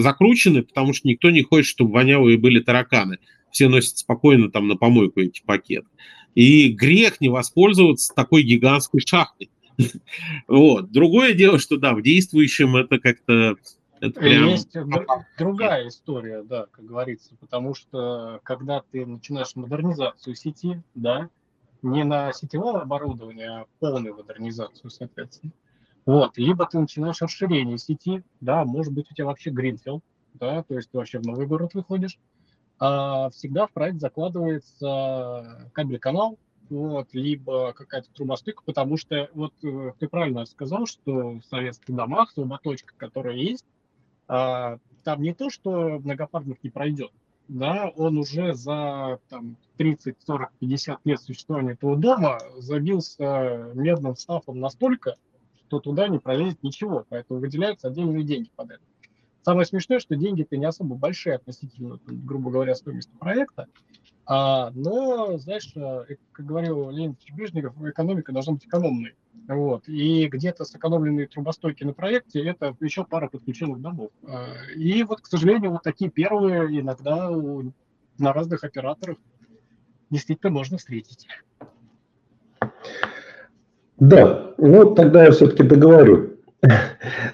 закручены, 0.00 0.62
потому 0.62 0.92
что 0.92 1.08
никто 1.08 1.30
не 1.30 1.42
хочет, 1.42 1.66
чтобы 1.66 1.92
вонялые 1.92 2.38
были 2.38 2.60
тараканы. 2.60 3.18
Все 3.50 3.68
носят 3.68 3.98
спокойно 3.98 4.50
там 4.50 4.68
на 4.68 4.76
помойку 4.76 5.20
эти 5.20 5.42
пакеты. 5.44 5.88
И 6.34 6.68
грех 6.68 7.20
не 7.20 7.28
воспользоваться 7.28 8.14
такой 8.14 8.42
гигантской 8.42 9.00
шахтой. 9.00 9.50
Вот. 10.48 10.90
Другое 10.92 11.32
дело, 11.34 11.58
что 11.58 11.76
да, 11.76 11.94
в 11.94 12.02
действующем 12.02 12.76
это 12.76 12.98
как-то 12.98 13.56
это 14.02 14.20
прям... 14.20 14.48
Есть 14.48 14.76
другая 15.38 15.86
история, 15.86 16.42
да, 16.42 16.66
как 16.72 16.84
говорится, 16.84 17.36
потому 17.38 17.74
что 17.74 18.40
когда 18.42 18.82
ты 18.90 19.06
начинаешь 19.06 19.54
модернизацию 19.54 20.34
сети, 20.34 20.82
да, 20.96 21.28
не 21.82 22.02
на 22.02 22.32
сетевое 22.32 22.82
оборудование, 22.82 23.48
а 23.48 23.66
полную 23.78 24.16
модернизацию, 24.16 24.90
соответственно, 24.90 25.52
вот, 26.04 26.36
либо 26.36 26.66
ты 26.66 26.78
начинаешь 26.78 27.22
расширение 27.22 27.78
сети, 27.78 28.22
да, 28.40 28.64
может 28.64 28.92
быть, 28.92 29.10
у 29.10 29.14
тебя 29.14 29.26
вообще 29.26 29.50
гринфилд, 29.50 30.02
да, 30.34 30.62
то 30.62 30.74
есть 30.74 30.90
ты 30.90 30.98
вообще 30.98 31.18
в 31.18 31.26
новый 31.26 31.46
город 31.46 31.74
выходишь. 31.74 32.18
А 32.78 33.30
всегда 33.30 33.66
в 33.66 33.72
проект 33.72 34.00
закладывается 34.00 35.70
кабель-канал, 35.72 36.38
вот, 36.68 37.08
либо 37.12 37.72
какая-то 37.74 38.10
трубостыка, 38.12 38.62
потому 38.64 38.96
что 38.96 39.30
вот 39.34 39.52
э, 39.62 39.92
ты 39.98 40.08
правильно 40.08 40.46
сказал, 40.46 40.86
что 40.86 41.34
в 41.38 41.42
советских 41.42 41.94
домах 41.94 42.32
труботочка, 42.34 42.94
которая 42.96 43.36
есть, 43.36 43.64
а, 44.26 44.78
там 45.04 45.22
не 45.22 45.34
то, 45.34 45.50
что 45.50 46.00
многопарник 46.02 46.64
не 46.64 46.70
пройдет, 46.70 47.12
да, 47.48 47.92
он 47.96 48.18
уже 48.18 48.54
за 48.54 49.20
там, 49.28 49.56
30, 49.76 50.16
40, 50.26 50.52
50 50.58 51.00
лет 51.04 51.20
существования 51.20 51.72
этого 51.72 51.96
дома 51.96 52.38
забился 52.56 53.70
медным 53.74 54.16
стафом 54.16 54.58
настолько, 54.58 55.16
то 55.72 55.80
туда 55.80 56.06
не 56.06 56.18
пролезет 56.18 56.62
ничего, 56.62 57.06
поэтому 57.08 57.40
выделяются 57.40 57.88
отдельные 57.88 58.24
деньги 58.24 58.50
под 58.54 58.72
это. 58.72 58.82
Самое 59.40 59.64
смешное, 59.64 60.00
что 60.00 60.16
деньги-то 60.16 60.58
не 60.58 60.66
особо 60.66 60.96
большие 60.96 61.36
относительно, 61.36 61.98
грубо 62.04 62.50
говоря, 62.50 62.74
стоимости 62.74 63.10
проекта, 63.18 63.68
а, 64.26 64.70
но, 64.74 65.38
знаешь, 65.38 65.72
э, 65.74 66.16
как 66.32 66.44
говорил 66.44 66.90
Леонид 66.90 67.18
Брежнев, 67.32 67.72
экономика 67.88 68.32
должна 68.32 68.52
быть 68.52 68.66
экономной. 68.66 69.14
Вот. 69.48 69.88
И 69.88 70.28
где-то 70.28 70.66
сэкономленные 70.66 71.26
трубостойки 71.26 71.84
на 71.84 71.94
проекте– 71.94 72.44
это 72.44 72.76
еще 72.80 73.06
пара 73.06 73.30
подключенных 73.30 73.80
домов. 73.80 74.10
А, 74.24 74.52
и 74.76 75.02
вот, 75.04 75.22
к 75.22 75.26
сожалению, 75.26 75.70
вот 75.70 75.84
такие 75.84 76.10
первые 76.10 76.80
иногда 76.80 77.30
на 78.18 78.32
разных 78.34 78.62
операторах 78.62 79.16
действительно 80.10 80.52
можно 80.52 80.76
встретить. 80.76 81.26
Да, 83.98 84.52
ну 84.58 84.94
тогда 84.94 85.24
я 85.24 85.30
все-таки 85.30 85.62
договорю. 85.62 86.30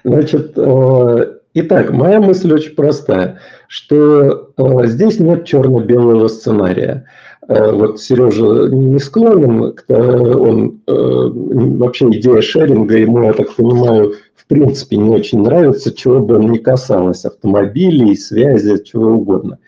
Значит, 0.05 0.53
э, 0.57 1.35
Итак, 1.55 1.90
моя 1.92 2.21
мысль 2.21 2.53
очень 2.53 2.75
простая, 2.75 3.40
что 3.68 4.51
э, 4.57 4.87
здесь 4.87 5.18
нет 5.18 5.44
черно-белого 5.44 6.29
сценария. 6.29 7.07
Э, 7.49 7.73
вот 7.73 8.01
Сережа 8.01 8.68
не 8.68 8.99
склонен, 8.99 9.75
он 9.88 10.81
вообще 10.87 12.11
идея 12.11 12.42
шеринга, 12.42 12.97
ему, 12.97 13.25
я 13.25 13.33
так 13.33 13.55
понимаю, 13.55 14.14
в 14.37 14.47
принципе 14.47 14.97
не 14.99 15.11
очень 15.11 15.42
нравится, 15.42 15.94
чего 15.94 16.21
бы 16.21 16.37
он 16.37 16.51
ни 16.51 16.59
касалось, 16.59 17.25
автомобилей, 17.25 18.16
связи, 18.16 18.83
чего 18.85 19.12
угодно. 19.12 19.59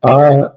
А 0.00 0.56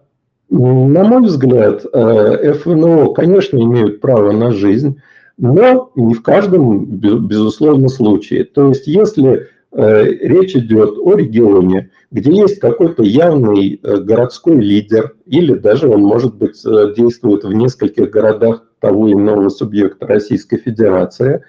на 0.50 1.04
мой 1.04 1.24
взгляд, 1.24 1.84
ФНО, 1.84 3.14
конечно, 3.14 3.58
имеют 3.58 4.02
право 4.02 4.32
на 4.32 4.52
жизнь, 4.52 5.00
но 5.40 5.92
не 5.96 6.14
в 6.14 6.22
каждом, 6.22 6.86
безусловно, 6.86 7.90
случае. 7.90 8.46
То 8.46 8.70
есть, 8.70 8.86
если 8.88 9.48
Э, 9.72 10.04
речь 10.04 10.56
идет 10.56 10.98
о 10.98 11.14
регионе, 11.14 11.92
где 12.10 12.32
есть 12.34 12.60
какой-то 12.60 13.04
явный 13.04 13.80
э, 13.82 13.98
городской 13.98 14.56
лидер, 14.56 15.14
или 15.28 15.54
даже 15.54 15.88
он, 15.88 16.02
может 16.02 16.36
быть, 16.36 16.66
э, 16.66 16.94
действует 16.98 17.44
в 17.44 17.54
нескольких 17.54 18.10
городах 18.10 18.64
того 18.80 19.08
или 19.08 19.14
иного 19.16 19.50
субъекта 19.50 20.08
Российской 20.08 20.58
Федерации, 20.58 21.44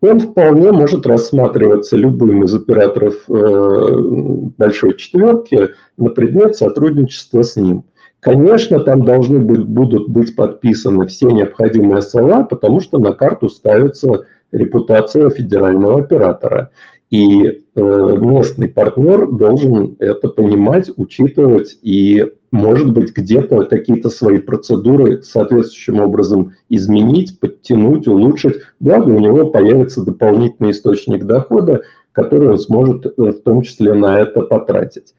он 0.00 0.18
вполне 0.18 0.72
может 0.72 1.06
рассматриваться 1.06 1.96
любым 1.96 2.42
из 2.44 2.54
операторов 2.54 3.16
большой 4.56 4.96
четверки 4.96 5.68
на 5.98 6.08
предмет 6.08 6.56
сотрудничества 6.56 7.42
с 7.42 7.54
ним. 7.56 7.84
Конечно, 8.20 8.80
там 8.80 9.04
должны 9.04 9.38
быть, 9.38 9.64
будут 9.64 10.08
быть 10.08 10.36
подписаны 10.36 11.06
все 11.06 11.30
необходимые 11.30 12.02
слова, 12.02 12.44
потому 12.44 12.80
что 12.80 12.98
на 12.98 13.12
карту 13.12 13.48
ставится 13.48 14.26
репутация 14.52 15.30
федерального 15.30 16.00
оператора. 16.00 16.70
И 17.10 17.44
э, 17.44 17.56
местный 17.74 18.68
партнер 18.68 19.26
должен 19.32 19.96
это 19.98 20.28
понимать, 20.28 20.90
учитывать 20.96 21.78
и, 21.82 22.24
может 22.52 22.92
быть, 22.92 23.16
где-то 23.16 23.64
какие-то 23.64 24.10
свои 24.10 24.38
процедуры 24.38 25.22
соответствующим 25.22 26.00
образом 26.00 26.52
изменить, 26.68 27.40
подтянуть, 27.40 28.06
улучшить. 28.06 28.60
Благо 28.78 29.08
у 29.08 29.18
него 29.18 29.46
появится 29.46 30.04
дополнительный 30.04 30.70
источник 30.70 31.24
дохода, 31.24 31.82
который 32.12 32.50
он 32.50 32.58
сможет 32.58 33.06
э, 33.06 33.10
в 33.16 33.40
том 33.42 33.62
числе 33.62 33.94
на 33.94 34.20
это 34.20 34.42
потратить. 34.42 35.14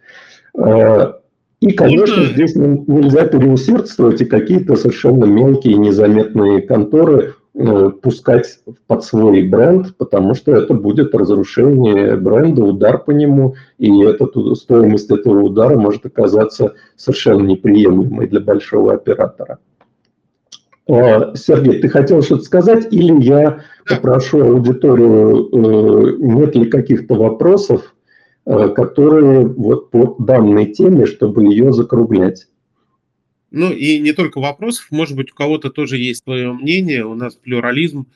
Э, 0.58 1.14
и, 1.62 1.72
конечно, 1.72 2.26
здесь 2.26 2.56
нельзя 2.56 3.26
переусердствовать, 3.26 4.22
и 4.22 4.26
какие-то 4.26 4.76
совершенно 4.76 5.26
мелкие 5.26 5.76
незаметные 5.78 6.62
конторы 6.62 7.36
Э, 7.54 7.90
пускать 7.90 8.60
под 8.88 9.04
свой 9.04 9.42
бренд, 9.42 9.98
потому 9.98 10.36
что 10.36 10.56
это 10.56 10.74
будет 10.74 11.14
разрушение 11.14 12.16
бренда, 12.16 12.64
удар 12.64 12.98
по 12.98 13.12
нему, 13.12 13.56
и 13.78 14.04
этот, 14.04 14.36
стоимость 14.58 15.12
этого 15.12 15.42
удара 15.42 15.78
может 15.78 16.06
оказаться 16.06 16.76
совершенно 16.96 17.46
неприемлемой 17.46 18.28
для 18.28 18.40
большого 18.40 18.94
оператора. 18.94 19.58
А, 20.90 21.36
Сергей, 21.36 21.82
ты 21.82 21.90
хотел 21.90 22.22
что-то 22.22 22.44
сказать, 22.44 22.88
или 22.90 23.22
я 23.22 23.60
попрошу 23.86 24.42
аудиторию, 24.42 25.50
э, 25.52 26.16
нет 26.20 26.56
ли 26.56 26.68
каких-то 26.68 27.16
вопросов, 27.16 27.94
которые 28.46 29.46
вот 29.46 29.92
по 29.92 30.16
данной 30.20 30.74
теме, 30.74 31.06
чтобы 31.06 31.46
ее 31.46 31.74
закруглять? 31.74 32.48
Ну 33.52 33.72
и 33.72 34.00
не 34.00 34.14
только 34.14 34.40
вопросов, 34.40 34.88
может 34.92 35.16
быть, 35.18 35.32
у 35.32 35.36
кого-то 35.36 35.70
тоже 35.70 35.98
есть 35.98 36.24
свое 36.24 36.54
мнение, 36.54 37.06
у 37.06 37.16
нас 37.16 37.36
плюрализм, 37.36 38.08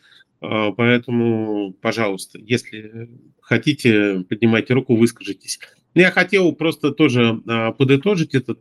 а, 0.42 0.72
поэтому, 0.72 1.74
пожалуйста, 1.82 2.40
если 2.40 3.10
хотите, 3.42 4.26
поднимайте 4.28 4.74
руку, 4.74 4.96
выскажитесь. 4.96 5.60
Я 5.94 6.12
хотел 6.12 6.54
просто 6.54 6.92
тоже 6.92 7.42
а, 7.48 7.74
подытожить 7.74 8.34
этот 8.34 8.60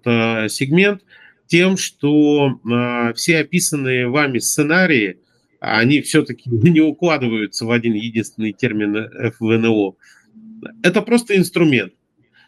сегмент 0.50 1.03
тем, 1.46 1.77
что 1.77 2.59
все 3.14 3.38
описанные 3.38 4.09
вами 4.09 4.38
сценарии, 4.38 5.18
они 5.61 6.00
все-таки 6.00 6.50
не 6.50 6.81
укладываются 6.81 7.66
в 7.66 7.70
один 7.70 7.94
единственный 7.94 8.53
термин 8.53 9.09
ФВНО. 9.38 9.94
Это 10.83 11.03
просто 11.03 11.37
инструмент. 11.37 11.92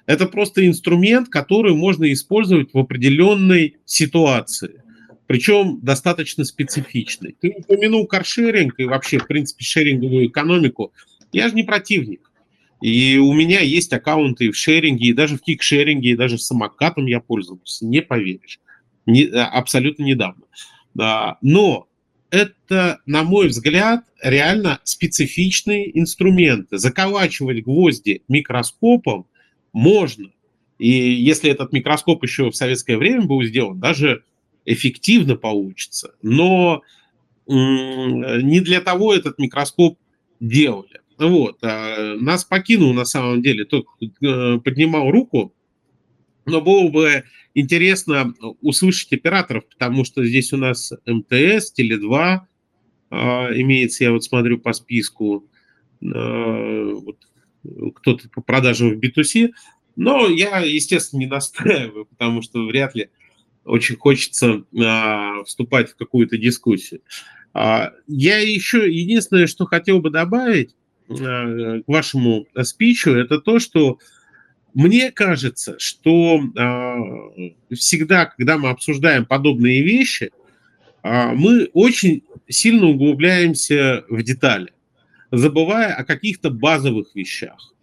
Это 0.06 0.26
просто 0.26 0.66
инструмент, 0.66 1.28
который 1.28 1.74
можно 1.74 2.12
использовать 2.12 2.72
в 2.72 2.78
определенной 2.78 3.76
ситуации, 3.84 4.82
причем 5.26 5.80
достаточно 5.82 6.44
специфичной. 6.44 7.36
Ты 7.40 7.54
упомянул 7.56 8.06
каршеринг 8.06 8.78
и 8.78 8.84
вообще, 8.84 9.18
в 9.18 9.26
принципе, 9.26 9.64
шеринговую 9.64 10.28
экономику. 10.28 10.92
Я 11.32 11.48
же 11.48 11.54
не 11.56 11.64
противник. 11.64 12.30
И 12.80 13.18
у 13.18 13.32
меня 13.32 13.60
есть 13.60 13.92
аккаунты 13.92 14.50
в 14.50 14.56
шеринге, 14.56 15.08
и 15.08 15.12
даже 15.12 15.36
в 15.38 15.40
кикшеринге, 15.40 16.10
и 16.10 16.16
даже 16.16 16.38
самокатом 16.38 17.06
я 17.06 17.20
пользовался, 17.20 17.86
не 17.86 18.02
поверишь. 18.02 18.60
Не, 19.06 19.24
абсолютно 19.24 20.04
недавно. 20.04 20.44
Но 20.94 21.88
это, 22.30 23.00
на 23.06 23.22
мой 23.22 23.48
взгляд, 23.48 24.04
реально 24.22 24.80
специфичные 24.84 25.98
инструменты. 25.98 26.78
Заколачивать 26.78 27.62
гвозди 27.62 28.22
микроскопом– 28.28 29.26
можно. 29.76 30.30
И 30.78 30.88
если 30.88 31.50
этот 31.50 31.72
микроскоп 31.72 32.22
еще 32.22 32.50
в 32.50 32.56
советское 32.56 32.96
время 32.96 33.26
был 33.26 33.42
сделан, 33.42 33.78
даже 33.78 34.24
эффективно 34.64 35.36
получится. 35.36 36.14
Но 36.22 36.80
не 37.46 38.60
для 38.60 38.80
того 38.80 39.12
этот 39.14 39.38
микроскоп 39.38 39.98
делали. 40.40 41.02
Вот. 41.18 41.58
А 41.62 42.16
нас 42.18 42.44
покинул 42.44 42.94
на 42.94 43.04
самом 43.04 43.42
деле 43.42 43.66
тот, 43.66 43.84
э, 44.00 44.58
поднимал 44.64 45.10
руку, 45.10 45.52
но 46.46 46.60
было 46.60 46.88
бы 46.88 47.24
интересно 47.54 48.34
услышать 48.60 49.12
операторов, 49.12 49.66
потому 49.68 50.04
что 50.04 50.24
здесь 50.24 50.52
у 50.52 50.56
нас 50.56 50.92
МТС, 51.06 51.72
Теле2 51.78 52.40
а, 53.10 53.48
имеется, 53.54 54.04
я 54.04 54.12
вот 54.12 54.24
смотрю 54.24 54.58
по 54.58 54.72
списку, 54.72 55.48
а, 56.02 56.92
вот 56.92 57.18
кто-то 57.94 58.28
по 58.28 58.40
продажам 58.40 58.90
в 58.90 58.98
B2C. 58.98 59.50
Но 59.96 60.28
я, 60.28 60.58
естественно, 60.58 61.20
не 61.20 61.26
настраиваю, 61.26 62.06
потому 62.06 62.42
что 62.42 62.64
вряд 62.66 62.94
ли 62.94 63.08
очень 63.64 63.96
хочется 63.96 64.64
а, 64.78 65.42
вступать 65.44 65.90
в 65.90 65.96
какую-то 65.96 66.38
дискуссию. 66.38 67.00
Я 67.54 68.38
еще 68.38 68.86
единственное, 68.92 69.46
что 69.46 69.64
хотел 69.64 70.00
бы 70.00 70.10
добавить 70.10 70.76
к 71.08 71.82
вашему 71.86 72.46
спичу, 72.64 73.12
это 73.12 73.40
то, 73.40 73.60
что 73.60 73.98
мне 74.76 75.10
кажется, 75.10 75.76
что 75.78 76.40
а, 76.56 76.96
всегда, 77.74 78.26
когда 78.26 78.58
мы 78.58 78.68
обсуждаем 78.68 79.26
подобные 79.26 79.82
вещи, 79.82 80.30
а, 81.02 81.32
мы 81.32 81.68
очень 81.72 82.22
сильно 82.48 82.86
углубляемся 82.86 84.04
в 84.08 84.22
детали 84.22 84.70
забывая 85.30 85.94
о 85.94 86.04
каких-то 86.04 86.50
базовых 86.50 87.14
вещах. 87.14 87.74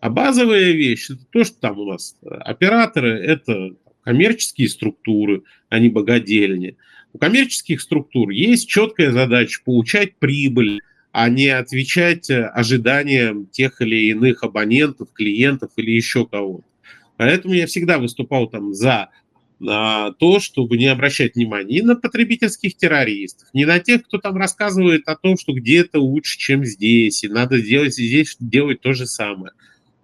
А 0.00 0.08
базовая 0.08 0.72
вещь– 0.72 1.06
это 1.10 1.24
то, 1.30 1.44
что 1.44 1.60
там 1.60 1.78
у 1.78 1.84
нас 1.84 2.16
операторы– 2.22 3.10
это 3.22 3.74
коммерческие 4.02 4.68
структуры, 4.68 5.42
а 5.68 5.78
не 5.78 5.90
богадельни. 5.90 6.76
У 7.12 7.18
коммерческих 7.18 7.80
структур 7.80 8.30
есть 8.30 8.68
четкая 8.68 9.12
задача 9.12 9.60
получать 9.64 10.16
прибыль, 10.16 10.80
а 11.12 11.28
не 11.28 11.48
отвечать 11.48 12.30
ожиданиям 12.30 13.46
тех 13.46 13.80
или 13.80 14.10
иных 14.10 14.42
абонентов, 14.44 15.12
клиентов 15.12 15.70
или 15.76 15.90
еще 15.90 16.26
кого-то. 16.26 16.64
Поэтому 17.16 17.54
я 17.54 17.66
всегда 17.66 17.98
выступал 17.98 18.48
там 18.48 18.72
за 18.72 19.10
на 19.58 20.12
то, 20.12 20.40
чтобы 20.40 20.78
не 20.78 20.86
обращать 20.86 21.34
внимания 21.34 21.80
ни 21.80 21.82
на 21.82 21.94
потребительских 21.94 22.76
террористов, 22.76 23.48
ни 23.52 23.64
на 23.64 23.78
тех, 23.78 24.04
кто 24.04 24.16
там 24.16 24.36
рассказывает 24.36 25.06
о 25.06 25.16
том, 25.16 25.36
что 25.36 25.52
где-то 25.52 26.00
лучше, 26.00 26.38
чем 26.38 26.64
здесь, 26.64 27.22
и 27.24 27.28
надо 27.28 27.60
делать 27.60 27.94
здесь 27.94 28.36
делать 28.40 28.80
то 28.80 28.94
же 28.94 29.06
самое. 29.06 29.52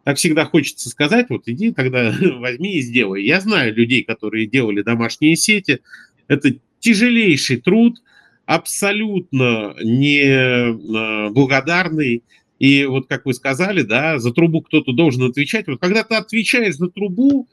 Так 0.05 0.19
всегда 0.19 0.45
хочется 0.45 0.91
сказать, 0.91 1.31
вот 1.31 1.49
иди 1.49 1.73
тогда 1.73 2.15
возьми 2.39 2.75
и 2.75 2.83
сделай. 2.83 3.25
Я 3.25 3.41
знаю 3.41 3.75
людей, 3.75 4.03
которые 4.03 4.47
делали 4.47 4.83
домашние 4.83 5.37
сети. 5.37 5.81
Это 6.29 6.55
тяжелейший 6.81 7.57
труд, 7.57 8.03
абсолютно 8.47 9.75
не 9.83 10.23
а, 10.25 11.31
благодарный 11.31 12.23
И 12.59 12.85
вот 12.85 13.07
как 13.09 13.27
вы 13.27 13.35
сказали, 13.35 13.83
да, 13.83 14.19
за 14.19 14.33
трубу 14.33 14.63
кто-то 14.63 14.93
должен 14.93 15.25
отвечать. 15.25 15.67
Вот 15.67 15.81
когда 15.81 16.05
ты 16.05 16.15
отвечаешь 16.15 16.77
за 16.77 16.89
трубу, 16.89 17.49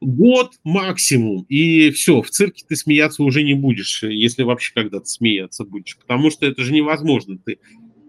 год 0.00 0.52
максимум, 0.62 1.44
и 1.48 1.90
все, 1.90 2.22
в 2.22 2.30
цирке 2.30 2.64
ты 2.68 2.76
смеяться 2.76 3.24
уже 3.24 3.42
не 3.42 3.54
будешь, 3.54 4.04
если 4.04 4.44
вообще 4.44 4.72
когда-то 4.74 5.06
смеяться 5.06 5.64
будешь, 5.64 5.98
потому 5.98 6.30
что 6.30 6.46
это 6.46 6.62
же 6.62 6.72
невозможно. 6.72 7.38
Ты 7.44 7.58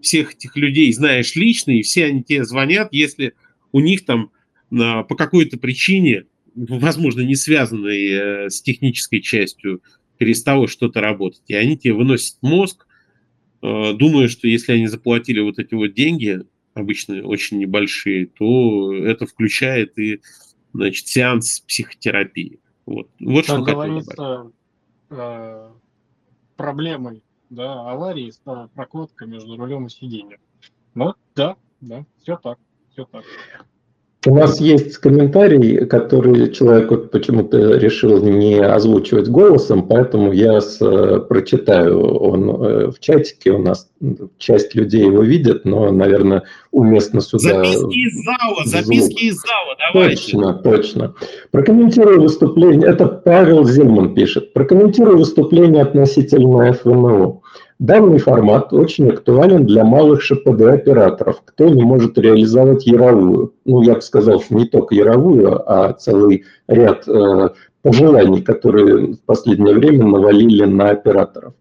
всех 0.02 0.36
этих 0.36 0.56
людей 0.56 0.92
знаешь 0.94 1.36
лично, 1.36 1.72
и 1.72 1.82
все 1.82 2.06
они 2.06 2.24
тебе 2.24 2.46
звонят, 2.46 2.90
если 2.92 3.34
у 3.72 3.80
них 3.80 4.06
там 4.06 4.32
по 4.70 5.16
какой-то 5.16 5.58
причине, 5.58 6.26
возможно, 6.54 7.22
не 7.22 7.36
связанной 7.36 8.08
э, 8.08 8.50
с 8.50 8.62
технической 8.62 9.22
частью, 9.22 9.82
перестало 10.20 10.68
что-то 10.68 11.02
работать. 11.02 11.42
И 11.48 11.56
они 11.56 11.78
тебе 11.78 11.94
выносят 11.94 12.38
мозг, 12.42 12.86
э, 13.64 13.94
думая, 13.94 14.28
что 14.28 14.48
если 14.48 14.74
они 14.74 14.88
заплатили 14.88 15.40
вот 15.40 15.58
эти 15.58 15.74
вот 15.74 15.94
деньги, 15.94 16.42
обычно 16.74 17.24
очень 17.24 17.58
небольшие, 17.58 18.28
то 18.28 18.94
это 18.94 19.26
включает 19.26 19.98
и 19.98 20.22
значит, 20.74 21.08
сеанс 21.08 21.62
психотерапии. 21.62 22.60
Вот, 22.86 23.10
вот 23.20 23.46
как 23.46 23.58
что 23.58 23.64
говорится, 23.64 24.52
э, 25.10 25.70
проблемой 26.58 27.24
да, 27.50 27.90
аварии 27.90 28.30
стала 28.32 28.68
прокладка 28.68 29.26
между 29.26 29.56
рулем 29.56 29.88
и 29.88 29.90
сиденьем. 29.90 30.40
Ну, 30.96 31.14
да, 31.34 31.56
да, 31.80 32.06
все 32.22 32.36
так, 32.36 32.60
все 32.92 33.06
так. 33.06 33.24
У 34.26 34.36
нас 34.36 34.60
есть 34.60 34.98
комментарий, 34.98 35.86
который 35.86 36.52
человек 36.52 36.92
вот 36.92 37.10
почему-то 37.10 37.78
решил 37.78 38.22
не 38.22 38.60
озвучивать 38.60 39.30
голосом, 39.30 39.88
поэтому 39.88 40.34
я 40.34 40.60
с, 40.60 40.82
э, 40.82 41.20
прочитаю. 41.22 42.02
Он 42.02 42.50
э, 42.50 42.92
в 42.92 43.00
чатике 43.00 43.52
у 43.52 43.60
нас 43.60 43.90
часть 44.38 44.76
людей 44.76 45.06
его 45.06 45.24
видит, 45.24 45.64
но, 45.64 45.90
наверное, 45.94 46.44
уместно 46.72 47.22
сюда... 47.22 47.64
Записки 47.64 47.96
из 47.96 48.26
зала, 48.26 48.66
записки 48.66 49.24
из 49.24 49.36
зала, 49.36 49.76
давайте. 49.94 50.16
Точно, 50.16 50.54
точно. 50.54 51.16
Прокомментирую 51.52 52.22
выступление, 52.22 52.90
это 52.90 53.08
Павел 53.08 53.64
Зельман 53.64 54.16
пишет, 54.16 54.52
прокомментирую 54.52 55.20
выступление 55.20 55.84
относительно 55.84 56.74
ФНО. 56.74 57.39
Данный 57.80 58.18
формат 58.18 58.74
очень 58.74 59.10
актуален 59.10 59.66
для 59.66 59.86
малых 59.86 60.22
ШПД-операторов, 60.22 61.42
кто 61.46 61.70
не 61.70 61.82
может 61.82 62.18
реализовать 62.18 62.86
яровую. 62.86 63.54
Ну, 63.64 63.82
я 63.84 63.96
бы 63.96 64.02
сказал, 64.02 64.42
что 64.42 64.56
не 64.56 64.66
только 64.66 64.96
яровую, 64.96 65.64
а 65.66 65.94
целый 65.94 66.44
ряд 66.68 67.08
э, 67.08 67.50
пожеланий, 67.82 68.42
которые 68.42 69.14
в 69.14 69.22
последнее 69.22 69.76
время 69.76 70.04
навалили 70.06 70.66
на 70.66 70.90
операторов. 70.90 71.54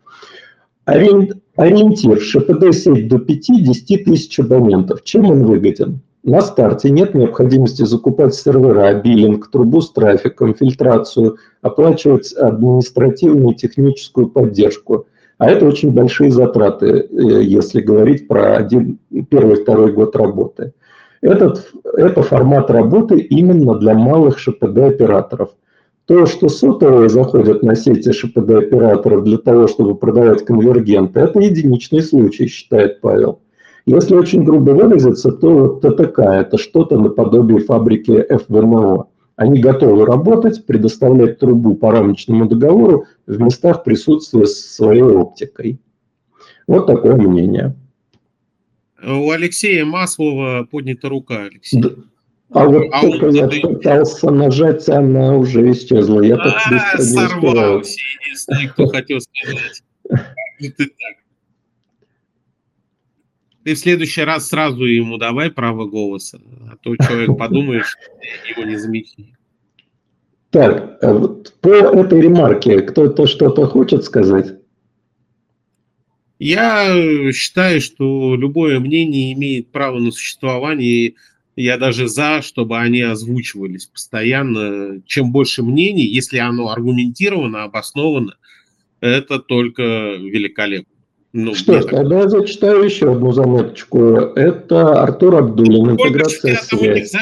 Ориентир 0.86 2.20
ШПД-сеть 2.20 3.08
до 3.08 3.18
5-10 3.18 4.04
тысяч 4.04 4.40
абонентов. 4.40 5.04
Чем 5.04 5.30
он 5.30 5.44
выгоден? 5.44 6.00
На 6.24 6.40
старте 6.40 6.90
нет 6.90 7.14
необходимости 7.14 7.84
закупать 7.84 8.34
сервера, 8.34 8.92
биллинг, 8.92 9.52
трубу 9.52 9.82
с 9.82 9.92
трафиком, 9.92 10.56
фильтрацию, 10.56 11.36
оплачивать 11.62 12.32
административную 12.32 13.54
и 13.54 13.56
техническую 13.56 14.28
поддержку– 14.28 15.06
а 15.38 15.48
это 15.50 15.66
очень 15.66 15.92
большие 15.92 16.30
затраты, 16.30 16.86
э, 16.86 17.42
если 17.42 17.80
говорить 17.80 18.28
про 18.28 18.56
один, 18.56 18.98
первый, 19.30 19.56
второй 19.56 19.92
год 19.92 20.16
работы. 20.16 20.72
Этот, 21.20 21.70
это 21.96 22.22
формат 22.22 22.70
работы 22.70 23.18
именно 23.18 23.76
для 23.76 23.94
малых 23.94 24.38
ШПД-операторов. 24.38 25.50
То, 26.06 26.26
что 26.26 26.48
сотовые 26.48 27.08
заходят 27.08 27.62
на 27.62 27.76
сети 27.76 28.12
ШПД-операторов 28.12 29.24
для 29.24 29.38
того, 29.38 29.68
чтобы 29.68 29.94
продавать 29.94 30.44
конвергенты, 30.44 31.20
это 31.20 31.40
единичный 31.40 32.02
случай, 32.02 32.46
считает 32.46 33.00
Павел. 33.00 33.40
Если 33.86 34.14
очень 34.14 34.44
грубо 34.44 34.70
выразиться, 34.72 35.32
то 35.32 35.80
ТТК– 35.80 36.20
это 36.40 36.58
что-то 36.58 36.98
наподобие 36.98 37.60
фабрики 37.60 38.26
ФВМО. 38.28 39.06
Они 39.38 39.60
готовы 39.60 40.04
работать, 40.04 40.66
предоставлять 40.66 41.38
трубу 41.38 41.76
по 41.76 41.92
рамочному 41.92 42.48
договору 42.48 43.06
в 43.28 43.40
местах 43.40 43.84
присутствия 43.84 44.46
своей 44.46 45.02
оптикой. 45.02 45.78
Вот 46.66 46.88
такое 46.88 47.14
мнение. 47.14 47.76
У 49.00 49.30
Алексея 49.30 49.84
Маслова 49.84 50.66
поднята 50.68 51.08
рука, 51.08 51.44
Алексей. 51.44 51.80
Да. 51.80 51.90
А 52.50 52.66
вот 52.66 52.86
а 52.90 53.00
только 53.00 53.28
я 53.28 53.46
это... 53.46 53.60
пытался 53.68 54.30
нажать, 54.32 54.88
она 54.88 55.36
уже 55.36 55.70
исчезла. 55.70 56.20
Я 56.22 56.36
так 56.36 56.54
а, 56.56 56.70
быстро 56.70 56.98
не 56.98 57.28
сорвался, 57.28 57.96
единственный, 58.20 58.68
кто 58.70 58.86
хотел 58.88 59.20
сказать. 59.20 59.82
Ты 63.68 63.74
в 63.74 63.78
следующий 63.80 64.22
раз 64.22 64.48
сразу 64.48 64.82
ему 64.86 65.18
давай 65.18 65.50
право 65.50 65.84
голоса, 65.84 66.40
а 66.70 66.76
то 66.78 66.96
человек 66.96 67.36
подумает, 67.38 67.84
что 67.84 68.00
его 68.48 68.62
не 68.66 68.76
замечали. 68.76 69.36
Так, 70.48 70.96
а 71.02 71.28
по 71.60 71.68
этой 71.68 72.22
ремарке 72.22 72.80
кто-то 72.80 73.26
что-то 73.26 73.66
хочет 73.66 74.04
сказать? 74.04 74.54
Я 76.38 77.30
считаю, 77.34 77.82
что 77.82 78.36
любое 78.36 78.80
мнение 78.80 79.34
имеет 79.34 79.70
право 79.70 79.98
на 79.98 80.12
существование. 80.12 81.16
Я 81.54 81.76
даже 81.76 82.08
за, 82.08 82.40
чтобы 82.40 82.78
они 82.78 83.02
озвучивались 83.02 83.84
постоянно. 83.84 85.02
Чем 85.04 85.30
больше 85.30 85.62
мнений, 85.62 86.06
если 86.06 86.38
оно 86.38 86.70
аргументировано, 86.70 87.64
обосновано, 87.64 88.32
это 89.00 89.38
только 89.38 89.82
великолепно. 90.14 90.97
Ну, 91.32 91.54
Что 91.54 91.80
ж, 91.80 91.84
тогда 91.84 92.20
я 92.20 92.28
зачитаю 92.28 92.84
еще 92.84 93.12
одну 93.12 93.32
заметочку. 93.32 93.98
Это 94.34 95.02
Артур 95.02 95.36
Абдулин, 95.36 95.90
интеграция 95.90 96.56
связи. 96.56 97.18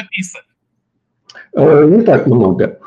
Э, 1.53 1.85
не 1.85 2.01
так 2.03 2.25
много. 2.27 2.79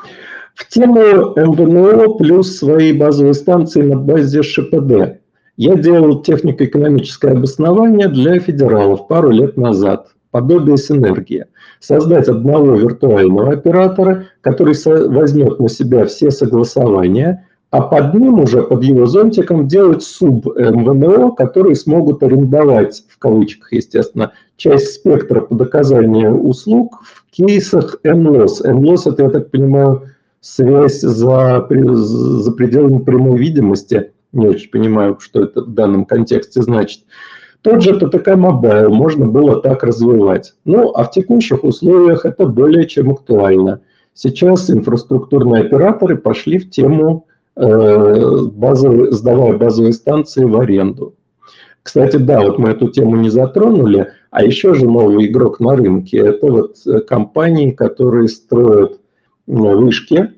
В 0.55 0.67
тему 0.67 1.33
МВНО 1.35 2.15
плюс 2.17 2.57
свои 2.57 2.91
базовые 2.91 3.35
станции 3.35 3.81
на 3.81 3.97
базе 3.97 4.41
ШПД. 4.41 5.19
Я 5.57 5.75
делал 5.75 6.23
технико-экономическое 6.23 7.33
обоснование 7.33 8.07
для 8.07 8.39
федералов 8.39 9.07
пару 9.07 9.29
лет 9.29 9.57
назад. 9.57 10.07
Подобие 10.31 10.77
синергии. 10.77 11.45
Создать 11.79 12.29
одного 12.29 12.75
виртуального 12.75 13.51
оператора, 13.51 14.27
который 14.41 14.75
возьмет 15.07 15.59
на 15.59 15.69
себя 15.69 16.05
все 16.05 16.31
согласования– 16.31 17.45
а 17.71 17.81
под 17.81 18.13
ним 18.13 18.39
уже, 18.39 18.63
под 18.63 18.83
его 18.83 19.05
зонтиком, 19.05 19.65
делать 19.67 20.03
суб 20.03 20.45
МВНО, 20.45 21.31
которые 21.31 21.75
смогут 21.75 22.21
арендовать, 22.21 23.05
в 23.07 23.17
кавычках, 23.17 23.71
естественно, 23.71 24.33
часть 24.57 24.95
спектра 24.95 25.39
под 25.39 25.61
оказание 25.61 26.29
услуг 26.29 27.01
в 27.03 27.23
кейсах 27.31 27.95
НЛОС. 28.03 28.59
НЛОС– 28.65 29.07
это, 29.07 29.23
я 29.23 29.29
так 29.29 29.51
понимаю, 29.51 30.09
связь 30.41 30.99
за, 30.99 31.65
за 31.69 32.51
пределами 32.51 32.99
прямой 32.99 33.39
видимости. 33.39 34.11
Не 34.33 34.49
очень 34.49 34.69
понимаю, 34.69 35.17
что 35.21 35.43
это 35.43 35.61
в 35.61 35.73
данном 35.73 36.03
контексте 36.03 36.61
значит. 36.61 37.03
Тот 37.61 37.81
же 37.81 37.97
ТТК 37.97 38.31
Mobile 38.31 38.89
можно 38.89 39.27
было 39.27 39.61
так 39.61 39.83
развивать. 39.83 40.55
Ну, 40.65 40.89
а 40.89 41.05
в 41.05 41.11
текущих 41.11 41.63
условиях 41.63 42.25
это 42.25 42.47
более 42.47 42.85
чем 42.85 43.11
актуально. 43.11 43.79
Сейчас 44.13 44.69
инфраструктурные 44.69 45.63
операторы 45.63 46.17
пошли 46.17 46.57
в 46.57 46.69
тему 46.69 47.27
базовые, 47.55 49.11
сдавая 49.11 49.57
базовые 49.57 49.93
станции 49.93 50.43
в 50.43 50.59
аренду. 50.59 51.15
Кстати, 51.83 52.17
да, 52.17 52.41
вот 52.41 52.59
мы 52.59 52.69
эту 52.69 52.89
тему 52.89 53.15
не 53.17 53.29
затронули, 53.29 54.11
а 54.29 54.43
еще 54.43 54.73
же 54.75 54.85
новый 54.85 55.25
игрок 55.25 55.59
на 55.59 55.75
рынке– 55.75 56.17
это 56.19 56.51
вот 56.51 56.77
э, 56.85 57.01
компании, 57.01 57.71
которые 57.71 58.27
строят 58.27 58.99
вышки, 59.47 60.31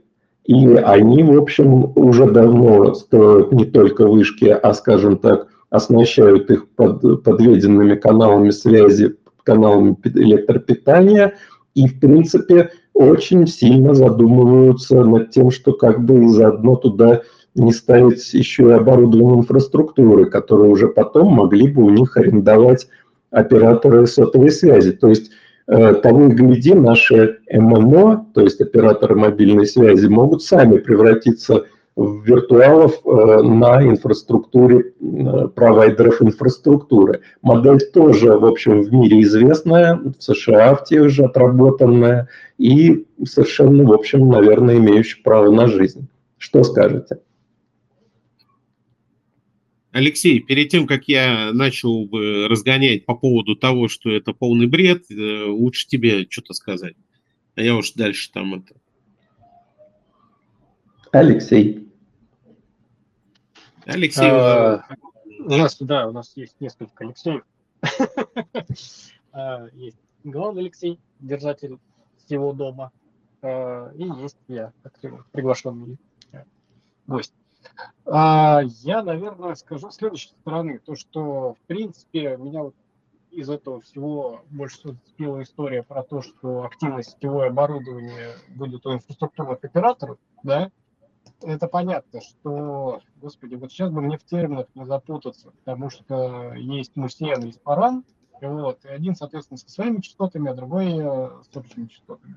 и 0.46 0.68
они, 0.76 1.24
в 1.24 1.38
общем, 1.38 1.92
уже 1.96 2.30
давно 2.30 2.94
строят 2.94 3.52
не 3.52 3.66
только 3.66 4.08
вышки, 4.08 4.46
а, 4.46 4.74
скажем 4.74 5.18
так, 5.18 5.48
оснащают 5.70 6.50
их 6.50 6.68
под, 6.70 7.24
подведенными 7.24 7.96
каналами 7.96 8.50
связи, 8.50 9.16
каналами 9.44 9.96
электропитания, 10.04 11.36
и, 11.76 11.88
в 11.88 12.00
принципе, 12.00 12.72
очень 12.94 13.48
сильно 13.48 13.94
задумываются 13.94 15.04
над 15.04 15.32
тем, 15.32 15.52
что 15.52 15.74
как 15.74 16.04
бы 16.04 16.30
заодно 16.30 16.76
туда 16.76 17.22
не 17.56 17.72
ставить 17.72 18.34
еще 18.34 18.70
и 18.70 18.72
оборудование 18.72 19.40
инфраструктуры, 19.40 20.26
которые 20.26 20.72
уже 20.72 20.88
потом 20.88 21.34
могли 21.34 21.68
бы 21.68 21.84
у 21.84 21.90
них 21.90 22.18
арендовать 22.18 22.88
операторы 23.32 24.08
сотовой 24.08 24.52
связи. 24.52 24.92
То 24.92 25.10
есть 25.10 25.32
э, 25.68 25.94
того 25.96 26.28
и 26.28 26.32
гляди, 26.32 26.74
наши 26.74 27.40
ММО, 27.52 28.28
то 28.34 28.42
есть 28.42 28.62
операторы 28.62 29.16
мобильной 29.16 29.68
связи, 29.68 30.08
могут 30.08 30.44
сами 30.44 30.78
превратиться 30.78 31.66
виртуалов 31.96 33.02
э, 33.06 33.42
на 33.44 33.84
инфраструктуре 33.84 34.94
э, 35.00 35.48
провайдеров 35.50 36.22
инфраструктуры. 36.22 37.22
Модель 37.42 37.80
тоже, 37.94 38.38
в 38.38 38.46
общем, 38.46 38.82
в 38.82 38.92
мире 38.92 39.22
известная, 39.22 39.96
в 39.96 40.16
США 40.20 40.76
в 40.76 40.86
тех 40.86 41.10
же 41.10 41.26
отработанная 41.26 42.30
и 42.58 43.06
совершенно, 43.26 43.84
в 43.84 43.94
общем, 43.94 44.28
наверное, 44.30 44.78
имеющая 44.78 45.22
право 45.22 45.52
на 45.52 45.68
жизнь. 45.68 46.08
Что 46.38 46.64
скажете? 46.64 47.20
Алексей, 49.92 50.40
перед 50.40 50.70
тем, 50.70 50.88
как 50.88 51.08
я 51.08 51.52
начал 51.54 52.06
бы 52.06 52.48
разгонять 52.50 53.06
по 53.06 53.14
поводу 53.14 53.56
того, 53.56 53.88
что 53.88 54.10
это 54.10 54.34
полный 54.34 54.66
бред, 54.66 55.04
э, 55.12 55.46
лучше 55.46 55.88
тебе 55.88 56.26
что-то 56.28 56.56
сказать. 56.56 56.96
А 57.56 57.62
я 57.62 57.76
уж 57.76 57.92
дальше 57.92 58.32
там 58.32 58.56
это. 58.56 58.74
Алексей. 61.12 61.83
Алексей. 63.86 64.30
А, 64.30 64.84
у 65.40 65.50
нас, 65.50 65.78
да, 65.80 66.08
у 66.08 66.12
нас 66.12 66.32
есть 66.36 66.56
несколько 66.60 67.04
Алексеев. 67.04 67.44
А, 69.36 69.66
есть 69.74 69.98
главный 70.24 70.62
Алексей, 70.62 71.00
держатель 71.20 71.80
всего 72.24 72.54
дома. 72.54 72.92
А, 73.42 73.92
и 73.96 74.04
есть 74.04 74.38
я, 74.48 74.72
приглашенный 75.32 75.98
гость. 77.08 77.34
А, 78.06 78.62
я, 78.82 79.02
наверное, 79.02 79.56
скажу 79.56 79.90
с 79.90 79.96
следующей 79.96 80.30
стороны, 80.42 80.80
то, 80.80 80.96
что, 80.96 81.56
в 81.56 81.68
принципе, 81.68 82.38
меня 82.38 82.64
вот 82.64 82.76
из 83.32 83.50
этого 83.50 83.82
всего 83.82 84.42
больше 84.52 84.78
всего 84.78 84.94
зацепила 84.94 85.42
история 85.42 85.84
про 85.84 86.04
то, 86.04 86.22
что 86.22 86.64
активность 86.64 87.12
сетевое 87.12 87.48
оборудование 87.48 88.36
будет 88.50 88.86
у 88.86 88.94
инфраструктурных 88.94 89.64
операторов, 89.64 90.20
да, 90.44 90.72
это 91.44 91.68
понятно, 91.68 92.22
что, 92.22 93.02
господи, 93.18 93.56
вот 93.56 93.72
сейчас 93.72 93.90
бы 93.90 94.02
мне 94.02 94.18
в 94.18 94.24
терминах 94.24 94.68
не 94.76 94.86
запутаться, 94.86 95.52
потому 95.52 95.90
что 95.90 96.54
есть 96.54 96.96
мусен, 96.96 97.46
есть 97.46 97.62
паран, 97.62 98.04
вот, 98.42 98.84
и 98.86 98.90
один, 98.90 99.16
соответственно, 99.16 99.58
со 99.58 99.70
своими 99.70 100.02
частотами, 100.02 100.50
а 100.50 100.54
другой 100.54 100.98
э, 100.98 101.30
с 101.50 101.56
общими 101.56 101.88
частотами. 101.88 102.36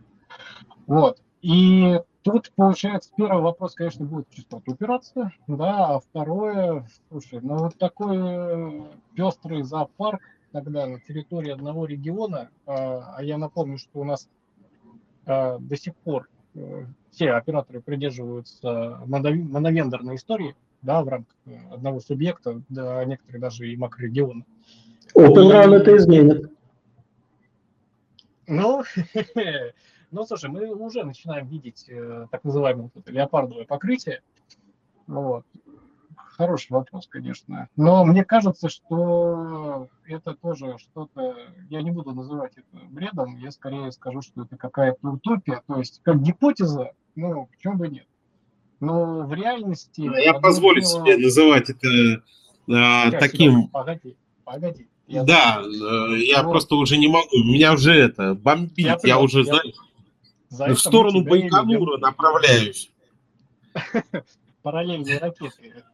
Вот. 0.87 1.21
И 1.43 2.01
тут, 2.23 2.53
получается, 2.55 3.11
первый 3.17 3.43
вопрос, 3.43 3.75
конечно, 3.75 4.05
будет 4.05 4.29
частота 4.31 4.71
упираться, 4.71 5.33
да, 5.47 5.95
а 5.95 6.01
второе, 6.01 6.87
слушай, 7.09 7.41
ну 7.41 7.57
вот 7.59 7.77
такой 7.79 8.17
э, 8.19 8.85
пестрый 9.15 9.63
зоопарк 9.63 10.23
тогда 10.53 10.87
на 10.87 11.01
территории 11.01 11.53
одного 11.53 11.85
региона, 11.87 12.51
а, 12.67 13.15
а 13.17 13.23
я 13.23 13.37
напомню, 13.37 13.79
что 13.79 14.01
у 14.01 14.05
нас 14.05 14.29
а, 15.27 15.59
до 15.59 15.77
сих 15.77 15.95
пор 15.97 16.29
э, 16.29 16.36
все 17.11 17.33
операторы 17.33 17.81
придерживаются 17.81 19.01
моновендорной 19.07 20.17
истории, 20.17 20.55
да, 20.83 21.03
в 21.03 21.09
рамках 21.09 21.35
одного 21.71 22.01
субъекта, 22.01 22.61
да, 22.69 23.05
некоторые 23.05 23.41
даже 23.41 23.69
и 23.69 23.77
макрорегиона. 23.77 24.45
Open 25.15 25.51
Run 25.51 25.75
это 25.75 25.97
изменит. 25.97 26.53
Ну, 28.47 28.85
ну, 30.11 30.25
слушай, 30.27 30.51
мы 30.51 30.75
уже 30.75 31.05
начинаем 31.05 31.47
видеть 31.47 31.87
э, 31.89 32.27
так 32.31 32.45
называемое 32.45 32.91
вот 32.95 33.09
леопардовое 33.09 33.65
покрытие. 33.65 34.23
Вот. 35.07 35.45
Хороший 36.37 36.73
вопрос, 36.73 37.07
конечно. 37.09 37.69
Но 37.77 38.05
мне 38.05 38.23
кажется, 38.23 38.69
что 38.69 39.89
это 40.05 40.35
тоже 40.35 40.77
что-то, 40.79 41.35
я 41.71 41.81
не 41.81 41.91
буду 41.91 42.13
называть 42.13 42.53
это 42.57 42.85
бредом, 42.91 43.39
я 43.39 43.51
скорее 43.51 43.91
скажу, 43.91 44.21
что 44.21 44.43
это 44.43 44.59
какая-то 44.59 45.09
утопия, 45.09 45.63
то 45.67 45.79
есть 45.79 46.01
как 46.03 46.21
гипотеза, 46.21 46.93
ну, 47.15 47.47
почему 47.47 47.79
бы 47.79 47.89
нет. 47.89 48.07
Но 48.81 49.23
в 49.23 49.33
реальности... 49.33 50.03
Я 50.23 50.35
позволю 50.35 50.83
дело... 50.83 51.07
себе 51.07 51.17
называть 51.17 51.71
это 51.71 52.23
а, 52.71 53.11
таким... 53.13 53.69
Погоди, 53.69 54.17
погоди. 54.45 54.89
Я 55.07 55.23
да, 55.23 55.63
знаю. 55.63 56.17
Э, 56.17 56.19
я 56.19 56.43
вот. 56.43 56.51
просто 56.51 56.75
уже 56.75 56.99
не 56.99 57.09
могу. 57.09 57.45
Меня 57.45 57.73
уже 57.73 57.95
это 57.95 58.35
бомбит. 58.35 58.77
Я, 58.77 58.99
я 59.05 59.19
уже, 59.21 59.39
я... 59.39 59.45
знаю, 59.45 59.73
За 60.51 60.75
в 60.75 60.81
сторону 60.81 61.23
Байконура 61.23 61.97
направляюсь. 61.99 62.91
Параллельные 64.63 65.19
ракеты. 65.19 65.85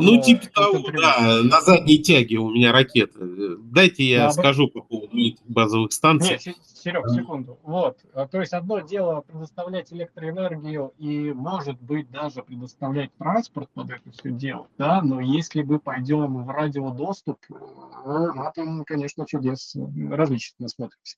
Ну, 0.00 0.22
типа 0.22 0.46
того, 0.54 0.78
да, 0.92 1.42
на 1.42 1.60
задней 1.60 1.98
тяге 1.98 2.38
у 2.38 2.50
меня 2.50 2.72
ракеты. 2.72 3.18
Дайте 3.58 4.04
я 4.04 4.30
скажу 4.30 4.68
по 4.68 4.82
поводу 4.82 5.16
этих 5.16 5.44
базовых 5.46 5.92
станций. 5.92 6.38
Нет, 6.44 6.56
Серег, 6.84 7.08
секунду. 7.08 7.58
Вот. 7.62 7.98
А, 8.12 8.28
то 8.28 8.40
есть 8.40 8.52
одно 8.52 8.80
дело 8.80 9.22
предоставлять 9.22 9.90
электроэнергию 9.92 10.92
и, 10.98 11.32
может 11.32 11.80
быть, 11.80 12.10
даже 12.10 12.42
предоставлять 12.42 13.10
транспорт 13.16 13.70
под 13.72 13.90
это 13.90 14.10
все 14.10 14.30
дело, 14.30 14.68
да, 14.76 15.00
но 15.00 15.20
если 15.20 15.62
мы 15.62 15.78
пойдем 15.78 16.44
в 16.44 16.50
радиодоступ, 16.50 17.38
ну, 17.48 18.34
на 18.34 18.50
там, 18.50 18.84
конечно, 18.84 19.24
чудес 19.26 19.74
различных 20.10 20.58
насмотримся. 20.60 21.16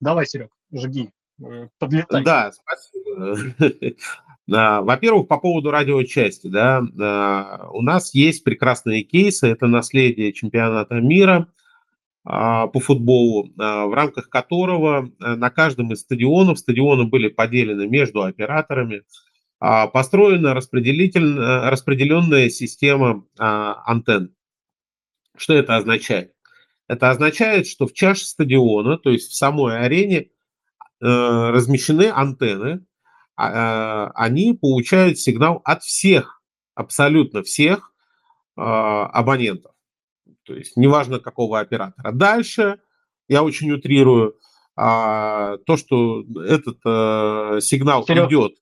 Давай, 0.00 0.26
Серег, 0.26 0.50
жги, 0.72 1.10
э, 1.42 1.68
подлетай. 1.78 2.22
Да, 2.22 2.52
спасибо. 2.52 3.36
Во-первых, 4.48 5.28
по 5.28 5.38
поводу 5.38 5.70
радиочасти, 5.70 6.48
да, 6.48 6.80
у 7.70 7.82
нас 7.82 8.14
есть 8.14 8.44
прекрасные 8.44 9.02
кейсы, 9.02 9.46
это 9.46 9.66
наследие 9.66 10.32
чемпионата 10.32 10.94
мира– 10.96 11.48
а, 12.30 12.66
по 12.66 12.78
футболу, 12.78 13.50
а, 13.58 13.86
в 13.86 13.94
рамках 13.94 14.28
которого 14.28 15.10
э, 15.18 15.34
на 15.34 15.48
каждом 15.48 15.94
из 15.94 16.00
стадионов, 16.00 16.58
стадионы 16.58 17.04
были 17.04 17.28
поделены 17.28 17.88
между 17.88 18.22
операторами, 18.22 19.02
а, 19.60 19.86
построена 19.86 20.52
распределительная, 20.52 21.70
распределенная 21.70 22.50
система 22.50 23.24
антенн. 23.38 24.34
Что 25.38 25.54
это 25.54 25.76
означает? 25.76 26.34
Это 26.86 27.08
означает, 27.08 27.66
что 27.66 27.86
в 27.86 27.94
чаше 27.94 28.26
стадиона, 28.26 28.98
то 28.98 29.08
есть 29.08 29.30
в 29.30 29.34
самой 29.34 29.78
арене, 29.78 30.18
э, 30.20 30.26
размещены 31.00 32.10
антенны, 32.12 32.84
они 33.38 34.52
получают 34.54 35.18
сигнал 35.18 35.60
от 35.64 35.82
всех, 35.84 36.42
абсолютно 36.74 37.42
всех 37.42 37.92
абонентов 38.56 39.72
то 40.48 40.54
есть 40.54 40.76
неважно 40.78 41.20
какого 41.20 41.60
оператора. 41.60 42.10
Дальше, 42.10 42.80
я 43.28 43.44
очень 43.44 43.70
утрирую, 43.70 44.38
а, 44.76 45.58
то, 45.66 45.76
что 45.76 46.24
этот 46.42 46.78
а, 46.86 47.58
сигнал 47.60 48.06
Серег, 48.06 48.28
идет. 48.28 48.52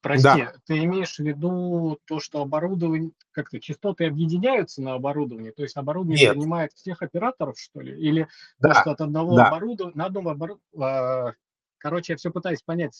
Прости, 0.00 0.24
да. 0.24 0.54
ты 0.64 0.78
имеешь 0.84 1.16
в 1.16 1.18
виду 1.18 1.98
то, 2.06 2.20
что 2.20 2.40
оборудование, 2.40 3.10
как-то 3.32 3.60
частоты 3.60 4.06
объединяются 4.06 4.80
на 4.80 4.94
оборудование, 4.94 5.52
то 5.52 5.62
есть 5.62 5.76
оборудование 5.76 6.24
Нет. 6.24 6.32
принимает 6.32 6.72
всех 6.72 7.02
операторов, 7.02 7.58
что 7.60 7.82
ли? 7.82 8.00
Или 8.00 8.26
да. 8.58 8.70
то, 8.70 8.80
что 8.80 8.90
от 8.92 9.02
одного 9.02 9.36
да. 9.36 9.48
оборудования, 9.48 9.94
на 9.94 10.06
одном 10.06 10.28
оборудовании... 10.28 11.34
Короче, 11.76 12.14
я 12.14 12.16
все 12.16 12.30
пытаюсь 12.30 12.62
понять. 12.62 12.98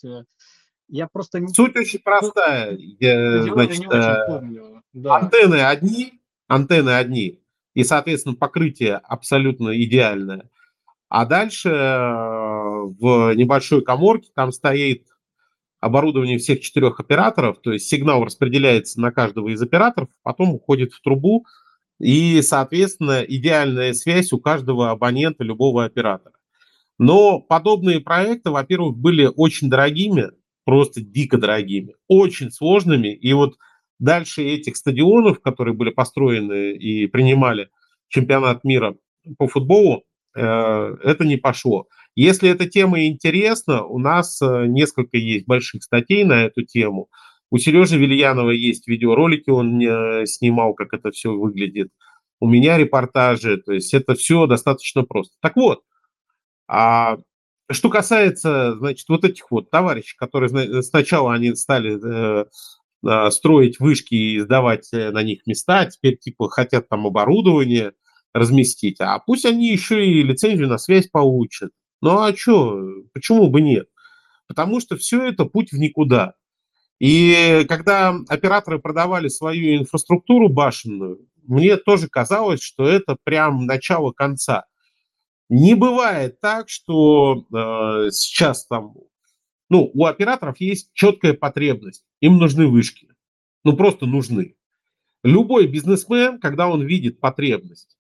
Я 0.91 1.09
просто... 1.09 1.47
Суть 1.49 1.77
очень 1.77 2.01
простая. 2.01 2.77
Я, 2.99 3.43
значит, 3.45 3.85
э, 3.93 4.43
да. 4.93 5.17
антенны 5.17 5.63
одни, 5.63 6.21
антенны 6.49 6.91
одни, 6.91 7.41
и, 7.75 7.85
соответственно, 7.85 8.35
покрытие 8.35 8.97
абсолютно 8.97 9.81
идеальное. 9.83 10.51
А 11.09 11.27
дальше 11.27 11.71
э, 11.71 11.99
в 12.99 13.35
небольшой 13.35 13.83
коморке 13.83 14.31
там 14.35 14.53
стоит 14.53 15.07
оборудование 15.79 16.39
всех 16.39 16.61
четырех 16.61 17.01
операторов, 17.01 17.61
то 17.61 17.73
есть 17.73 17.89
сигнал 17.89 18.25
распределяется 18.25 19.01
на 19.01 19.13
каждого 19.13 19.49
из 19.49 19.63
операторов, 19.63 20.09
потом 20.23 20.55
уходит 20.55 20.93
в 20.93 21.01
трубу, 21.01 21.47
и, 21.99 22.43
соответственно, 22.43 23.23
идеальная 23.23 23.93
связь 23.95 24.33
у 24.33 24.39
каждого 24.39 24.91
абонента 24.91 25.45
любого 25.45 25.85
оператора. 25.85 26.35
Но 26.99 27.41
подобные 27.41 28.01
проекты, 28.01 28.51
во-первых, 28.51 28.97
были 28.97 29.31
очень 29.35 29.71
дорогими, 29.71 30.33
просто 30.65 31.01
дико 31.01 31.39
дорогими, 31.39 31.95
очень 32.09 32.51
сложными, 32.51 33.15
и 33.15 33.33
вот 33.33 33.57
Дальше 34.01 34.43
этих 34.43 34.77
стадионов, 34.77 35.41
которые 35.43 35.75
были 35.75 35.91
построены 35.91 36.73
и 36.73 37.07
принимали 37.07 37.69
чемпионат 38.09 38.65
мира 38.65 38.97
по 39.37 39.47
футболу, 39.47 40.05
э, 40.35 40.41
это 40.43 41.27
не 41.27 41.37
пошло. 41.37 41.87
Если 42.17 42.49
эта 42.49 42.67
тема 42.67 43.05
интересна, 43.05 43.85
у 43.85 43.99
нас 43.99 44.41
э, 44.41 44.65
несколько 44.67 45.19
есть 45.19 45.47
больших 45.47 45.83
статей 45.83 46.25
на 46.25 46.45
эту 46.45 46.63
тему. 46.63 47.09
У 47.51 47.59
Сережи 47.59 47.99
Вильянова 47.99 48.53
есть 48.53 48.89
видеоролики, 48.89 49.51
он 49.51 49.81
снимал, 50.27 50.73
как 50.73 50.95
это 50.95 51.11
все 51.11 51.33
выглядит. 51.33 51.91
У 52.41 52.49
меня 52.49 52.79
репортажи, 52.79 53.59
то 53.59 53.73
есть 53.73 53.93
это 53.93 54.15
все 54.15 54.47
достаточно 54.47 55.03
просто. 55.03 55.35
Так 55.43 55.57
вот, 55.57 55.83
а 56.69 57.19
что 57.71 57.91
касается, 57.91 58.77
значит, 58.77 59.09
вот 59.09 59.25
этих 59.25 59.51
вот 59.51 59.71
товарищей, 59.71 60.17
которые 60.17 60.83
сначала 60.83 61.35
они 61.35 61.55
стали 61.55 61.99
э, 62.03 62.45
а, 63.03 63.31
строить 63.31 63.81
вышки 63.81 64.15
и 64.15 64.41
сдавать 64.41 64.89
э, 64.93 65.11
на 65.11 65.23
них 65.23 65.47
места, 65.47 65.87
теперь 65.87 66.19
типа 66.19 66.51
хотят 66.51 66.89
там 66.89 67.07
оборудование 67.07 67.93
разместить, 68.35 69.01
а 69.01 69.19
пусть 69.19 69.47
они 69.47 69.69
еще 69.73 70.07
и 70.07 70.23
лицензию 70.23 70.69
на 70.69 70.79
связь 70.79 71.09
получат. 71.09 71.71
Ну 72.03 72.19
а 72.19 72.37
что, 72.37 72.83
почему 73.13 73.49
бы 73.49 73.63
нет? 73.63 73.89
Потому 74.47 74.81
что 74.81 74.97
все 74.97 75.25
это 75.25 75.45
путь 75.45 75.73
в 75.73 75.79
никуда. 75.79 76.35
И 76.99 77.65
когда 77.69 78.15
операторы 78.29 78.79
продавали 78.79 79.29
свою 79.29 79.77
инфраструктуру 79.79 80.51
башенную, 80.51 81.27
мне 81.47 81.77
тоже 81.79 82.09
казалось, 82.09 82.63
что 82.63 82.87
это 82.87 83.17
прям 83.25 83.65
начало 83.65 84.13
конца. 84.13 84.67
Не 85.51 85.75
бывает 85.75 86.41
так, 86.41 86.69
что 86.69 87.45
э, 87.53 88.11
сейчас 88.13 88.67
там 88.67 88.95
ну, 89.69 89.91
у 89.95 90.05
операторов 90.05 90.61
есть 90.61 90.91
четкая 90.95 91.35
потребность. 91.35 92.05
Им 92.21 92.39
нужны 92.39 92.67
вышки. 92.67 93.09
Ну, 93.65 93.77
просто 93.77 94.07
нужны. 94.07 94.57
любой 95.23 95.67
бизнесмен, 95.67 96.39
когда 96.41 96.69
он 96.69 96.83
видит 96.83 97.21
потребность, 97.21 97.99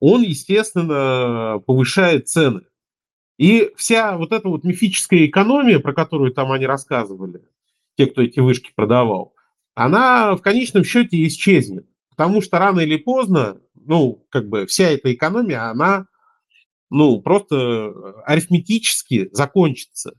он, 0.00 0.22
естественно, 0.22 1.60
повышает 1.66 2.28
цены. 2.28 2.62
И 3.38 3.72
вся 3.76 4.16
вот 4.16 4.32
эта 4.32 4.48
вот 4.48 4.62
мифическая 4.62 5.26
экономия, 5.26 5.80
про 5.80 5.92
которую 5.92 6.32
там 6.32 6.52
они 6.52 6.66
рассказывали, 6.66 7.42
те, 7.96 8.06
кто 8.06 8.22
эти 8.22 8.40
вышки 8.40 8.70
продавал, 8.74 9.34
она 9.74 10.36
в 10.36 10.42
конечном 10.42 10.84
счете 10.84 11.26
исчезнет. 11.26 11.86
Потому 12.10 12.42
что 12.42 12.58
рано 12.58 12.80
или 12.80 12.96
поздно, 12.96 13.60
ну, 13.74 14.24
как 14.28 14.48
бы 14.48 14.66
вся 14.66 14.90
эта 14.90 15.12
экономия, 15.12 15.70
она, 15.70 16.06
ну, 16.92 17.20
просто 17.20 17.94
арифметически 18.26 19.30
закончится. 19.32 20.14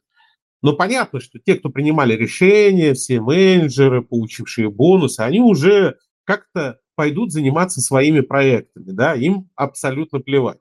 Но 0.62 0.74
понятно, 0.74 1.20
что 1.20 1.40
те, 1.40 1.56
кто 1.56 1.70
принимали 1.70 2.16
решения, 2.16 2.94
все 2.94 3.22
менеджеры, 3.22 4.02
получившие 4.02 4.70
бонусы, 4.70 5.20
они 5.20 5.40
уже 5.40 5.98
как-то 6.24 6.80
пойдут 6.96 7.32
заниматься 7.32 7.82
своими 7.82 8.22
проектами, 8.22 8.92
да, 8.92 9.14
им 9.14 9.50
абсолютно 9.56 10.20
плевать. 10.20 10.60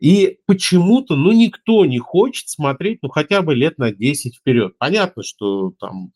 И 0.00 0.38
почему-то, 0.46 1.14
ну, 1.14 1.32
никто 1.32 1.84
не 1.84 1.98
хочет 1.98 2.48
смотреть, 2.48 3.00
ну, 3.02 3.10
хотя 3.10 3.42
бы 3.42 3.54
лет 3.54 3.78
на 3.78 3.92
10 3.92 4.36
вперед. 4.36 4.78
Понятно, 4.78 5.22
что 5.22 5.74
там 5.78 6.12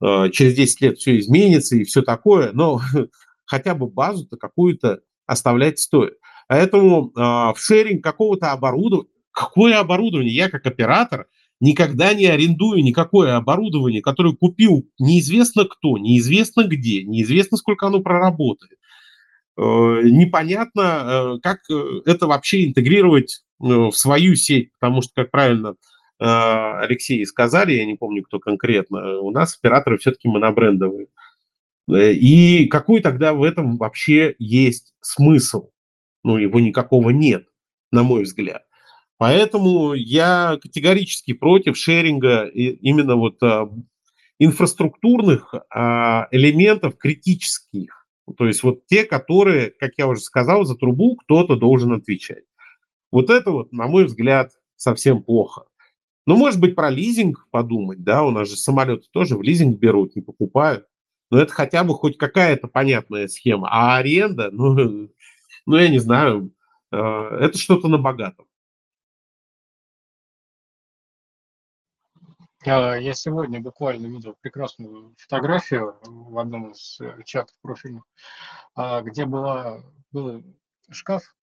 э, 0.00 0.30
через 0.30 0.54
10 0.54 0.80
лет 0.80 0.98
все 0.98 1.18
изменится 1.18 1.76
и 1.76 1.84
все 1.84 2.02
такое, 2.02 2.52
но 2.52 2.80
хотя 3.44 3.74
бы 3.74 3.88
базу-то 3.88 4.36
какую-то 4.36 5.00
оставлять 5.26 5.80
стоит. 5.80 6.14
Поэтому 6.48 7.08
э, 7.08 7.20
в 7.20 7.56
шеринг 7.58 8.02
какого-то 8.02 8.52
оборудования, 8.52 9.08
какое 9.32 9.78
оборудование? 9.78 10.34
Я 10.34 10.48
как 10.48 10.66
оператор 10.66 11.26
никогда 11.60 12.14
не 12.14 12.26
арендую 12.26 12.82
никакое 12.82 13.36
оборудование, 13.36 14.02
которое 14.02 14.34
купил 14.34 14.88
неизвестно 14.98 15.64
кто, 15.64 15.98
неизвестно 15.98 16.64
где, 16.64 17.04
неизвестно 17.04 17.56
сколько 17.56 17.86
оно 17.86 18.00
проработает. 18.00 18.78
Э, 19.56 20.00
непонятно, 20.02 20.80
э, 21.36 21.38
как 21.40 21.60
э, 21.70 22.00
это 22.06 22.26
вообще 22.26 22.66
интегрировать 22.66 23.44
в 23.58 23.92
свою 23.92 24.34
сеть, 24.34 24.72
потому 24.72 25.00
что, 25.00 25.12
как 25.14 25.30
правильно 25.30 25.76
Алексей 26.18 27.24
сказали, 27.26 27.72
я 27.72 27.84
не 27.84 27.94
помню, 27.94 28.22
кто 28.22 28.38
конкретно, 28.38 29.18
у 29.20 29.30
нас 29.30 29.56
операторы 29.56 29.98
все-таки 29.98 30.28
монобрендовые. 30.28 31.08
И 31.90 32.66
какой 32.66 33.00
тогда 33.00 33.32
в 33.32 33.42
этом 33.42 33.78
вообще 33.78 34.34
есть 34.38 34.94
смысл? 35.00 35.70
Ну, 36.24 36.38
его 36.38 36.58
никакого 36.58 37.10
нет, 37.10 37.46
на 37.92 38.02
мой 38.02 38.24
взгляд. 38.24 38.64
Поэтому 39.18 39.94
я 39.94 40.58
категорически 40.60 41.32
против 41.32 41.76
шеринга 41.76 42.46
именно 42.46 43.14
вот 43.14 43.38
инфраструктурных 44.40 45.54
а, 45.70 46.26
элементов 46.32 46.96
критических 46.98 48.04
то 48.36 48.46
есть 48.46 48.62
вот 48.62 48.86
те, 48.86 49.04
которые, 49.04 49.70
как 49.70 49.92
я 49.96 50.08
уже 50.08 50.20
сказал, 50.20 50.64
за 50.64 50.76
трубу 50.76 51.16
кто-то 51.16 51.56
должен 51.56 51.92
отвечать. 51.92 52.44
Вот 53.12 53.30
это 53.30 53.50
вот, 53.50 53.72
на 53.72 53.86
мой 53.86 54.06
взгляд, 54.06 54.52
совсем 54.76 55.22
плохо. 55.22 55.64
Ну, 56.26 56.36
может 56.36 56.58
быть, 56.58 56.74
про 56.74 56.88
лизинг 56.90 57.46
подумать, 57.50 58.02
да, 58.02 58.24
у 58.24 58.30
нас 58.30 58.48
же 58.48 58.56
самолеты 58.56 59.06
тоже 59.12 59.36
в 59.36 59.42
лизинг 59.42 59.78
берут, 59.78 60.16
не 60.16 60.22
покупают. 60.22 60.86
Но 61.30 61.38
это 61.38 61.52
хотя 61.52 61.84
бы 61.84 61.94
хоть 61.94 62.16
какая-то 62.16 62.66
понятная 62.66 63.28
схема. 63.28 63.68
А 63.70 63.96
аренда, 63.98 64.50
ну, 64.50 65.10
ну 65.66 65.76
я 65.76 65.88
не 65.88 65.98
знаю, 65.98 66.52
э, 66.92 66.96
это 66.96 67.58
что-то 67.58 67.88
на 67.88 67.98
богатом. 67.98 68.46
Я 72.64 73.12
сегодня 73.12 73.60
буквально 73.60 74.06
видел 74.06 74.36
прекрасную 74.40 75.14
фотографию 75.18 75.98
в 76.02 76.38
одном 76.38 76.70
из 76.70 76.98
э, 76.98 77.22
чатов 77.26 77.54
профильных, 77.60 78.04
а, 78.74 79.02
где 79.02 79.26
была, 79.26 79.82
был 80.12 80.42
шкаф 80.90 81.34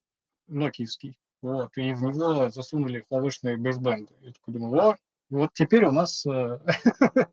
нокиевский, 0.48 1.16
вот, 1.44 1.70
и 1.78 1.94
в 1.94 2.02
него 2.02 2.50
засунули 2.50 3.06
клавишные 3.08 3.58
бейсбенды. 3.58 4.12
Я 4.22 4.32
такой 4.32 4.54
думаю, 4.56 4.82
о, 4.82 4.98
вот 5.32 5.52
теперь 5.54 5.86
у 5.86 5.92
нас 5.92 6.26
э, 6.26 6.60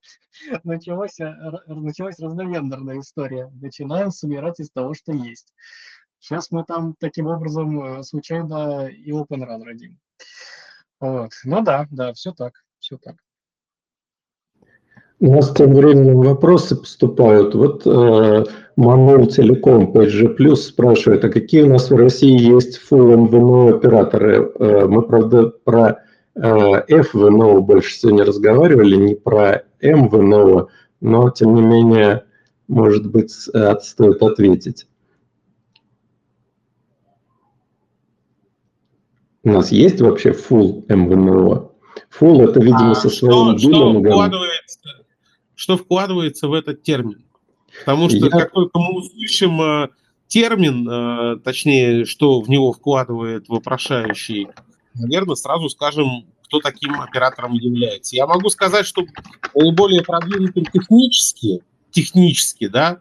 началась, 0.64 1.18
э, 1.18 1.34
началась 1.66 2.20
разновендорная 2.20 3.00
история. 3.00 3.50
Начинаем 3.60 4.12
собирать 4.12 4.60
из 4.60 4.70
того, 4.70 4.94
что 4.94 5.12
есть. 5.12 5.52
Сейчас 6.20 6.50
мы 6.50 6.64
там 6.64 6.94
таким 6.98 7.26
образом 7.26 8.02
случайно 8.02 8.88
и 8.88 9.10
Open 9.10 9.46
Run 9.46 9.64
родим. 9.64 9.98
Вот. 11.00 11.30
Ну 11.44 11.62
да, 11.62 11.86
да, 11.90 12.12
все 12.12 12.32
так, 12.32 12.64
все 12.80 12.98
так. 12.98 13.16
У 15.20 15.34
нас 15.34 15.52
тем 15.52 15.74
временем 15.74 16.20
вопросы 16.20 16.76
поступают. 16.76 17.52
Вот 17.54 17.84
э, 17.84 18.44
Манул 18.76 19.26
Телеком, 19.26 19.90
5G+, 19.90 20.54
спрашивает, 20.54 21.24
а 21.24 21.28
какие 21.28 21.62
у 21.62 21.68
нас 21.68 21.90
в 21.90 21.96
России 21.96 22.38
есть 22.38 22.80
full 22.88 23.16
МВНО 23.16 23.76
операторы? 23.76 24.52
Э, 24.60 24.86
мы, 24.86 25.02
правда, 25.02 25.48
про 25.64 26.04
э, 26.36 27.02
ФВНО 27.02 27.60
больше 27.62 27.98
сегодня 27.98 28.24
разговаривали, 28.24 28.94
не 28.94 29.14
про 29.16 29.64
МВНО, 29.82 30.68
но, 31.00 31.30
тем 31.30 31.54
не 31.56 31.62
менее, 31.62 32.24
может 32.68 33.10
быть, 33.10 33.32
э, 33.52 33.74
стоит 33.80 34.22
ответить. 34.22 34.86
У 39.44 39.50
нас 39.50 39.70
есть 39.72 40.00
вообще 40.00 40.30
full 40.30 40.84
МВНО? 40.88 41.70
Full 42.18 42.48
это, 42.48 42.60
видимо, 42.60 42.92
а 42.92 42.94
со 42.94 43.08
своим 43.08 43.58
что, 43.58 43.68
биллингом. 43.68 44.02
Что 44.02 44.10
вкладывается, 44.10 44.80
что 45.54 45.76
вкладывается 45.76 46.48
в 46.48 46.52
этот 46.52 46.82
термин. 46.82 47.24
Потому 47.80 48.08
что 48.08 48.18
Я... 48.18 48.30
как 48.30 48.52
только 48.52 48.78
мы 48.78 48.98
услышим 48.98 49.60
э, 49.60 49.88
термин, 50.26 50.88
э, 50.88 51.36
точнее, 51.44 52.04
что 52.04 52.40
в 52.40 52.48
него 52.48 52.72
вкладывает 52.72 53.48
вопрошающий, 53.48 54.48
наверное, 54.94 55.36
сразу 55.36 55.68
скажем, 55.68 56.26
кто 56.44 56.60
таким 56.60 57.00
оператором 57.00 57.52
является. 57.52 58.16
Я 58.16 58.26
могу 58.26 58.48
сказать, 58.48 58.86
что 58.86 59.04
наиболее 59.54 60.02
продвинутым 60.02 60.64
технически, 60.64 61.60
технически, 61.90 62.68
да, 62.68 63.00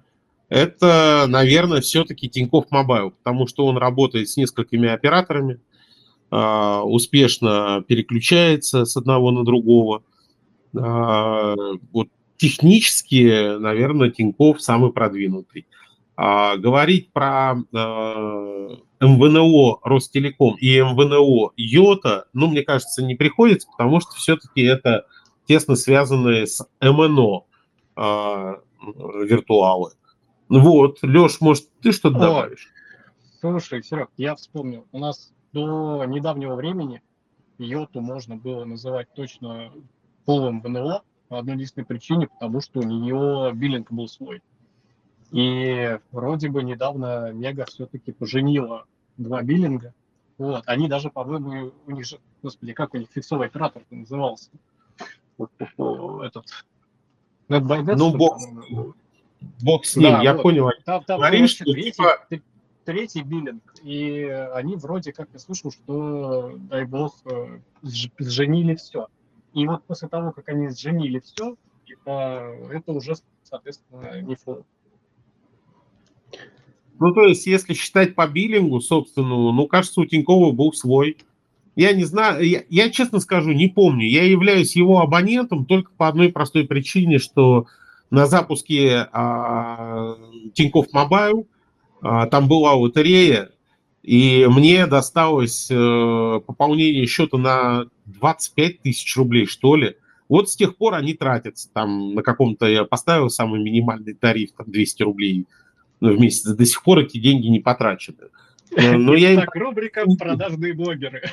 это, 0.49 1.25
наверное, 1.27 1.81
все-таки 1.81 2.29
Тинькофф 2.29 2.71
Mobile, 2.71 3.11
потому 3.11 3.47
что 3.47 3.65
он 3.65 3.77
работает 3.77 4.29
с 4.29 4.37
несколькими 4.37 4.89
операторами, 4.89 5.59
успешно 6.29 7.83
переключается 7.87 8.85
с 8.85 8.97
одного 8.97 9.31
на 9.31 9.45
другого. 9.45 10.03
Вот 10.73 12.09
технически, 12.37 13.57
наверное, 13.57 14.11
Тиньков 14.11 14.61
самый 14.61 14.91
продвинутый. 14.91 15.65
А, 16.19 16.57
говорить 16.57 17.11
про 17.13 17.53
э, 17.53 18.75
МВНО 18.99 19.79
Ростелеком 19.83 20.55
и 20.55 20.79
МВНО 20.79 21.51
Йота, 21.55 22.25
ну, 22.33 22.47
мне 22.47 22.63
кажется, 22.63 23.03
не 23.03 23.13
приходится, 23.13 23.67
потому 23.69 23.99
что 23.99 24.13
все-таки 24.15 24.63
это 24.63 25.05
тесно 25.47 25.75
связанные 25.75 26.47
с 26.47 26.67
МНО 26.81 27.43
э, 27.97 28.55
виртуалы. 29.25 29.91
Вот, 30.49 30.99
Леш, 31.03 31.39
может, 31.39 31.69
ты 31.81 31.91
что-то 31.91 32.17
добавишь? 32.17 32.67
Слушай, 33.39 33.83
Серег, 33.83 34.09
я 34.17 34.35
вспомнил. 34.35 34.87
У 34.91 34.97
нас 34.97 35.31
до 35.53 36.03
недавнего 36.05 36.55
времени 36.55 37.01
Йоту 37.57 38.01
можно 38.01 38.35
было 38.35 38.65
называть 38.65 39.11
точно 39.13 39.71
полом 40.25 40.61
ВНО, 40.61 41.01
по 41.27 41.39
одной 41.39 41.55
единственной 41.55 41.85
причине, 41.85 42.27
потому 42.27 42.61
что 42.61 42.79
у 42.79 42.83
нее 42.83 43.51
биллинг 43.53 43.91
был 43.91 44.07
свой. 44.07 44.41
И 45.31 45.99
вроде 46.11 46.49
бы 46.49 46.63
недавно 46.63 47.31
Мега 47.33 47.65
все-таки 47.65 48.11
поженила 48.11 48.85
два 49.17 49.41
биллинга. 49.41 49.93
Вот. 50.37 50.63
Они 50.67 50.87
даже, 50.87 51.09
по-моему, 51.09 51.73
у 51.85 51.91
них 51.91 52.05
же, 52.05 52.19
господи, 52.41 52.73
как 52.73 52.93
у 52.93 52.97
них 52.97 53.09
фиксовый 53.13 53.47
оператор 53.47 53.83
назывался? 53.89 54.49
Этот. 55.37 56.45
NetByDesk, 57.49 57.95
ну, 57.95 58.15
бокс. 58.15 58.45
Бог 59.61 59.85
с 59.85 59.95
ним, 59.95 60.11
да, 60.11 60.21
я 60.21 60.33
вот. 60.33 60.43
понял. 60.43 60.69
Там, 60.85 61.03
там 61.03 61.19
Говоришь, 61.19 61.51
что 61.51 61.65
типа... 61.65 62.25
третий 62.87 63.21
биллинг. 63.21 63.61
И 63.83 64.23
они 64.53 64.77
вроде 64.77 65.11
как 65.11 65.27
я 65.33 65.39
слышал, 65.39 65.71
что, 65.71 66.53
дай 66.69 66.85
бог, 66.85 67.13
э, 67.25 67.59
сженили 67.83 68.75
все. 68.75 69.07
И 69.53 69.67
вот 69.67 69.83
после 69.83 70.07
того, 70.07 70.31
как 70.31 70.47
они 70.47 70.69
сженили 70.69 71.19
все, 71.19 71.57
это, 71.85 72.55
это 72.71 72.93
уже, 72.93 73.15
соответственно, 73.43 74.21
не 74.21 74.35
фол. 74.35 74.65
Ну, 76.97 77.13
то 77.13 77.25
есть, 77.25 77.45
если 77.45 77.73
считать 77.73 78.15
по 78.15 78.25
биллингу, 78.25 78.79
собственно, 78.79 79.51
ну, 79.51 79.67
кажется, 79.67 79.99
у 79.99 80.05
Тинькова 80.05 80.53
был 80.53 80.71
свой. 80.71 81.17
Я 81.75 81.91
не 81.91 82.05
знаю, 82.05 82.41
я, 82.47 82.63
я 82.69 82.89
честно 82.89 83.19
скажу, 83.19 83.51
не 83.51 83.67
помню. 83.67 84.07
Я 84.07 84.23
являюсь 84.23 84.77
его 84.77 85.01
абонентом 85.01 85.65
только 85.65 85.91
по 85.97 86.07
одной 86.07 86.31
простой 86.31 86.65
причине, 86.65 87.19
что 87.19 87.67
на 88.09 88.27
запуске 88.27 89.09
а, 89.11 90.15
Тинькофф 90.53 90.93
Mobile 90.93 91.47
там 92.01 92.47
была 92.47 92.73
лотерея, 92.73 93.49
и 94.07 94.47
мне 94.49 94.87
досталось 94.87 95.67
э, 95.69 96.41
пополнение 96.45 97.05
счета 97.07 97.37
на 97.37 97.87
25 98.05 98.81
тысяч 98.81 99.17
рублей, 99.17 99.45
что 99.47 99.75
ли. 99.75 99.97
Вот 100.29 100.49
с 100.49 100.55
тех 100.55 100.77
пор 100.77 100.93
они 100.93 101.13
тратятся. 101.13 101.69
Там 101.73 102.15
на 102.15 102.23
каком-то 102.23 102.67
я 102.67 102.85
поставил 102.85 103.29
самый 103.29 103.61
минимальный 103.61 104.13
тариф, 104.13 104.51
там 104.57 104.71
200 104.71 105.03
рублей 105.03 105.45
в 105.99 106.17
месяц. 106.19 106.43
До 106.45 106.65
сих 106.65 106.83
пор 106.83 106.99
эти 106.99 107.17
деньги 107.17 107.47
не 107.47 107.59
потрачены. 107.59 108.29
Но, 108.71 108.97
но 108.97 109.13
я 109.15 109.35
так, 109.41 109.53
рубрика 109.55 110.05
«Продажные 110.17 110.73
блогеры». 110.73 111.23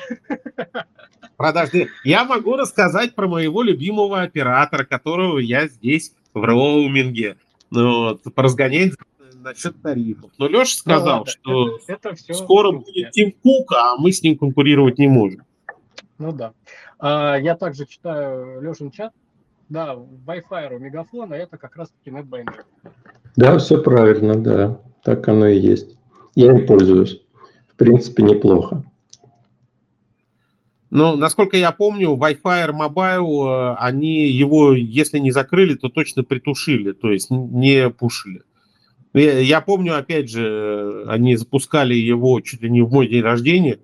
Продажные. 1.37 1.89
Я 2.03 2.25
могу 2.25 2.57
рассказать 2.57 3.15
про 3.15 3.27
моего 3.27 3.61
любимого 3.61 4.21
оператора, 4.21 4.83
которого 4.83 5.39
я 5.39 5.67
здесь 5.67 6.13
в 6.33 6.43
роуминге. 6.43 7.37
Ну, 7.71 8.09
вот, 8.09 8.33
поразгонять 8.33 8.93
насчет 9.45 9.81
тарифов. 9.81 10.31
Но 10.37 10.47
Леша 10.47 10.77
сказал, 10.77 11.19
ну, 11.19 11.25
что 11.25 11.79
это, 11.87 12.09
это 12.09 12.33
скоро 12.33 12.71
будет 12.71 13.11
Тим 13.11 13.31
Кук, 13.31 13.71
а 13.73 13.95
мы 13.97 14.11
с 14.11 14.21
ним 14.21 14.37
конкурировать 14.37 14.97
не 14.97 15.07
можем. 15.07 15.43
Ну 16.17 16.31
да. 16.31 16.53
А, 16.99 17.35
я 17.35 17.55
также 17.55 17.85
читаю 17.85 18.61
Лешин 18.61 18.91
чат. 18.91 19.13
Да, 19.69 19.95
Wi-Fi 19.95 20.75
у 20.75 20.79
мегафона 20.79 21.33
это 21.33 21.57
как 21.57 21.75
раз-таки 21.75 22.11
NetBinder. 22.11 22.63
Да, 23.35 23.57
все 23.57 23.81
правильно, 23.81 24.35
да. 24.35 24.79
Так 25.03 25.27
оно 25.27 25.47
и 25.47 25.57
есть. 25.57 25.97
Я 26.35 26.51
им 26.51 26.67
пользуюсь. 26.67 27.21
В 27.67 27.75
принципе, 27.75 28.23
неплохо. 28.23 28.83
Ну, 30.91 31.15
насколько 31.17 31.57
я 31.57 31.71
помню, 31.71 32.15
Wi-Fi 32.15 32.71
Mobile, 32.71 33.73
э, 33.73 33.75
они 33.79 34.29
его, 34.29 34.73
если 34.73 35.19
не 35.19 35.31
закрыли, 35.31 35.75
то 35.75 35.89
точно 35.89 36.23
притушили, 36.23 36.93
то 36.93 37.11
есть 37.11 37.29
не 37.31 37.89
пушили. 37.89 38.43
Я 39.15 39.61
помню, 39.61 39.97
опять 39.97 40.29
же, 40.29 41.05
они 41.07 41.37
запускали 41.37 41.93
его 41.93 42.41
чуть 42.41 42.61
ли 42.61 42.69
не 42.69 42.81
в 42.81 42.91
мой 42.91 43.07
день 43.07 43.21
рождения. 43.21 43.79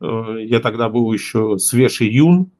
Э, 0.00 0.36
я 0.40 0.60
тогда 0.60 0.88
был 0.88 1.12
еще 1.12 1.58
свеж 1.58 2.00
июнь. 2.02 2.50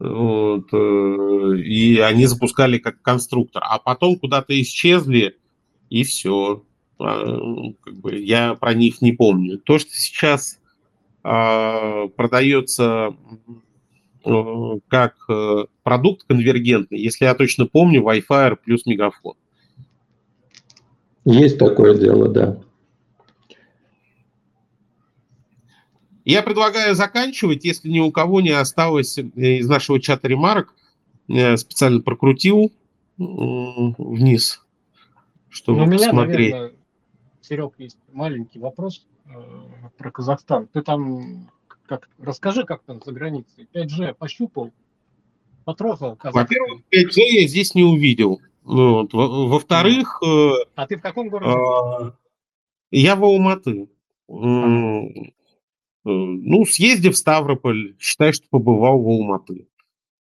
Вот, 0.00 0.66
э, 0.72 1.58
и 1.58 1.98
они 1.98 2.26
запускали 2.26 2.78
как 2.78 3.00
конструктор. 3.00 3.62
А 3.64 3.78
потом 3.78 4.18
куда-то 4.18 4.60
исчезли, 4.60 5.36
и 5.88 6.02
все. 6.02 6.64
А, 6.98 7.70
как 7.80 7.94
бы, 7.94 8.18
я 8.18 8.54
про 8.54 8.74
них 8.74 9.00
не 9.00 9.12
помню. 9.12 9.58
То, 9.58 9.78
что 9.78 9.90
сейчас 9.92 10.58
а, 11.22 12.08
продается 12.08 13.14
э, 14.24 14.78
как 14.88 15.16
продукт 15.84 16.24
конвергентный, 16.26 16.98
если 16.98 17.26
я 17.26 17.34
точно 17.34 17.66
помню, 17.66 18.02
Wi-Fi 18.02 18.56
плюс 18.64 18.84
Мегафон. 18.84 19.36
Есть 21.24 21.58
такое 21.58 21.94
дело, 21.94 22.28
да. 22.28 22.60
Я 26.24 26.42
предлагаю 26.42 26.94
заканчивать, 26.94 27.64
если 27.64 27.88
ни 27.88 28.00
у 28.00 28.10
кого 28.10 28.40
не 28.40 28.50
осталось 28.50 29.18
э, 29.18 29.22
из 29.22 29.68
нашего 29.68 30.00
чата 30.00 30.26
ремарок, 30.26 30.74
я 31.28 31.56
специально 31.56 32.00
прокрутил 32.00 32.72
вниз, 33.16 34.64
чтобы 35.48 35.80
ну, 35.80 35.84
у 35.84 35.86
меня, 35.86 35.98
посмотреть. 36.08 36.52
Наверное, 36.52 36.78
Серег, 37.40 37.74
есть 37.78 37.98
маленький 38.12 38.58
вопрос 38.58 39.06
э, 39.26 39.30
про 39.96 40.10
Казахстан. 40.10 40.66
Ты 40.68 40.82
там 40.82 41.50
как, 41.86 42.08
расскажи, 42.18 42.64
как 42.64 42.82
там 42.82 43.00
за 43.04 43.12
границей. 43.12 43.68
5G 43.74 44.14
пощупал, 44.14 44.72
потрогал 45.64 46.18
Во-первых, 46.22 46.82
5G 46.90 47.20
я 47.20 47.46
здесь 47.46 47.74
не 47.74 47.84
увидел. 47.84 48.40
Вот. 48.64 49.12
Во-вторых... 49.12 50.20
Э, 50.26 50.52
а 50.74 50.86
ты 50.86 50.96
в 50.96 51.02
каком 51.02 51.28
городе? 51.28 51.52
Э, 51.52 52.12
я 52.90 53.14
в 53.14 53.24
Алматы. 53.24 53.88
Ага. 54.28 55.04
Ну, 56.06 56.66
съезди 56.66 57.08
в 57.08 57.16
Ставрополь, 57.16 57.96
считай, 57.98 58.34
что 58.34 58.46
побывал 58.50 59.02
в 59.02 59.08
Алматы. 59.08 59.68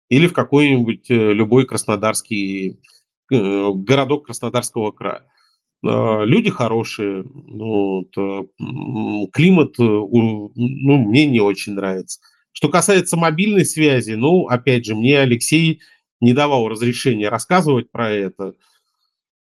Или 0.08 0.26
в 0.26 0.32
какой-нибудь 0.32 1.10
э, 1.10 1.32
любой 1.32 1.66
краснодарский 1.66 2.80
городок 3.30 4.24
Краснодарского 4.24 4.90
края. 4.90 5.26
Люди 5.82 6.48
хорошие, 6.48 7.24
ну, 7.24 8.08
климат 9.34 9.74
ну, 9.76 10.50
мне 10.56 11.26
не 11.26 11.40
очень 11.40 11.74
нравится. 11.74 12.20
Что 12.52 12.70
касается 12.70 13.18
мобильной 13.18 13.66
связи, 13.66 14.12
ну, 14.12 14.46
опять 14.46 14.86
же, 14.86 14.94
мне 14.94 15.20
Алексей 15.20 15.82
не 16.20 16.32
давал 16.32 16.68
разрешения 16.68 17.28
рассказывать 17.28 17.90
про 17.90 18.10
это. 18.10 18.54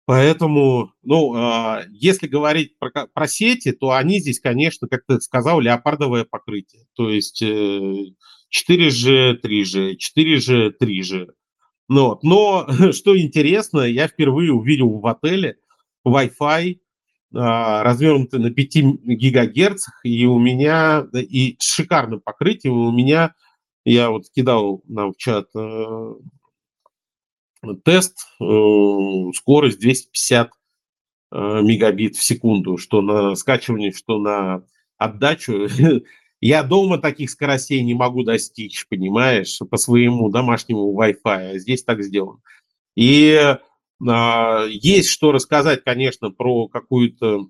Поэтому, 0.05 0.93
ну, 1.03 1.33
а, 1.35 1.83
если 1.89 2.27
говорить 2.27 2.79
про, 2.79 3.07
про 3.07 3.27
сети, 3.27 3.73
то 3.73 3.91
они 3.91 4.19
здесь, 4.19 4.39
конечно, 4.39 4.87
как 4.87 5.01
ты 5.05 5.19
сказал, 5.19 5.59
леопардовое 5.59 6.23
покрытие. 6.23 6.85
То 6.95 7.09
есть 7.09 7.43
4G, 7.43 9.41
3G, 9.41 9.95
4G, 9.97 10.71
3G. 10.81 11.27
Ну, 11.89 12.07
вот. 12.07 12.23
Но, 12.23 12.67
что 12.93 13.19
интересно, 13.19 13.81
я 13.81 14.07
впервые 14.07 14.53
увидел 14.53 14.97
в 14.97 15.05
отеле 15.07 15.57
Wi-Fi, 16.07 16.77
а, 17.35 17.83
развернутый 17.83 18.39
на 18.39 18.51
5 18.51 18.75
гигагерцах, 19.03 19.99
и 20.03 20.25
у 20.25 20.39
меня, 20.39 21.05
и 21.13 21.57
с 21.59 21.75
шикарным 21.75 22.21
покрытием, 22.21 22.73
у 22.73 22.91
меня, 22.91 23.33
я 23.83 24.09
вот 24.09 24.23
кидал 24.33 24.81
нам 24.87 25.11
в 25.11 25.17
чат 25.17 25.47
э, 25.55 26.13
тест, 27.83 28.27
э, 28.39 29.31
скорость 29.35 29.79
250 29.79 30.49
э, 31.31 31.61
мегабит 31.61 32.15
в 32.15 32.23
секунду, 32.23 32.77
что 32.77 33.01
на 33.01 33.35
скачивание, 33.35 33.91
что 33.91 34.19
на 34.19 34.63
отдачу. 34.97 35.67
Я 36.41 36.63
дома 36.63 36.99
таких 36.99 37.31
скоростей 37.31 37.81
не 37.81 37.95
могу 37.95 38.23
достичь, 38.23 38.87
понимаешь, 38.87 39.59
по 39.69 39.77
своему 39.77 40.29
домашнему 40.29 40.95
Wi-Fi, 40.95 41.15
а 41.23 41.57
здесь 41.57 41.83
так 41.83 42.03
сделано. 42.03 42.39
И 42.95 43.57
а, 44.07 44.65
есть 44.67 45.09
что 45.09 45.31
рассказать, 45.31 45.83
конечно, 45.83 46.29
про 46.29 46.67
какую-то 46.67 47.47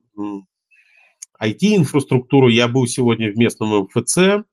IT-инфраструктуру. 1.41 2.47
Я 2.47 2.67
был 2.67 2.87
сегодня 2.87 3.31
в 3.31 3.37
местном 3.37 3.83
МФЦ, 3.83 4.45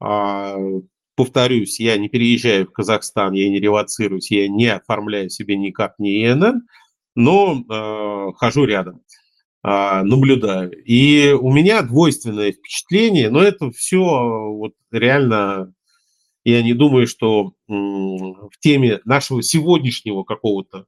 а, 0.00 0.56
повторюсь, 1.22 1.78
я 1.78 1.96
не 1.98 2.08
переезжаю 2.08 2.66
в 2.66 2.72
Казахстан, 2.72 3.32
я 3.34 3.48
не 3.48 3.60
релацируюсь, 3.60 4.32
я 4.32 4.48
не 4.48 4.66
оформляю 4.66 5.30
себе 5.30 5.56
никак 5.56 5.94
ни 6.00 6.26
ИНН, 6.26 6.62
но 7.14 7.62
э, 7.62 8.32
хожу 8.36 8.64
рядом, 8.64 9.02
э, 9.62 10.02
наблюдаю. 10.02 10.72
И 10.84 11.30
у 11.30 11.52
меня 11.52 11.82
двойственное 11.82 12.50
впечатление, 12.50 13.30
но 13.30 13.40
это 13.40 13.70
все 13.70 14.00
вот 14.00 14.72
реально, 14.90 15.72
я 16.42 16.60
не 16.60 16.74
думаю, 16.74 17.06
что 17.06 17.52
э, 17.68 17.72
в 17.72 18.58
теме 18.58 18.98
нашего 19.04 19.44
сегодняшнего 19.44 20.24
какого-то 20.24 20.86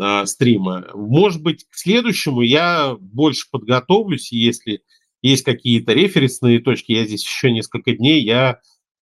э, 0.00 0.26
стрима. 0.26 0.86
Может 0.94 1.42
быть, 1.42 1.66
к 1.68 1.74
следующему 1.74 2.42
я 2.42 2.96
больше 3.00 3.48
подготовлюсь, 3.50 4.30
если 4.30 4.82
есть 5.20 5.42
какие-то 5.42 5.94
референсные 5.94 6.60
точки, 6.60 6.92
я 6.92 7.04
здесь 7.06 7.24
еще 7.24 7.50
несколько 7.50 7.92
дней, 7.96 8.22
я 8.22 8.60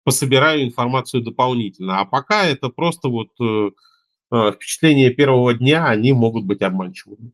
пособираю 0.04 0.64
информацию 0.64 1.22
дополнительно. 1.22 2.00
А 2.00 2.04
пока 2.04 2.46
это 2.46 2.68
просто 2.68 3.08
вот 3.08 3.28
э, 3.40 3.70
э, 4.32 4.52
впечатления 4.52 5.10
первого 5.10 5.54
дня, 5.54 5.86
они 5.86 6.12
могут 6.12 6.44
быть 6.44 6.62
обманчивыми. 6.62 7.32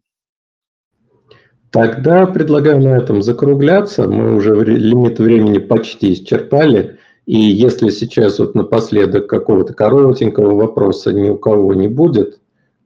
Тогда 1.70 2.26
предлагаю 2.26 2.80
на 2.80 2.96
этом 2.96 3.22
закругляться. 3.22 4.08
Мы 4.08 4.36
уже 4.36 4.54
лимит 4.64 5.18
времени 5.18 5.58
почти 5.58 6.14
исчерпали. 6.14 6.98
И 7.26 7.36
если 7.36 7.90
сейчас 7.90 8.38
вот 8.38 8.54
напоследок 8.54 9.26
какого-то 9.26 9.74
коротенького 9.74 10.54
вопроса 10.54 11.12
ни 11.12 11.28
у 11.28 11.36
кого 11.36 11.74
не 11.74 11.88
будет, 11.88 12.40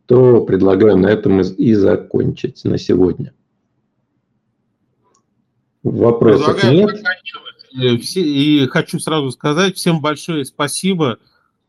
то 0.06 0.40
предлагаю 0.44 0.96
на 0.96 1.06
этом 1.06 1.40
и 1.40 1.74
закончить 1.74 2.64
на 2.64 2.78
сегодня. 2.78 3.32
Вопросов 5.82 6.56
предлагаю 6.56 6.74
нет. 6.74 6.96
Заканчивать. 6.96 7.49
Э, 7.74 7.96
и 7.96 8.66
хочу 8.66 8.98
сразу 8.98 9.30
сказать 9.30 9.76
всем 9.76 10.00
большое 10.00 10.44
спасибо. 10.44 11.18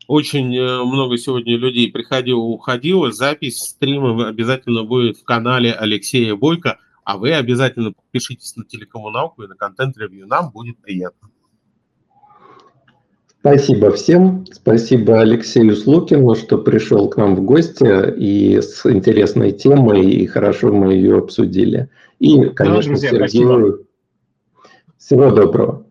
Очень 0.08 0.54
э, 0.56 0.82
много 0.82 1.16
сегодня 1.16 1.56
людей 1.56 1.90
приходило, 1.90 2.40
уходило. 2.40 3.12
Запись 3.12 3.58
стрима 3.58 4.28
обязательно 4.28 4.84
будет 4.84 5.18
в 5.18 5.24
канале 5.24 5.72
Алексея 5.72 6.34
Бойко. 6.34 6.78
А 7.04 7.18
вы 7.18 7.32
обязательно 7.32 7.92
подпишитесь 7.92 8.54
на 8.56 8.64
телекоммуналку 8.64 9.42
и 9.42 9.48
на 9.48 9.56
контент-ревью. 9.56 10.26
Нам 10.26 10.50
будет 10.50 10.78
приятно. 10.78 11.30
Спасибо 13.40 13.90
всем. 13.90 14.46
Спасибо 14.52 15.20
Алексею 15.20 15.74
Слукину, 15.74 16.36
что 16.36 16.58
пришел 16.58 17.08
к 17.08 17.16
нам 17.16 17.34
в 17.34 17.42
гости 17.42 18.14
и 18.16 18.60
с 18.60 18.86
интересной 18.86 19.50
темой, 19.50 20.08
и 20.08 20.26
хорошо 20.26 20.72
мы 20.72 20.94
ее 20.94 21.18
обсудили. 21.18 21.90
И, 22.20 22.50
конечно, 22.50 22.94
да, 22.94 23.00
друзья, 23.00 23.10
Сергею... 23.10 23.28
Спасибо. 23.28 23.78
Всего 24.96 25.30
доброго. 25.32 25.84